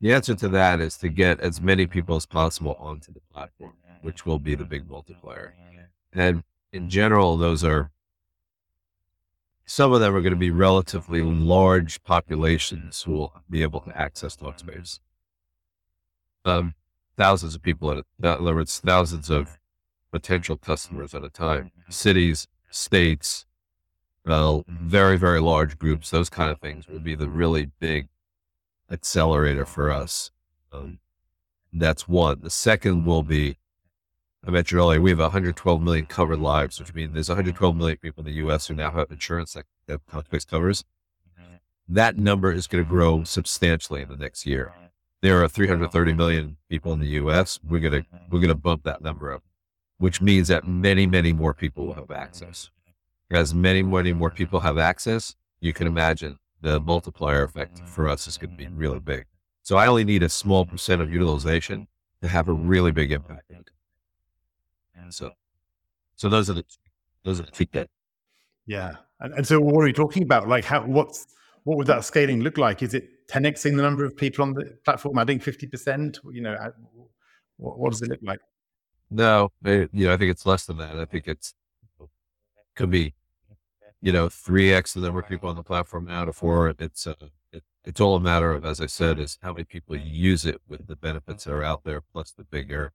the 0.02 0.14
answer 0.14 0.36
to 0.36 0.50
that 0.50 0.82
is 0.82 0.98
to 0.98 1.08
get 1.08 1.40
as 1.40 1.62
many 1.62 1.88
people 1.88 2.18
as 2.18 2.26
possible 2.26 2.76
onto 2.78 3.14
the 3.14 3.22
platform, 3.32 3.74
which 4.02 4.26
will 4.26 4.38
be 4.38 4.54
the 4.54 4.66
big 4.66 4.90
multiplier. 4.90 5.56
And 6.12 6.44
in 6.74 6.90
general, 6.90 7.38
those 7.38 7.64
are 7.64 7.90
some 9.66 9.94
of 9.94 10.02
them 10.02 10.14
are 10.14 10.22
going 10.22 10.34
to 10.34 10.38
be 10.38 10.52
relatively 10.52 11.22
large 11.22 12.04
populations 12.04 13.04
who 13.04 13.14
will 13.14 13.34
be 13.50 13.62
able 13.62 13.80
to 13.80 13.98
access 13.98 14.36
Talkspace. 14.36 15.00
Um, 16.44 16.74
thousands 17.16 17.56
of 17.56 17.62
people 17.62 17.90
a, 17.90 17.96
in 18.20 18.26
other 18.26 18.56
words, 18.56 18.78
thousands 18.80 19.30
of 19.30 19.58
potential 20.14 20.56
customers 20.56 21.16
at 21.16 21.24
a 21.24 21.30
time, 21.30 21.66
mm-hmm. 21.66 21.92
cities, 21.92 22.48
states, 22.70 23.46
well, 24.26 24.64
very, 24.68 25.18
very 25.18 25.42
large 25.42 25.78
groups, 25.78 26.12
those 26.12 26.30
kind 26.30 26.52
of 26.52 26.60
things 26.60 26.88
would 26.88 27.04
be 27.04 27.16
the 27.16 27.28
really 27.28 27.72
big 27.80 28.08
accelerator 28.90 29.66
for 29.66 29.92
us. 29.92 30.32
Um, 30.72 31.00
that's 31.74 32.08
one. 32.08 32.40
The 32.42 32.52
second 32.52 33.06
will 33.06 33.24
be 33.24 33.58
I 34.46 34.52
mentioned 34.52 34.80
earlier, 34.80 35.00
we 35.00 35.10
have 35.10 35.20
112 35.20 35.82
million 35.82 36.06
covered 36.06 36.40
lives, 36.40 36.78
which 36.80 36.94
means 36.94 37.14
there's 37.14 37.30
112 37.30 37.76
million 37.78 37.98
people 37.98 38.22
in 38.22 38.26
the 38.26 38.38
U.S. 38.40 38.68
who 38.68 38.74
now 38.74 38.92
have 38.92 39.10
insurance 39.10 39.54
that, 39.54 39.66
that 39.88 40.06
Talkspace 40.08 40.46
covers. 40.46 40.84
Mm-hmm. 41.40 41.56
That 41.88 42.18
number 42.18 42.52
is 42.52 42.68
going 42.68 42.84
to 42.84 42.90
grow 42.90 43.24
substantially 43.24 44.02
in 44.02 44.10
the 44.10 44.18
next 44.18 44.46
year. 44.46 44.74
There 45.22 45.42
are 45.42 45.48
330 45.48 46.14
million 46.14 46.58
people 46.70 46.92
in 46.92 47.00
the 47.00 47.08
U.S. 47.08 47.58
We're 47.64 47.80
going 47.80 48.04
to 48.04 48.06
we're 48.30 48.42
going 48.42 48.50
to 48.50 48.56
bump 48.56 48.84
that 48.84 49.02
number 49.02 49.32
up, 49.32 49.44
which 49.98 50.22
means 50.22 50.48
that 50.48 50.68
many 50.68 51.06
many 51.06 51.34
more 51.34 51.54
people 51.54 51.88
will 51.88 51.94
have 51.94 52.12
access. 52.12 52.70
As 53.32 53.54
many 53.54 53.82
many 53.84 54.14
more 54.14 54.30
people 54.30 54.60
have 54.60 54.78
access, 54.78 55.36
you 55.60 55.74
can 55.74 55.88
imagine 55.88 56.38
the 56.62 56.80
multiplier 56.80 57.44
effect 57.44 57.80
for 57.88 58.08
us 58.08 58.28
is 58.28 58.38
going 58.38 58.52
to 58.52 58.58
be 58.58 58.68
really 58.68 59.00
big. 59.00 59.26
So 59.64 59.78
I 59.78 59.88
only 59.88 60.04
need 60.04 60.24
a 60.24 60.30
small 60.30 60.66
percent 60.66 61.02
of 61.02 61.12
utilization 61.12 61.88
to 62.22 62.28
have 62.28 62.48
a 62.48 62.54
really 62.54 62.92
big 62.92 63.12
impact. 63.12 63.52
So, 65.14 65.32
so 66.16 66.30
those 66.30 66.50
are 66.50 66.54
the 66.54 66.66
those 67.24 67.40
are 67.40 67.44
the 67.44 67.52
key 67.52 67.66
bits. 67.66 67.92
Yeah, 68.66 68.96
and, 69.20 69.34
and 69.34 69.48
so 69.48 69.60
what 69.60 69.82
are 69.82 69.86
we 69.86 69.94
talking 69.94 70.24
about? 70.24 70.48
Like, 70.48 70.66
how 70.66 70.82
what's 70.86 71.28
what 71.64 71.78
would 71.78 71.88
that 71.88 72.04
scaling 72.04 72.42
look 72.42 72.58
like? 72.58 72.82
Is 72.82 72.94
it 72.94 73.28
10xing 73.28 73.76
the 73.76 73.82
number 73.82 74.04
of 74.04 74.18
people 74.18 74.44
on 74.44 74.54
the 74.54 74.78
platform, 74.84 75.18
adding 75.18 75.40
50%? 75.40 76.18
You 76.34 76.42
know, 76.42 76.58
what, 77.58 77.80
what 77.80 77.92
does 77.92 78.02
it 78.02 78.10
look 78.10 78.20
like? 78.22 78.40
No, 79.14 79.52
it, 79.64 79.90
you 79.94 80.08
know, 80.08 80.14
I 80.14 80.18
think 80.18 80.32
it's 80.32 80.46
less 80.46 80.66
than 80.66 80.78
that. 80.78 80.98
I 80.98 81.06
think 81.06 81.28
it's 81.28 81.54
could 82.76 82.90
be, 82.90 83.14
you 84.02 84.12
know, 84.12 84.28
three 84.28 84.74
x 84.74 84.94
the 84.94 85.02
number 85.02 85.20
of 85.20 85.28
people 85.28 85.48
on 85.50 85.56
the 85.56 85.64
platform 85.64 86.06
now 86.06 86.26
to 86.26 86.34
four. 86.34 86.74
It's 86.80 87.06
uh, 87.06 87.14
it, 87.52 87.64
it's 87.86 88.02
all 88.02 88.16
a 88.16 88.20
matter 88.20 88.52
of, 88.52 88.66
as 88.66 88.82
I 88.82 88.88
said, 88.88 89.20
is 89.20 89.38
how 89.44 89.54
many 89.54 89.66
people 89.66 89.96
use 89.96 90.46
it 90.46 90.60
with 90.68 90.88
the 90.88 90.96
benefits 90.96 91.44
that 91.44 91.54
are 91.54 91.64
out 91.64 91.84
there, 91.84 92.02
plus 92.02 92.32
the 92.32 92.44
bigger, 92.44 92.92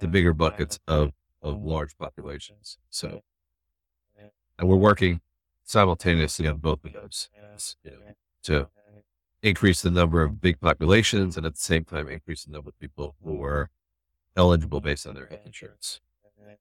the 0.00 0.08
bigger 0.08 0.34
buckets 0.34 0.78
of 0.86 1.12
of 1.42 1.62
large 1.62 1.96
populations. 1.96 2.76
So, 2.90 3.22
and 4.58 4.68
we're 4.68 4.76
working 4.76 5.22
simultaneously 5.64 6.46
on 6.48 6.58
both 6.58 6.84
of 6.84 6.92
those 6.92 7.28
you 7.82 7.90
know, 7.92 7.96
to 8.42 8.68
increase 9.42 9.80
the 9.80 9.90
number 9.90 10.22
of 10.22 10.40
big 10.40 10.60
populations 10.60 11.38
and 11.38 11.46
at 11.46 11.54
the 11.54 11.60
same 11.60 11.84
time 11.84 12.08
increase 12.08 12.44
the 12.44 12.52
number 12.52 12.68
of 12.68 12.78
people 12.78 13.14
who 13.24 13.42
are 13.42 13.70
eligible 14.40 14.80
based 14.80 15.06
on 15.06 15.14
their 15.14 15.26
health 15.26 15.46
insurance. 15.46 16.00
Uh, 16.24 16.54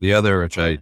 the 0.00 0.12
other, 0.12 0.40
which 0.40 0.58
I 0.58 0.78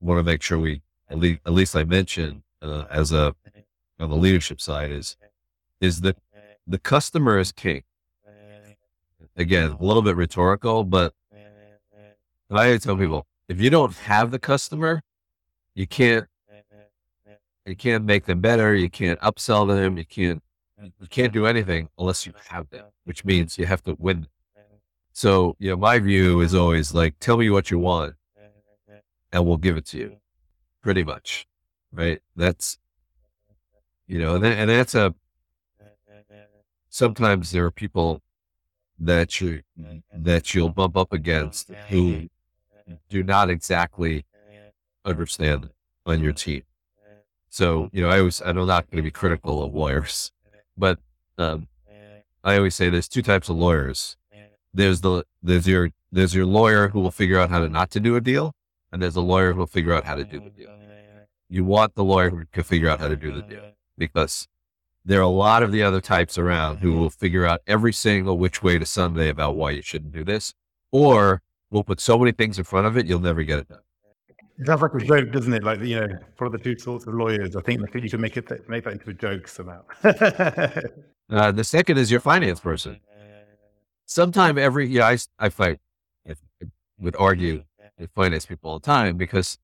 want 0.00 0.18
to 0.18 0.22
make 0.22 0.42
sure 0.42 0.58
we 0.58 0.82
at 1.08 1.18
least, 1.18 1.40
at 1.46 1.52
least 1.52 1.74
I 1.74 1.84
mention 1.84 2.42
uh, 2.62 2.84
as 2.90 3.12
a 3.12 3.28
uh-huh. 3.28 3.60
on 4.00 4.10
the 4.10 4.16
leadership 4.16 4.60
side 4.60 4.90
is 4.90 5.16
uh-huh. 5.20 5.30
is 5.80 6.00
that 6.02 6.16
uh-huh. 6.16 6.40
the 6.66 6.78
customer 6.78 7.38
is 7.38 7.52
king. 7.52 7.82
Again, 9.36 9.72
a 9.72 9.84
little 9.84 10.02
bit 10.02 10.14
rhetorical, 10.14 10.84
but 10.84 11.12
I 12.50 12.76
tell 12.76 12.96
people 12.96 13.26
if 13.48 13.60
you 13.60 13.68
don't 13.68 13.92
have 13.94 14.30
the 14.30 14.38
customer, 14.38 15.02
you 15.74 15.86
can't 15.86 16.26
you 17.66 17.74
can't 17.74 18.04
make 18.04 18.26
them 18.26 18.40
better. 18.40 18.74
You 18.74 18.90
can't 18.90 19.18
upsell 19.20 19.66
them. 19.66 19.96
You 19.96 20.04
can't 20.04 20.42
you 21.00 21.08
can't 21.08 21.32
do 21.32 21.46
anything 21.46 21.88
unless 21.98 22.26
you 22.26 22.32
have 22.50 22.68
them, 22.70 22.84
which 23.04 23.24
means 23.24 23.58
you 23.58 23.66
have 23.66 23.82
to 23.84 23.96
win. 23.98 24.26
So 25.14 25.56
you 25.58 25.70
know, 25.70 25.76
my 25.76 25.98
view 25.98 26.40
is 26.40 26.54
always 26.54 26.92
like, 26.92 27.18
tell 27.20 27.38
me 27.38 27.48
what 27.48 27.70
you 27.70 27.78
want, 27.78 28.14
mm-hmm. 28.38 28.96
and 29.32 29.46
we'll 29.46 29.56
give 29.56 29.78
it 29.78 29.86
to 29.86 29.98
you. 29.98 30.06
Mm-hmm. 30.06 30.14
Pretty 30.82 31.04
much, 31.04 31.46
right? 31.92 32.20
That's 32.36 32.76
mm-hmm. 32.76 34.12
you 34.12 34.18
know, 34.18 34.34
and, 34.34 34.44
and 34.44 34.68
that's 34.68 34.94
a. 34.94 35.14
Sometimes 36.90 37.50
there 37.50 37.64
are 37.64 37.72
people 37.72 38.20
that 38.98 39.40
you 39.40 39.62
that 40.12 40.54
you'll 40.54 40.68
bump 40.68 40.96
up 40.96 41.12
against 41.12 41.70
who 41.88 42.28
do 43.08 43.22
not 43.22 43.50
exactly 43.50 44.24
understand 45.04 45.70
on 46.06 46.22
your 46.22 46.32
team. 46.32 46.62
So, 47.48 47.88
you 47.92 48.02
know, 48.02 48.08
I 48.08 48.18
always, 48.18 48.42
I'm 48.44 48.56
not 48.66 48.90
going 48.90 48.96
to 48.96 49.02
be 49.02 49.10
critical 49.12 49.62
of 49.62 49.74
lawyers, 49.74 50.32
but 50.76 50.98
um, 51.38 51.68
I 52.42 52.56
always 52.56 52.74
say 52.74 52.90
there's 52.90 53.08
two 53.08 53.22
types 53.22 53.48
of 53.48 53.56
lawyers. 53.56 54.16
There's 54.74 55.00
the, 55.00 55.24
there's 55.42 55.66
your, 55.66 55.90
there's 56.12 56.34
your 56.34 56.46
lawyer 56.46 56.88
who 56.88 57.00
will 57.00 57.10
figure 57.10 57.38
out 57.38 57.48
how 57.48 57.60
to 57.60 57.68
not 57.68 57.90
to 57.92 58.00
do 58.00 58.16
a 58.16 58.20
deal. 58.20 58.52
And 58.92 59.02
there's 59.02 59.16
a 59.16 59.20
lawyer 59.20 59.52
who 59.52 59.60
will 59.60 59.66
figure 59.66 59.92
out 59.92 60.04
how 60.04 60.14
to 60.14 60.24
do 60.24 60.40
the 60.40 60.50
deal. 60.50 60.70
You 61.48 61.64
want 61.64 61.94
the 61.94 62.04
lawyer 62.04 62.30
who 62.30 62.44
can 62.52 62.64
figure 62.64 62.88
out 62.88 63.00
how 63.00 63.08
to 63.08 63.16
do 63.16 63.32
the 63.32 63.42
deal 63.42 63.72
because 63.96 64.48
there 65.04 65.18
are 65.18 65.22
a 65.22 65.28
lot 65.28 65.62
of 65.62 65.72
the 65.72 65.82
other 65.82 66.00
types 66.00 66.38
around 66.38 66.78
who 66.78 66.92
will 66.94 67.10
figure 67.10 67.44
out 67.44 67.60
every 67.66 67.92
single 67.92 68.38
which 68.38 68.62
way 68.62 68.78
to 68.78 68.86
Sunday 68.86 69.28
about 69.28 69.56
why 69.56 69.70
you 69.70 69.82
shouldn't 69.82 70.12
do 70.12 70.24
this, 70.24 70.54
or 70.90 71.42
we'll 71.70 71.84
put 71.84 72.00
so 72.00 72.18
many 72.18 72.32
things 72.32 72.58
in 72.58 72.64
front 72.64 72.86
of 72.86 72.96
it, 72.96 73.06
you'll 73.06 73.20
never 73.20 73.42
get 73.42 73.58
it 73.58 73.68
done. 73.68 73.80
It 74.58 74.66
sounds 74.66 74.82
like 74.82 74.94
a 74.94 75.04
joke, 75.04 75.32
doesn't 75.32 75.52
it? 75.52 75.64
Like 75.64 75.80
you 75.80 76.00
know, 76.00 76.08
for 76.36 76.48
the 76.48 76.58
two 76.58 76.78
sorts 76.78 77.06
of 77.06 77.14
lawyers, 77.14 77.56
I 77.56 77.60
think 77.60 77.82
you 77.94 78.08
can 78.08 78.20
make 78.20 78.36
it 78.36 78.68
make 78.68 78.84
that 78.84 78.92
into 78.92 79.10
a 79.10 79.14
joke 79.14 79.48
somehow. 79.48 79.82
uh, 81.30 81.52
the 81.52 81.64
second 81.64 81.98
is 81.98 82.10
your 82.10 82.20
finance 82.20 82.60
person. 82.60 83.00
Sometime 84.06 84.58
every 84.58 84.86
yeah, 84.88 85.06
I 85.06 85.18
I 85.38 85.48
fight 85.48 85.78
I 86.28 86.34
would 86.98 87.16
argue 87.16 87.64
with 87.98 88.10
finance 88.12 88.46
people 88.46 88.70
all 88.70 88.78
the 88.78 88.86
time 88.86 89.16
because 89.16 89.58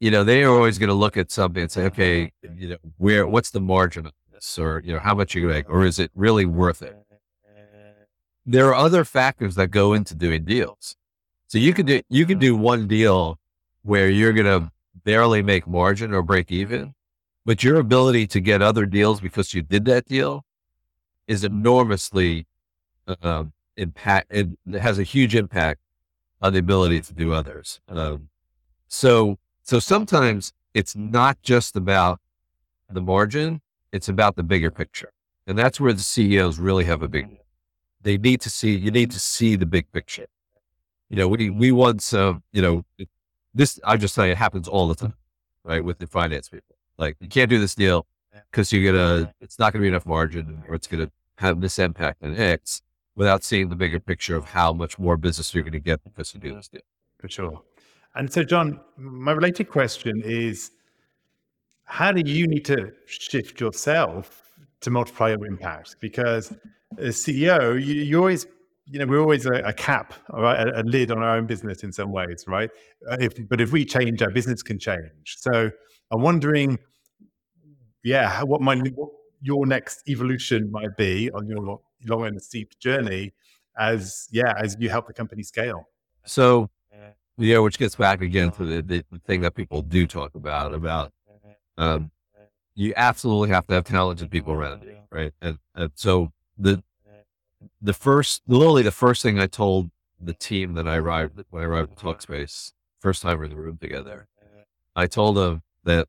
you 0.00 0.10
know 0.10 0.24
they 0.24 0.42
are 0.42 0.50
always 0.50 0.78
going 0.78 0.88
to 0.88 0.94
look 0.94 1.16
at 1.16 1.30
something 1.30 1.62
and 1.62 1.70
say, 1.70 1.84
okay, 1.84 2.32
you 2.56 2.68
know, 2.68 2.76
where 2.98 3.26
what's 3.26 3.50
the 3.50 3.60
margin 3.60 4.06
of 4.06 4.12
this, 4.32 4.58
or 4.58 4.82
you 4.84 4.92
know, 4.92 4.98
how 4.98 5.14
much 5.14 5.34
you 5.34 5.46
make, 5.46 5.68
or 5.68 5.84
is 5.84 5.98
it 5.98 6.10
really 6.14 6.44
worth 6.44 6.82
it? 6.82 6.96
there 8.44 8.68
are 8.68 8.74
other 8.74 9.04
factors 9.04 9.54
that 9.54 9.68
go 9.68 9.92
into 9.92 10.14
doing 10.14 10.44
deals. 10.44 10.96
So 11.46 11.58
you 11.58 11.72
can 11.74 11.86
do 11.86 12.00
you 12.08 12.26
can 12.26 12.38
do 12.38 12.56
one 12.56 12.86
deal 12.88 13.38
where 13.82 14.08
you're 14.08 14.32
going 14.32 14.46
to 14.46 14.72
barely 15.04 15.42
make 15.42 15.66
margin 15.66 16.14
or 16.14 16.22
break 16.22 16.50
even, 16.50 16.94
but 17.44 17.62
your 17.62 17.76
ability 17.76 18.26
to 18.28 18.40
get 18.40 18.62
other 18.62 18.86
deals 18.86 19.20
because 19.20 19.52
you 19.52 19.62
did 19.62 19.84
that 19.86 20.06
deal 20.06 20.44
is 21.26 21.42
mm-hmm. 21.42 21.56
enormously 21.56 22.46
uh, 23.06 23.44
impact. 23.76 24.28
It 24.30 24.48
has 24.80 24.98
a 24.98 25.02
huge 25.02 25.34
impact 25.34 25.80
on 26.40 26.52
the 26.52 26.58
ability 26.58 27.00
to 27.00 27.12
do 27.14 27.32
others. 27.32 27.80
Um, 27.88 28.28
so 28.88 29.38
so 29.62 29.78
sometimes 29.78 30.52
it's 30.74 30.96
not 30.96 31.40
just 31.42 31.76
about 31.76 32.20
the 32.90 33.00
margin; 33.00 33.60
it's 33.92 34.08
about 34.08 34.36
the 34.36 34.42
bigger 34.42 34.70
picture, 34.70 35.12
and 35.46 35.58
that's 35.58 35.80
where 35.80 35.92
the 35.92 36.02
CEOs 36.02 36.58
really 36.58 36.84
have 36.84 37.02
a 37.02 37.08
big 37.08 37.38
they 38.02 38.18
need 38.18 38.40
to 38.42 38.50
see, 38.50 38.76
you 38.76 38.90
need 38.90 39.10
to 39.12 39.20
see 39.20 39.56
the 39.56 39.66
big 39.66 39.90
picture. 39.92 40.26
You 41.08 41.16
know, 41.16 41.28
we, 41.28 41.50
we 41.50 41.72
once, 41.72 42.12
uh, 42.12 42.34
you 42.52 42.62
know, 42.62 42.84
this, 43.54 43.78
I 43.84 43.96
just 43.96 44.14
say 44.14 44.30
it 44.30 44.38
happens 44.38 44.66
all 44.66 44.88
the 44.88 44.94
time, 44.94 45.14
right? 45.64 45.84
With 45.84 45.98
the 45.98 46.06
finance 46.06 46.48
people. 46.48 46.76
Like, 46.98 47.16
you 47.20 47.28
can't 47.28 47.50
do 47.50 47.58
this 47.58 47.74
deal 47.74 48.06
because 48.50 48.72
you're 48.72 48.92
to, 48.92 49.32
it's 49.40 49.58
not 49.58 49.72
to 49.74 49.78
be 49.78 49.88
enough 49.88 50.06
margin 50.06 50.62
or 50.68 50.74
it's 50.74 50.86
to 50.88 51.10
have 51.38 51.60
this 51.60 51.78
impact 51.78 52.22
on 52.22 52.36
X. 52.36 52.82
without 53.14 53.44
seeing 53.44 53.68
the 53.68 53.76
bigger 53.76 54.00
picture 54.00 54.36
of 54.36 54.46
how 54.46 54.72
much 54.72 54.98
more 54.98 55.16
business 55.16 55.54
you're 55.54 55.62
going 55.62 55.72
to 55.72 55.80
get 55.80 56.02
because 56.04 56.34
you 56.34 56.40
do 56.40 56.54
this 56.54 56.68
deal. 56.68 56.82
For 57.18 57.28
sure. 57.28 57.62
And 58.14 58.32
so, 58.32 58.42
Jon, 58.42 58.80
my 58.96 59.32
related 59.32 59.70
question 59.70 60.22
is 60.24 60.72
how 61.84 62.12
do 62.12 62.28
you 62.28 62.46
need 62.46 62.64
to 62.66 62.92
shift 63.06 63.60
yourself 63.60 64.42
to 64.80 64.90
multiply 64.90 65.30
your 65.30 65.46
impact? 65.46 65.96
Because 66.00 66.52
as 66.98 67.16
CEO, 67.16 67.74
you, 67.74 67.94
you 67.94 68.18
always, 68.18 68.46
you 68.86 68.98
know, 68.98 69.06
we're 69.06 69.20
always 69.20 69.46
a, 69.46 69.54
a 69.62 69.72
cap, 69.72 70.14
right, 70.32 70.66
a, 70.66 70.80
a, 70.80 70.82
lid 70.82 71.10
on 71.10 71.18
our 71.18 71.36
own 71.36 71.46
business 71.46 71.82
in 71.82 71.92
some 71.92 72.10
ways, 72.10 72.44
right? 72.46 72.70
Uh, 73.10 73.16
if, 73.20 73.32
but 73.48 73.60
if 73.60 73.72
we 73.72 73.84
change, 73.84 74.20
our 74.22 74.30
business 74.30 74.62
can 74.62 74.78
change. 74.78 75.36
So 75.38 75.70
I'm 76.10 76.22
wondering, 76.22 76.78
yeah, 78.04 78.42
what 78.42 78.60
my 78.60 78.76
what 78.94 79.10
your 79.40 79.66
next 79.66 80.08
evolution 80.08 80.70
might 80.70 80.96
be 80.96 81.30
on 81.32 81.46
your 81.46 81.80
long 82.06 82.26
and 82.26 82.42
steep 82.42 82.78
journey 82.78 83.32
as 83.78 84.28
yeah 84.30 84.54
as 84.58 84.76
you 84.78 84.88
help 84.88 85.06
the 85.06 85.12
company 85.12 85.42
scale. 85.42 85.88
So 86.24 86.70
yeah, 87.38 87.58
which 87.58 87.78
gets 87.78 87.96
back 87.96 88.20
again 88.20 88.50
to 88.52 88.64
the, 88.64 88.82
the, 88.82 89.18
thing 89.26 89.40
that 89.40 89.54
people 89.54 89.80
do 89.82 90.06
talk 90.06 90.34
about 90.34 90.74
about 90.74 91.12
um, 91.78 92.10
you 92.74 92.92
absolutely 92.96 93.48
have 93.48 93.66
to 93.66 93.74
have 93.74 93.84
talented 93.84 94.30
people 94.30 94.52
around 94.52 94.82
you, 94.82 94.96
right? 95.10 95.32
And, 95.40 95.58
and 95.74 95.90
so 95.94 96.32
the 96.58 96.82
the 97.80 97.92
first, 97.92 98.42
literally 98.46 98.82
the 98.82 98.92
first 98.92 99.22
thing 99.22 99.38
I 99.38 99.46
told 99.46 99.90
the 100.20 100.34
team 100.34 100.74
that 100.74 100.86
I 100.86 100.96
arrived 100.96 101.42
when 101.50 101.62
I 101.62 101.66
arrived 101.66 101.92
at 101.92 101.98
Talkspace, 101.98 102.72
first 103.00 103.22
time 103.22 103.38
we're 103.38 103.44
in 103.44 103.50
the 103.50 103.56
room 103.56 103.78
together, 103.78 104.28
I 104.94 105.06
told 105.06 105.36
them 105.36 105.62
that 105.84 106.08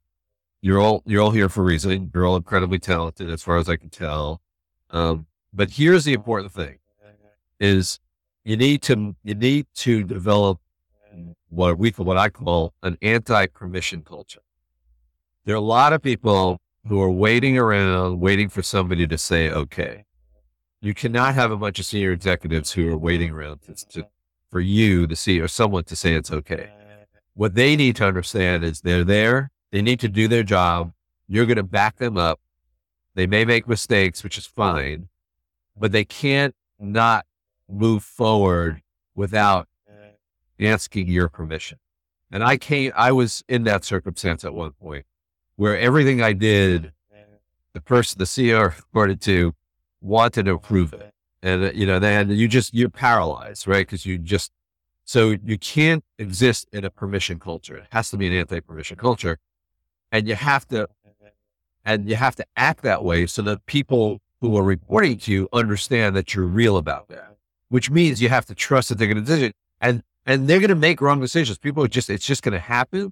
you're 0.62 0.80
all 0.80 1.04
you're 1.06 1.22
all 1.22 1.32
here 1.32 1.50
for 1.50 1.62
a 1.62 1.66
reason. 1.66 2.12
You're 2.14 2.26
all 2.26 2.36
incredibly 2.36 2.80
talented, 2.80 3.30
as 3.30 3.44
far 3.44 3.58
as 3.58 3.70
I 3.70 3.76
can 3.76 3.90
tell. 3.90 4.42
Um, 4.92 5.26
but 5.54 5.72
here's 5.72 6.04
the 6.06 6.16
oh. 6.16 6.20
important 6.20 6.52
thing: 6.52 6.80
is 7.60 8.00
you 8.44 8.58
need 8.58 8.82
to 8.84 9.16
you 9.24 9.36
need 9.36 9.68
to 9.76 10.04
develop 10.04 10.60
what 11.50 11.78
we 11.78 11.92
what 11.92 12.18
I 12.18 12.30
call 12.30 12.74
an 12.82 12.98
anti-permission 13.02 14.02
culture. 14.02 14.42
There 15.46 15.56
are 15.56 15.58
a 15.58 15.62
lot 15.62 15.94
of 15.94 16.02
people 16.02 16.60
who 16.88 17.02
are 17.02 17.12
waiting 17.12 17.58
around, 17.58 18.20
waiting 18.20 18.50
for 18.50 18.62
somebody 18.62 19.08
to 19.08 19.18
say 19.18 19.50
okay. 19.50 20.06
You 20.82 20.94
cannot 20.94 21.36
have 21.36 21.52
a 21.52 21.58
bunch 21.58 21.80
of 21.80 21.86
senior 21.86 22.12
executives 22.12 22.74
who 22.74 22.92
are 22.92 22.98
waiting 22.98 23.32
around 23.32 23.62
to, 23.64 23.88
to, 23.90 24.08
for 24.50 24.60
you 24.60 25.08
to 25.08 25.16
see 25.16 25.40
or 25.40 25.48
someone 25.48 25.86
to 25.86 25.96
say 25.96 26.14
it's 26.14 26.32
okay. 26.32 26.72
What 27.36 27.56
they 27.56 27.76
need 27.78 27.96
to 27.98 28.06
understand 28.06 28.66
is 28.66 28.82
they're 28.82 29.06
there. 29.06 29.50
They 29.72 29.82
need 29.82 30.02
to 30.02 30.10
do 30.10 30.28
their 30.28 30.44
job. 30.44 30.92
You're 31.28 31.46
going 31.46 31.58
to 31.58 31.64
back 31.64 31.98
them 31.98 32.18
up. 32.18 32.42
They 33.16 33.28
may 33.28 33.46
make 33.46 33.68
mistakes, 33.68 34.24
which 34.24 34.38
is 34.38 34.46
fine, 34.46 35.08
but 35.78 35.92
they 35.92 36.06
can't 36.06 36.56
not 36.80 37.26
move 37.70 38.04
forward 38.04 38.82
without 39.16 39.68
asking 40.60 41.08
your 41.08 41.30
permission. 41.30 41.80
And 42.32 42.44
I 42.44 42.58
came, 42.58 42.92
I 42.96 43.12
was 43.12 43.44
in 43.48 43.64
that 43.66 43.84
circumstance 43.84 44.44
at 44.44 44.54
one 44.54 44.72
point 44.72 45.06
where 45.56 45.78
everything 45.78 46.22
I 46.22 46.34
did, 46.34 46.92
the 47.74 47.82
person, 47.82 48.20
the 48.20 48.26
CEO 48.26 48.76
reported 48.76 49.22
to 49.22 49.54
wanted 50.02 50.46
to 50.46 50.54
approve 50.54 50.94
it. 50.94 51.14
And, 51.42 51.66
uh, 51.66 51.72
you 51.74 51.86
know, 51.86 52.00
then 52.00 52.30
you 52.30 52.48
just, 52.48 52.74
you're 52.74 52.90
paralyzed, 52.90 53.68
right? 53.68 53.88
Cause 53.88 54.06
you 54.06 54.18
just, 54.18 54.52
so 55.06 55.36
you 55.44 55.58
can't 55.58 56.04
exist 56.18 56.68
in 56.72 56.86
a 56.86 56.90
permission 56.90 57.40
culture. 57.40 57.78
It 57.78 57.88
has 57.92 58.10
to 58.12 58.18
be 58.18 58.28
an 58.28 58.34
anti-permission 58.34 58.98
culture. 58.98 59.38
And 60.12 60.28
you 60.28 60.36
have 60.36 60.68
to, 60.70 60.88
and 61.86 62.08
you 62.10 62.16
have 62.16 62.36
to 62.38 62.46
act 62.56 62.84
that 62.84 63.04
way 63.04 63.28
so 63.28 63.42
that 63.42 63.66
people 63.66 64.22
who 64.50 64.58
are 64.58 64.64
reporting 64.64 65.18
to 65.18 65.32
you 65.32 65.50
understand 65.54 66.16
that 66.16 66.34
you're 66.34 66.46
real 66.46 66.78
about 66.78 67.08
that, 67.10 67.36
which 67.70 67.90
means 67.90 68.22
you 68.22 68.30
have 68.30 68.46
to 68.46 68.56
trust 68.56 68.90
that 68.90 68.98
they're 68.98 69.08
going 69.08 69.24
to 69.24 69.38
do 69.38 69.46
it. 69.46 69.56
And, 69.82 70.04
and 70.26 70.48
they're 70.48 70.60
going 70.60 70.70
to 70.70 70.76
make 70.76 71.02
wrong 71.02 71.20
decisions. 71.20 71.58
People 71.58 71.84
are 71.84 71.88
just, 71.88 72.10
it's 72.10 72.26
just 72.26 72.44
going 72.44 72.54
to 72.54 72.60
happen. 72.60 73.12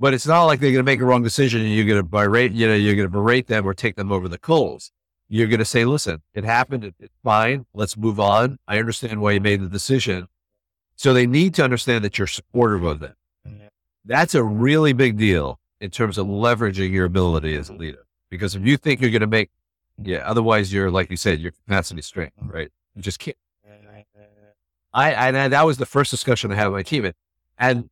But 0.00 0.14
it's 0.14 0.26
not 0.26 0.44
like 0.44 0.58
they're 0.58 0.72
going 0.72 0.84
to 0.84 0.90
make 0.90 1.00
a 1.00 1.04
wrong 1.04 1.22
decision 1.22 1.60
and 1.60 1.70
you're 1.70 1.84
going 1.84 2.02
to 2.02 2.08
berate, 2.08 2.52
you 2.52 2.66
know, 2.66 2.74
you're 2.74 2.96
going 2.96 3.06
to 3.06 3.12
berate 3.12 3.46
them 3.46 3.66
or 3.66 3.74
take 3.74 3.94
them 3.96 4.10
over 4.10 4.28
the 4.28 4.38
coals 4.38 4.90
you're 5.32 5.48
going 5.48 5.60
to 5.60 5.64
say, 5.64 5.86
listen, 5.86 6.20
it 6.34 6.44
happened. 6.44 6.84
It, 6.84 6.94
it's 7.00 7.14
fine. 7.24 7.64
Let's 7.72 7.96
move 7.96 8.20
on. 8.20 8.58
I 8.68 8.78
understand 8.78 9.22
why 9.22 9.32
you 9.32 9.40
made 9.40 9.62
the 9.62 9.68
decision. 9.68 10.28
So 10.96 11.14
they 11.14 11.26
need 11.26 11.54
to 11.54 11.64
understand 11.64 12.04
that 12.04 12.18
you're 12.18 12.26
supportive 12.26 12.84
of 12.84 13.00
them. 13.00 13.14
That's 14.04 14.34
a 14.34 14.42
really 14.42 14.92
big 14.92 15.16
deal 15.16 15.58
in 15.80 15.90
terms 15.90 16.18
of 16.18 16.26
leveraging 16.26 16.90
your 16.90 17.06
ability 17.06 17.56
as 17.56 17.70
a 17.70 17.72
leader. 17.72 18.04
Because 18.28 18.54
if 18.54 18.66
you 18.66 18.76
think 18.76 19.00
you're 19.00 19.10
going 19.10 19.22
to 19.22 19.26
make, 19.26 19.50
yeah, 20.00 20.18
otherwise 20.18 20.72
you're, 20.72 20.90
like 20.90 21.10
you 21.10 21.16
said, 21.16 21.40
your 21.40 21.52
capacity 21.52 22.02
strength, 22.02 22.36
right? 22.40 22.70
You 22.94 23.02
just 23.02 23.18
can't. 23.18 23.36
I, 24.94 25.12
and 25.12 25.52
that 25.52 25.64
was 25.64 25.78
the 25.78 25.86
first 25.86 26.10
discussion 26.10 26.52
I 26.52 26.56
had 26.56 26.66
with 26.66 26.74
my 26.74 26.82
team. 26.82 27.10
And, 27.58 27.88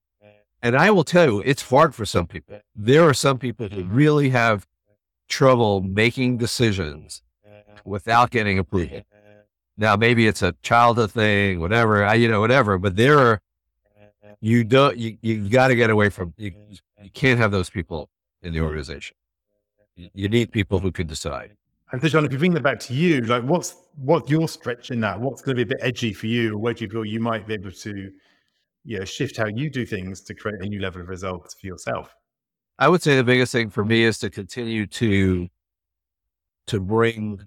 and 0.62 0.76
I 0.76 0.90
will 0.90 1.04
tell 1.04 1.24
you, 1.24 1.40
it's 1.40 1.62
hard 1.62 1.94
for 1.94 2.04
some 2.04 2.26
people. 2.26 2.60
There 2.76 3.08
are 3.08 3.14
some 3.14 3.38
people 3.38 3.68
who 3.68 3.84
really 3.84 4.28
have 4.30 4.66
trouble 5.28 5.80
making 5.80 6.36
decisions 6.36 7.22
without 7.84 8.30
getting 8.30 8.58
approval. 8.58 9.02
Now, 9.78 9.96
maybe 9.96 10.26
it's 10.26 10.42
a 10.42 10.54
childhood 10.60 11.10
thing, 11.10 11.58
whatever, 11.60 12.14
you 12.14 12.28
know, 12.28 12.40
whatever, 12.40 12.76
but 12.76 12.96
there 12.96 13.18
are, 13.18 13.40
you 14.42 14.62
don't, 14.62 14.98
you, 14.98 15.16
you 15.22 15.48
got 15.48 15.68
to 15.68 15.74
get 15.74 15.88
away 15.88 16.10
from, 16.10 16.34
you, 16.36 16.52
you 17.02 17.10
can't 17.10 17.38
have 17.38 17.50
those 17.50 17.70
people 17.70 18.10
in 18.42 18.52
the 18.52 18.60
organization. 18.60 19.16
You 19.96 20.28
need 20.28 20.52
people 20.52 20.80
who 20.80 20.92
can 20.92 21.06
decide. 21.06 21.56
And 21.92 22.00
so, 22.00 22.08
Jon, 22.08 22.24
if 22.24 22.32
you 22.32 22.38
bring 22.38 22.54
that 22.54 22.62
back 22.62 22.78
to 22.80 22.94
you, 22.94 23.20
like 23.22 23.42
what's 23.42 23.74
what's 23.96 24.30
your 24.30 24.48
stretch 24.48 24.90
in 24.90 25.00
that? 25.00 25.20
What's 25.20 25.42
going 25.42 25.56
to 25.56 25.64
be 25.64 25.72
a 25.72 25.76
bit 25.76 25.84
edgy 25.84 26.12
for 26.12 26.26
you? 26.26 26.56
Where 26.56 26.72
do 26.72 26.84
you 26.84 26.90
feel 26.90 27.04
you 27.04 27.20
might 27.20 27.46
be 27.46 27.54
able 27.54 27.72
to, 27.72 28.10
you 28.84 28.98
know, 28.98 29.04
shift 29.04 29.36
how 29.36 29.46
you 29.46 29.70
do 29.70 29.84
things 29.84 30.20
to 30.22 30.34
create 30.34 30.60
a 30.60 30.66
new 30.66 30.80
level 30.80 31.02
of 31.02 31.08
results 31.08 31.54
for 31.54 31.66
yourself? 31.66 32.14
I 32.78 32.88
would 32.88 33.02
say 33.02 33.16
the 33.16 33.24
biggest 33.24 33.52
thing 33.52 33.70
for 33.70 33.84
me 33.84 34.04
is 34.04 34.18
to 34.20 34.30
continue 34.30 34.86
to 34.86 35.48
to 36.68 36.80
bring 36.80 37.40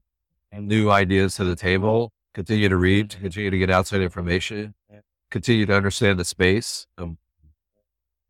new 0.51 0.91
ideas 0.91 1.35
to 1.35 1.45
the 1.45 1.55
table, 1.55 2.11
continue 2.33 2.67
to 2.67 2.77
read, 2.77 3.09
continue 3.09 3.49
to 3.49 3.57
get 3.57 3.69
outside 3.69 4.01
information, 4.01 4.73
continue 5.31 5.65
to 5.65 5.73
understand 5.75 6.19
the 6.19 6.25
space. 6.25 6.85
I'm 6.97 7.17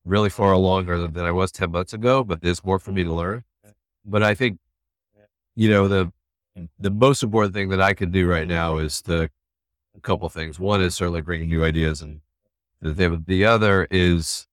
really 0.06 0.30
far 0.30 0.52
along 0.52 0.86
than 0.86 1.26
I 1.26 1.32
was 1.32 1.52
10 1.52 1.72
months 1.72 1.94
ago, 1.94 2.24
but 2.24 2.42
there's 2.42 2.64
more 2.64 2.78
for 2.78 2.92
me 2.92 3.04
to 3.04 3.14
learn. 3.14 3.44
But 4.06 4.22
I 4.22 4.36
think, 4.36 4.60
you 5.56 5.70
know, 5.70 5.88
the, 5.88 6.12
the 6.80 6.92
most 6.92 7.24
important 7.24 7.54
thing 7.54 7.70
that 7.70 7.82
I 7.82 7.94
can 7.94 8.12
do 8.12 8.28
right 8.28 8.48
now 8.48 8.78
is 8.78 9.02
the 9.02 9.30
a 9.96 10.02
couple 10.02 10.28
things. 10.30 10.60
One 10.60 10.82
is 10.82 10.96
certainly 10.96 11.22
bringing 11.22 11.50
new 11.50 11.64
ideas 11.64 12.02
and 12.02 12.22
the, 12.82 13.22
the 13.26 13.46
other 13.46 13.88
is, 13.92 14.48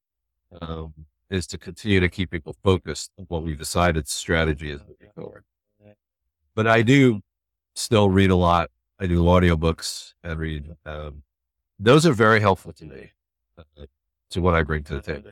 um, 0.60 0.94
is 1.30 1.46
to 1.48 1.58
continue 1.58 2.00
to 2.00 2.08
keep 2.08 2.30
people 2.30 2.54
focused 2.62 3.10
on 3.18 3.24
what 3.28 3.42
we've 3.42 3.58
decided 3.58 4.06
strategy 4.06 4.70
is 4.70 4.80
moving 4.80 5.10
forward. 5.14 5.44
But 6.54 6.66
I 6.66 6.82
do 6.82 7.22
still 7.74 8.10
read 8.10 8.30
a 8.30 8.36
lot. 8.36 8.70
I 8.98 9.06
do 9.06 9.22
audiobooks 9.22 10.12
and 10.22 10.38
read. 10.38 10.76
Um, 10.84 11.22
those 11.78 12.04
are 12.06 12.12
very 12.12 12.40
helpful 12.40 12.72
to 12.74 12.84
me, 12.84 13.12
uh, 13.56 13.86
to 14.30 14.42
what 14.42 14.54
I 14.54 14.62
bring 14.62 14.82
to 14.84 14.94
the 14.94 15.00
table. 15.00 15.30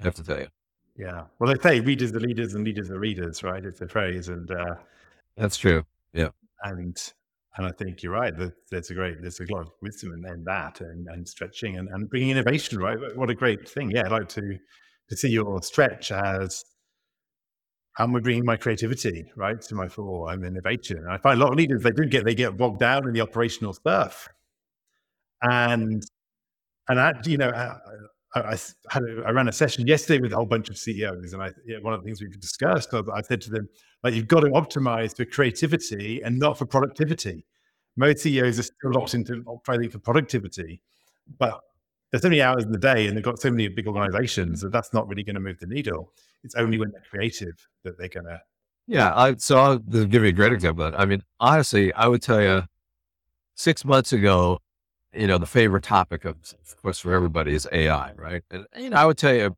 I 0.00 0.04
have 0.04 0.14
to 0.16 0.24
tell 0.24 0.40
you. 0.40 0.48
Yeah. 0.96 1.24
Well, 1.38 1.52
they 1.52 1.60
say 1.60 1.80
readers 1.80 2.12
are 2.12 2.20
leaders 2.20 2.54
and 2.54 2.64
leaders 2.64 2.90
are 2.90 2.98
readers, 2.98 3.42
right? 3.42 3.64
It's 3.64 3.80
a 3.80 3.88
phrase. 3.88 4.28
And 4.28 4.50
uh, 4.50 4.74
that's 5.36 5.56
true. 5.56 5.84
Yeah. 6.12 6.30
And 6.62 6.96
and 7.56 7.66
I 7.66 7.70
think 7.72 8.02
you're 8.02 8.12
right. 8.12 8.34
There's 8.70 8.90
a 8.90 8.94
great, 8.94 9.22
there's 9.22 9.40
a 9.40 9.44
lot 9.50 9.62
of 9.62 9.72
wisdom 9.80 10.12
in, 10.12 10.30
in 10.30 10.44
that 10.44 10.82
and, 10.82 11.06
and 11.08 11.26
stretching 11.26 11.78
and, 11.78 11.88
and 11.88 12.08
bringing 12.10 12.30
innovation, 12.30 12.78
right? 12.78 12.98
What 13.14 13.30
a 13.30 13.34
great 13.34 13.66
thing. 13.66 13.90
Yeah. 13.90 14.02
I'd 14.04 14.12
like 14.12 14.28
to, 14.30 14.58
to 15.08 15.16
see 15.16 15.30
your 15.30 15.62
stretch 15.62 16.12
as 16.12 16.64
how 17.96 18.04
am 18.04 18.14
I 18.14 18.20
bringing 18.20 18.44
my 18.44 18.56
creativity 18.56 19.24
right 19.36 19.58
to 19.58 19.74
my 19.74 19.88
fore? 19.88 20.28
I'm 20.28 20.44
innovation. 20.44 20.98
And 20.98 21.10
I 21.10 21.16
find 21.16 21.40
a 21.40 21.42
lot 21.42 21.52
of 21.52 21.58
leaders 21.58 21.82
they 21.82 21.92
do 21.92 22.04
get 22.04 22.26
they 22.26 22.34
get 22.34 22.56
bogged 22.56 22.80
down 22.80 23.08
in 23.08 23.14
the 23.14 23.22
operational 23.22 23.72
stuff, 23.72 24.28
and 25.40 26.02
and 26.88 27.00
I, 27.00 27.14
you 27.24 27.38
know 27.38 27.50
I, 28.40 28.58
had 28.90 29.02
a, 29.02 29.22
I 29.26 29.30
ran 29.30 29.48
a 29.48 29.52
session 29.52 29.86
yesterday 29.86 30.20
with 30.20 30.32
a 30.32 30.36
whole 30.36 30.46
bunch 30.46 30.68
of 30.68 30.76
CEOs, 30.76 31.32
and 31.32 31.42
I 31.42 31.50
one 31.80 31.94
of 31.94 32.02
the 32.02 32.04
things 32.04 32.20
we 32.20 32.28
discussed, 32.28 32.92
I, 32.92 33.00
I 33.14 33.22
said 33.22 33.40
to 33.42 33.50
them 33.50 33.68
like 34.02 34.14
you've 34.14 34.28
got 34.28 34.40
to 34.40 34.48
optimize 34.48 35.16
for 35.16 35.24
creativity 35.24 36.22
and 36.22 36.38
not 36.38 36.58
for 36.58 36.66
productivity. 36.66 37.46
Most 37.96 38.18
CEOs 38.18 38.58
are 38.58 38.62
still 38.62 38.92
locked 38.92 39.14
into 39.14 39.42
optimizing 39.44 39.90
for 39.90 39.98
productivity, 39.98 40.82
but 41.38 41.60
there's 42.10 42.22
so 42.22 42.28
many 42.28 42.42
hours 42.42 42.64
in 42.64 42.72
the 42.72 42.78
day 42.78 43.06
and 43.06 43.16
they've 43.16 43.24
got 43.24 43.40
so 43.40 43.50
many 43.50 43.68
big 43.68 43.86
organizations 43.88 44.60
that 44.60 44.70
that's 44.70 44.92
not 44.92 45.08
really 45.08 45.22
going 45.22 45.34
to 45.34 45.40
move 45.40 45.58
the 45.58 45.66
needle. 45.66 46.12
It's 46.44 46.54
only 46.54 46.78
when 46.78 46.90
they're 46.92 47.02
creative 47.10 47.54
that 47.82 47.98
they're 47.98 48.08
going 48.08 48.26
to. 48.26 48.40
Yeah. 48.86 49.12
I, 49.14 49.34
so 49.36 49.58
I'll 49.58 49.78
give 49.78 50.22
you 50.22 50.28
a 50.28 50.32
great 50.32 50.52
example. 50.52 50.92
I 50.96 51.04
mean, 51.04 51.22
honestly, 51.40 51.92
I 51.94 52.06
would 52.06 52.22
tell 52.22 52.40
you 52.40 52.62
six 53.54 53.84
months 53.84 54.12
ago, 54.12 54.60
you 55.16 55.26
know, 55.26 55.38
the 55.38 55.46
favorite 55.46 55.84
topic 55.84 56.24
of, 56.24 56.36
of 56.60 56.82
course, 56.82 56.98
for 56.98 57.12
everybody 57.12 57.54
is 57.54 57.66
AI, 57.72 58.12
right? 58.12 58.42
And, 58.50 58.66
you 58.76 58.90
know, 58.90 58.96
I 58.96 59.04
would 59.04 59.18
tell 59.18 59.34
you 59.34 59.56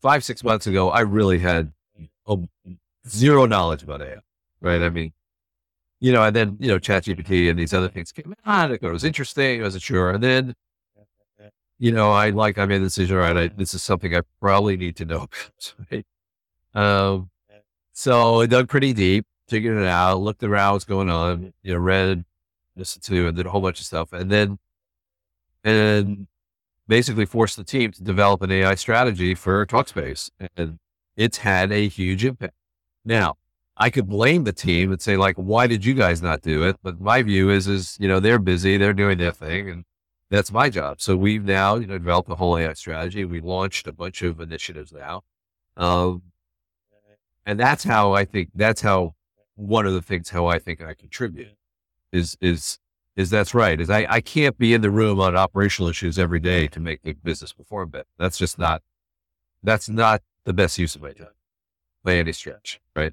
five, 0.00 0.24
six 0.24 0.42
months 0.42 0.66
ago, 0.66 0.90
I 0.90 1.00
really 1.00 1.38
had 1.38 1.72
zero 3.08 3.46
knowledge 3.46 3.82
about 3.82 4.02
AI, 4.02 4.20
right? 4.60 4.82
I 4.82 4.88
mean, 4.90 5.12
you 6.00 6.12
know, 6.12 6.22
and 6.22 6.34
then, 6.34 6.56
you 6.60 6.68
know, 6.68 6.78
ChatGPT 6.78 7.50
and 7.50 7.58
these 7.58 7.74
other 7.74 7.88
things 7.88 8.10
came 8.12 8.34
out. 8.46 8.70
It 8.70 8.82
was 8.82 9.04
interesting. 9.04 9.60
I 9.60 9.64
wasn't 9.64 9.82
sure. 9.82 10.10
And 10.10 10.22
then, 10.22 10.54
you 11.78 11.92
know, 11.92 12.10
I 12.10 12.30
like, 12.30 12.58
I 12.58 12.66
made 12.66 12.78
the 12.78 12.86
decision, 12.86 13.16
all 13.16 13.22
right, 13.22 13.36
I, 13.36 13.48
this 13.48 13.74
is 13.74 13.82
something 13.82 14.14
I 14.14 14.22
probably 14.40 14.76
need 14.76 14.96
to 14.96 15.04
know. 15.04 15.26
right? 15.90 16.06
Um, 16.74 17.30
so 17.92 18.40
I 18.40 18.46
dug 18.46 18.68
pretty 18.68 18.92
deep, 18.92 19.26
figured 19.48 19.76
it 19.76 19.86
out, 19.86 20.20
looked 20.20 20.42
around 20.42 20.74
what's 20.74 20.84
going 20.84 21.10
on, 21.10 21.52
you 21.62 21.74
know, 21.74 21.80
read, 21.80 22.24
listened 22.76 23.04
to, 23.04 23.28
and 23.28 23.36
did 23.36 23.46
a 23.46 23.50
whole 23.50 23.60
bunch 23.60 23.80
of 23.80 23.86
stuff. 23.86 24.12
And 24.12 24.30
then, 24.30 24.58
and 25.64 26.26
basically 26.88 27.24
forced 27.24 27.56
the 27.56 27.64
team 27.64 27.92
to 27.92 28.02
develop 28.02 28.42
an 28.42 28.50
AI 28.50 28.74
strategy 28.74 29.34
for 29.34 29.64
Talkspace. 29.64 30.30
And 30.56 30.78
it's 31.16 31.38
had 31.38 31.72
a 31.72 31.88
huge 31.88 32.24
impact. 32.24 32.54
Now, 33.04 33.36
I 33.76 33.88
could 33.90 34.08
blame 34.08 34.44
the 34.44 34.52
team 34.52 34.92
and 34.92 35.00
say, 35.00 35.16
like, 35.16 35.36
why 35.36 35.66
did 35.66 35.84
you 35.84 35.94
guys 35.94 36.20
not 36.20 36.42
do 36.42 36.64
it? 36.64 36.76
But 36.82 37.00
my 37.00 37.22
view 37.22 37.48
is, 37.48 37.66
is, 37.66 37.96
you 38.00 38.08
know, 38.08 38.20
they're 38.20 38.38
busy, 38.38 38.76
they're 38.76 38.92
doing 38.92 39.18
their 39.18 39.32
thing, 39.32 39.70
and 39.70 39.84
that's 40.30 40.52
my 40.52 40.68
job. 40.68 41.00
So 41.00 41.16
we've 41.16 41.44
now, 41.44 41.76
you 41.76 41.86
know, 41.86 41.96
developed 41.96 42.30
a 42.30 42.34
whole 42.34 42.58
AI 42.58 42.74
strategy. 42.74 43.24
We 43.24 43.40
launched 43.40 43.86
a 43.86 43.92
bunch 43.92 44.22
of 44.22 44.40
initiatives 44.40 44.92
now. 44.92 45.22
Um, 45.76 46.22
and 47.46 47.58
that's 47.58 47.84
how 47.84 48.12
I 48.12 48.24
think, 48.24 48.50
that's 48.54 48.82
how 48.82 49.14
one 49.54 49.86
of 49.86 49.94
the 49.94 50.02
things 50.02 50.28
how 50.28 50.46
I 50.46 50.58
think 50.58 50.82
I 50.82 50.94
contribute 50.94 51.56
is, 52.12 52.36
is, 52.40 52.78
is 53.16 53.30
that's 53.30 53.54
right. 53.54 53.80
Is 53.80 53.90
I, 53.90 54.06
I 54.08 54.20
can't 54.20 54.56
be 54.58 54.74
in 54.74 54.80
the 54.80 54.90
room 54.90 55.20
on 55.20 55.36
operational 55.36 55.90
issues 55.90 56.18
every 56.18 56.40
day 56.40 56.66
to 56.68 56.80
make 56.80 57.02
the 57.02 57.12
business 57.12 57.52
perform 57.52 57.90
better. 57.90 58.08
That's 58.18 58.38
just 58.38 58.58
not, 58.58 58.82
that's 59.62 59.88
not 59.88 60.22
the 60.44 60.52
best 60.52 60.78
use 60.78 60.94
of 60.94 61.02
my 61.02 61.12
time 61.12 61.28
by 62.04 62.16
any 62.16 62.32
stretch. 62.32 62.80
Right. 62.96 63.12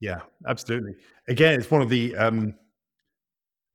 Yeah, 0.00 0.20
absolutely. 0.46 0.94
Again, 1.28 1.58
it's 1.58 1.70
one 1.70 1.82
of 1.82 1.88
the 1.88 2.14
um, 2.16 2.54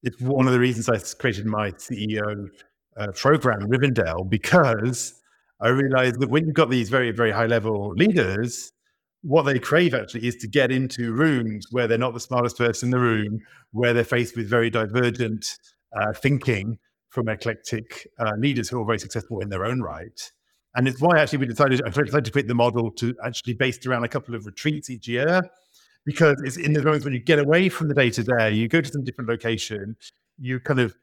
it's 0.04 0.20
one 0.20 0.48
of 0.48 0.54
the 0.54 0.60
reasons 0.60 0.90
I 0.90 0.98
created 1.18 1.46
my 1.46 1.72
CEO 1.72 2.50
uh, 2.98 3.08
program, 3.14 3.62
Rivendell, 3.62 4.30
because 4.30 5.22
I 5.62 5.70
realized 5.70 6.20
that 6.20 6.30
when 6.30 6.46
you've 6.46 6.56
got 6.56 6.70
these 6.70 6.90
very, 6.90 7.12
very 7.12 7.32
high 7.32 7.46
level 7.46 7.94
leaders, 7.96 8.74
what 9.24 9.44
they 9.44 9.58
crave 9.58 9.94
actually 9.94 10.28
is 10.28 10.36
to 10.36 10.48
get 10.48 10.72
into 10.72 11.14
rooms 11.14 11.68
where 11.72 11.88
they're 11.88 11.98
not 11.98 12.14
the 12.14 12.20
smartest 12.20 12.58
person 12.58 12.88
in 12.88 12.92
the 12.92 13.00
room, 13.00 13.40
where 13.72 13.94
they're 13.94 14.04
faced 14.04 14.36
with 14.36 14.50
very 14.50 14.70
divergent 14.70 15.58
uh, 15.96 16.12
thinking 16.14 16.78
from 17.10 17.30
eclectic 17.30 18.08
uh, 18.20 18.34
leaders 18.38 18.68
who 18.68 18.82
are 18.82 18.86
very 18.86 19.00
successful 19.00 19.40
in 19.40 19.50
their 19.50 19.66
own 19.66 19.82
right. 19.82 20.32
And 20.76 20.88
it's 20.88 21.00
why 21.00 21.20
actually 21.20 21.40
we 21.40 21.46
decided, 21.46 21.82
I 21.86 21.90
decided 21.90 22.26
to 22.26 22.32
create 22.32 22.48
the 22.48 22.56
model 22.56 22.92
to 22.92 23.16
actually 23.24 23.54
based 23.54 23.86
around 23.86 24.04
a 24.04 24.10
couple 24.10 24.36
of 24.36 24.46
retreats 24.46 24.90
each 24.90 25.08
year 25.08 25.42
because 26.06 26.42
it's 26.44 26.58
in 26.58 26.74
the 26.74 26.82
moments 26.82 27.06
when 27.06 27.14
you 27.14 27.20
get 27.20 27.40
away 27.40 27.70
from 27.70 27.88
the 27.88 27.94
day 27.94 28.10
to 28.10 28.24
day, 28.24 28.52
you 28.52 28.68
go 28.68 28.82
to 28.82 28.90
some 28.90 29.04
different 29.04 29.30
location, 29.30 29.96
you 30.38 30.60
kind 30.60 30.80
of 30.80 30.96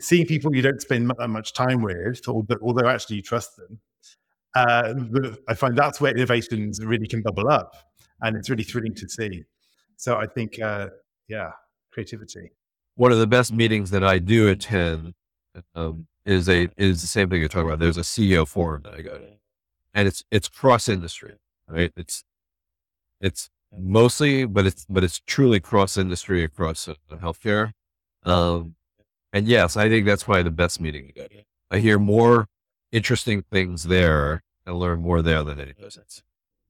seeing 0.00 0.26
people 0.26 0.54
you 0.54 0.62
don't 0.62 0.80
spend 0.80 1.12
that 1.16 1.28
much 1.28 1.52
time 1.52 1.82
with, 1.82 2.22
although 2.26 2.88
actually 2.88 3.16
you 3.16 3.22
trust 3.22 3.56
them. 3.56 3.80
Uh, 4.54 4.94
I 5.48 5.54
find 5.54 5.76
that's 5.76 6.00
where 6.00 6.12
innovations 6.14 6.84
really 6.84 7.06
can 7.06 7.22
bubble 7.22 7.48
up, 7.48 7.74
and 8.20 8.36
it's 8.36 8.50
really 8.50 8.64
thrilling 8.64 8.94
to 8.94 9.08
see. 9.08 9.44
So 9.96 10.16
I 10.16 10.26
think, 10.26 10.60
uh, 10.60 10.88
yeah, 11.28 11.52
creativity. 11.92 12.50
One 12.96 13.12
of 13.12 13.18
the 13.18 13.26
best 13.26 13.52
meetings 13.52 13.90
that 13.90 14.04
I 14.04 14.18
do 14.18 14.48
attend 14.48 15.14
um, 15.74 16.06
is 16.26 16.48
a 16.48 16.68
is 16.76 17.00
the 17.00 17.06
same 17.06 17.30
thing 17.30 17.40
you're 17.40 17.48
talking 17.48 17.68
about. 17.68 17.78
There's 17.78 17.96
a 17.96 18.02
CEO 18.02 18.46
forum 18.46 18.82
that 18.84 18.94
I 18.94 19.02
go 19.02 19.18
to, 19.18 19.28
and 19.94 20.06
it's 20.06 20.24
it's 20.30 20.48
cross 20.48 20.88
industry, 20.88 21.34
right? 21.68 21.92
It's 21.96 22.24
it's 23.20 23.48
mostly, 23.76 24.44
but 24.44 24.66
it's 24.66 24.84
but 24.88 25.04
it's 25.04 25.20
truly 25.26 25.60
cross 25.60 25.96
industry 25.96 26.44
across 26.44 26.88
uh, 26.88 26.94
healthcare. 27.12 27.72
Um, 28.24 28.74
and 29.32 29.48
yes, 29.48 29.76
I 29.76 29.88
think 29.88 30.06
that's 30.06 30.24
probably 30.24 30.42
the 30.42 30.50
best 30.50 30.80
meeting. 30.80 31.12
I 31.70 31.78
hear 31.78 31.98
more 31.98 32.48
interesting 32.92 33.42
things 33.50 33.84
there 33.84 34.42
and 34.66 34.78
learn 34.78 35.00
more 35.00 35.22
there 35.22 35.42
than 35.42 35.58
any 35.58 35.72
place 35.72 35.98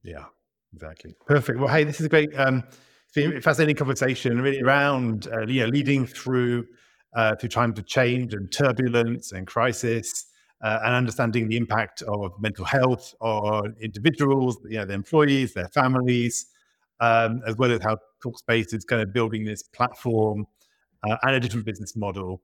Yeah, 0.03 0.25
exactly. 0.73 1.15
Perfect. 1.27 1.59
Well, 1.59 1.69
hey, 1.69 1.85
this 1.85 2.01
is 2.01 2.07
a 2.07 2.09
great, 2.09 2.31
um, 2.39 2.65
fascinating 3.43 3.77
conversation 3.77 4.41
really 4.41 4.63
around, 4.63 5.29
uh, 5.33 5.47
you 5.47 5.61
know, 5.61 5.67
leading 5.67 6.07
through, 6.07 6.67
uh, 7.15 7.37
through 7.37 7.51
times 7.51 7.79
of 7.79 7.87
change 7.87 8.33
and 8.33 8.51
turbulence 8.51 9.33
and 9.33 9.47
crisis. 9.47 10.27
Uh, 10.63 10.79
and 10.85 10.95
understanding 10.95 11.49
the 11.49 11.57
impact 11.57 12.03
of 12.03 12.31
mental 12.41 12.65
health 12.65 13.17
on 13.19 13.75
individuals, 13.81 14.57
you 14.63 14.79
know, 14.79 14.85
their 14.85 14.95
employees, 14.95 15.53
their 15.55 15.67
families, 15.67 16.47
um, 17.01 17.43
as 17.45 17.57
well 17.57 17.73
as 17.73 17.83
how 17.83 17.99
Talkspace 18.25 18.73
is 18.73 18.85
kind 18.85 19.03
of 19.03 19.13
building 19.13 19.45
this 19.45 19.65
platform 19.65 20.47
uh, 21.03 21.17
and 21.23 21.35
a 21.35 21.41
different 21.41 21.67
business 21.67 21.97
model 21.97 22.41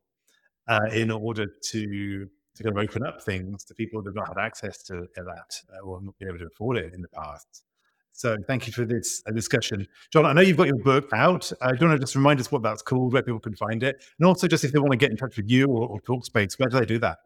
uh, 0.66 0.80
in 0.92 1.12
order 1.12 1.46
to 1.70 2.28
to 2.58 2.64
kind 2.64 2.76
of 2.76 2.82
open 2.82 3.04
up 3.04 3.22
things 3.22 3.64
to 3.64 3.74
people 3.74 4.02
that 4.02 4.10
have 4.10 4.14
not 4.14 4.28
had 4.28 4.38
access 4.38 4.82
to 4.84 5.06
that 5.16 5.62
uh, 5.74 5.80
or 5.84 6.00
not 6.02 6.18
been 6.18 6.28
able 6.28 6.38
to 6.38 6.46
afford 6.46 6.76
it 6.76 6.92
in 6.92 7.00
the 7.00 7.08
past. 7.08 7.64
So 8.12 8.36
thank 8.46 8.66
you 8.66 8.72
for 8.72 8.84
this 8.84 9.22
uh, 9.26 9.32
discussion. 9.32 9.86
Jon, 10.12 10.26
I 10.26 10.32
know 10.32 10.40
you've 10.40 10.56
got 10.56 10.66
your 10.66 10.78
book 10.78 11.08
out. 11.12 11.50
Uh, 11.60 11.70
do 11.70 11.78
you 11.80 11.88
want 11.88 12.00
to 12.00 12.04
just 12.04 12.16
remind 12.16 12.40
us 12.40 12.52
what 12.52 12.62
that's 12.62 12.82
called, 12.82 13.12
where 13.12 13.22
people 13.22 13.40
can 13.40 13.54
find 13.54 13.82
it? 13.82 14.02
And 14.18 14.26
also 14.26 14.46
just 14.46 14.64
if 14.64 14.72
they 14.72 14.78
want 14.78 14.92
to 14.92 14.98
get 14.98 15.10
in 15.10 15.16
touch 15.16 15.36
with 15.36 15.48
you 15.48 15.66
or, 15.66 15.88
or 15.88 16.00
Talkspace, 16.00 16.58
where 16.58 16.68
do 16.68 16.78
they 16.78 16.86
do 16.86 16.98
that? 16.98 17.18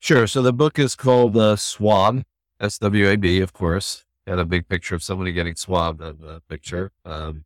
Sure. 0.00 0.26
So 0.26 0.42
the 0.42 0.52
book 0.52 0.78
is 0.78 0.94
called 0.94 1.36
uh, 1.36 1.56
SWAB, 1.56 2.24
S-W-A-B, 2.60 3.40
of 3.40 3.52
course 3.52 4.04
had 4.26 4.38
a 4.38 4.44
big 4.44 4.68
picture 4.68 4.94
of 4.94 5.02
somebody 5.02 5.32
getting 5.32 5.54
swabbed 5.54 6.00
in 6.00 6.18
the 6.20 6.40
picture. 6.48 6.92
Um, 7.04 7.44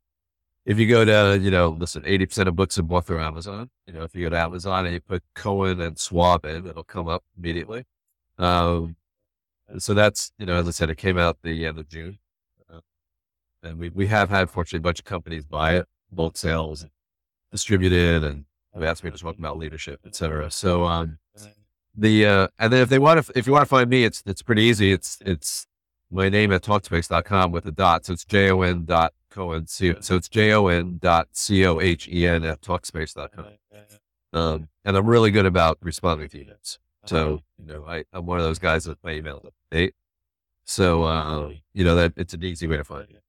if 0.68 0.78
you 0.78 0.86
go 0.86 1.02
to, 1.02 1.42
you 1.42 1.50
know, 1.50 1.70
listen, 1.70 2.02
80% 2.02 2.46
of 2.46 2.54
books 2.54 2.78
are 2.78 2.82
bought 2.82 3.06
through 3.06 3.22
Amazon. 3.22 3.70
You 3.86 3.94
know, 3.94 4.02
if 4.02 4.14
you 4.14 4.24
go 4.24 4.28
to 4.28 4.38
Amazon 4.38 4.84
and 4.84 4.92
you 4.92 5.00
put 5.00 5.22
Cohen 5.34 5.80
and 5.80 5.98
swab 5.98 6.44
in, 6.44 6.66
it'll 6.66 6.84
come 6.84 7.08
up 7.08 7.24
immediately. 7.38 7.86
Um, 8.36 8.96
so 9.78 9.94
that's, 9.94 10.30
you 10.38 10.44
know, 10.44 10.56
as 10.56 10.68
I 10.68 10.72
said, 10.72 10.90
it 10.90 10.98
came 10.98 11.16
out 11.16 11.38
the 11.42 11.64
end 11.64 11.78
of 11.78 11.88
June. 11.88 12.18
Uh, 12.70 12.80
and 13.62 13.78
we, 13.78 13.88
we 13.88 14.08
have 14.08 14.28
had, 14.28 14.50
fortunately, 14.50 14.80
a 14.80 14.88
bunch 14.88 14.98
of 14.98 15.06
companies 15.06 15.46
buy 15.46 15.76
it, 15.76 15.86
bulk 16.12 16.36
sales, 16.36 16.84
distributed, 17.50 18.22
and 18.22 18.44
have 18.74 18.82
asked 18.82 19.02
me 19.02 19.10
to 19.10 19.16
talk 19.16 19.38
about 19.38 19.56
leadership, 19.56 20.00
et 20.04 20.14
cetera. 20.14 20.50
So, 20.50 20.84
um, 20.84 21.16
the, 21.96 22.26
uh, 22.26 22.48
and 22.58 22.70
then 22.74 22.82
if 22.82 22.90
they 22.90 22.98
want 22.98 23.24
to, 23.24 23.32
if 23.34 23.46
you 23.46 23.54
want 23.54 23.62
to 23.62 23.68
find 23.70 23.88
me, 23.88 24.04
it's, 24.04 24.22
it's 24.26 24.42
pretty 24.42 24.64
easy. 24.64 24.92
It's, 24.92 25.16
it's 25.24 25.66
my 26.10 26.28
name 26.28 26.52
at 26.52 26.62
talkspace.com 26.62 27.52
with 27.52 27.64
a 27.64 27.72
dot. 27.72 28.04
So 28.04 28.12
it's 28.12 28.26
J 28.26 28.50
O 28.50 28.60
N 28.60 28.84
dot 28.84 29.14
Cohen. 29.38 29.66
So 29.68 30.16
it's 30.16 30.28
J 30.28 30.52
O 30.52 30.66
N 30.66 30.98
dot 31.00 31.28
C 31.32 31.64
O 31.64 31.80
H 31.80 32.08
E 32.08 32.26
N 32.26 32.44
at 32.44 32.60
talkspace.com. 32.60 33.46
Um, 34.32 34.68
and 34.84 34.96
I'm 34.96 35.06
really 35.06 35.30
good 35.30 35.46
about 35.46 35.78
responding 35.80 36.28
to 36.28 36.44
emails. 36.44 36.78
So, 37.06 37.40
you 37.58 37.72
know, 37.72 37.84
I, 37.86 38.04
I'm 38.12 38.26
one 38.26 38.38
of 38.38 38.44
those 38.44 38.58
guys 38.58 38.84
that 38.84 38.98
my 39.02 39.12
email 39.12 39.42
update. 39.72 39.92
So, 40.64 41.04
uh, 41.04 41.52
you 41.72 41.84
know, 41.84 41.94
that 41.94 42.12
it's 42.16 42.34
an 42.34 42.44
easy 42.44 42.66
way 42.66 42.76
to 42.76 42.84
find 42.84 43.08
it. 43.08 43.22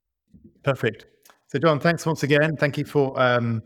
Perfect. 0.64 1.06
So, 1.48 1.60
Jon, 1.60 1.80
thanks 1.80 2.06
once 2.06 2.24
again. 2.24 2.58
Thank 2.58 2.78
you 2.78 2.84
for 2.84 3.18
um, 3.20 3.64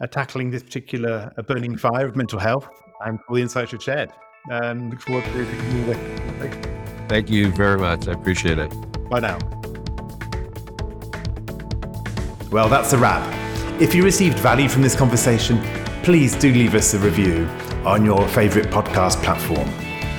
uh, 0.00 0.06
tackling 0.06 0.50
this 0.50 0.62
particular 0.62 1.30
uh, 1.36 1.42
burning 1.42 1.76
fire 1.76 2.06
of 2.06 2.16
mental 2.16 2.38
health 2.38 2.68
and 3.04 3.18
all 3.28 3.36
the 3.36 3.42
insights 3.42 3.72
you've 3.72 3.82
shared. 3.82 4.10
Um, 4.50 4.88
look 4.88 5.00
forward 5.00 5.24
to 5.24 5.30
continuing 5.30 5.88
with 5.88 7.08
Thank 7.08 7.28
you 7.28 7.52
very 7.52 7.78
much. 7.78 8.08
I 8.08 8.12
appreciate 8.12 8.58
it. 8.58 8.70
Bye 9.10 9.20
now. 9.20 9.61
Well, 12.52 12.68
that's 12.68 12.92
a 12.92 12.98
wrap. 12.98 13.26
If 13.80 13.94
you 13.94 14.04
received 14.04 14.38
value 14.38 14.68
from 14.68 14.82
this 14.82 14.94
conversation, 14.94 15.58
please 16.02 16.36
do 16.36 16.52
leave 16.52 16.74
us 16.74 16.92
a 16.92 16.98
review 16.98 17.46
on 17.86 18.04
your 18.04 18.28
favorite 18.28 18.66
podcast 18.66 19.22
platform. 19.22 19.70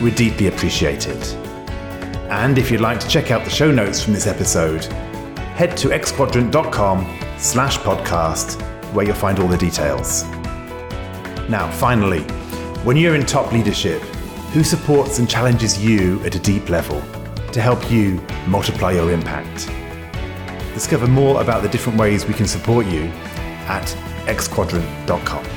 We 0.01 0.09
deeply 0.09 0.47
appreciate 0.47 1.07
it. 1.07 1.35
And 2.31 2.57
if 2.57 2.71
you'd 2.71 2.81
like 2.81 2.99
to 3.01 3.07
check 3.07 3.29
out 3.29 3.43
the 3.43 3.51
show 3.51 3.71
notes 3.71 4.01
from 4.01 4.13
this 4.13 4.25
episode, 4.25 4.85
head 5.53 5.77
to 5.77 5.89
xquadrant.com 5.89 7.19
slash 7.37 7.77
podcast 7.77 8.59
where 8.93 9.05
you'll 9.05 9.13
find 9.13 9.37
all 9.37 9.47
the 9.47 9.55
details. 9.55 10.23
Now, 11.47 11.69
finally, 11.73 12.23
when 12.83 12.97
you're 12.97 13.13
in 13.13 13.27
top 13.27 13.51
leadership, 13.51 14.01
who 14.53 14.63
supports 14.63 15.19
and 15.19 15.29
challenges 15.29 15.77
you 15.85 16.19
at 16.25 16.33
a 16.33 16.39
deep 16.39 16.69
level 16.69 16.99
to 17.51 17.61
help 17.61 17.91
you 17.91 18.19
multiply 18.47 18.91
your 18.93 19.11
impact. 19.11 19.69
Discover 20.73 21.07
more 21.07 21.41
about 21.41 21.61
the 21.61 21.69
different 21.69 21.99
ways 21.99 22.25
we 22.25 22.33
can 22.33 22.47
support 22.47 22.85
you 22.85 23.03
at 23.67 23.85
xquadrant.com. 24.25 25.52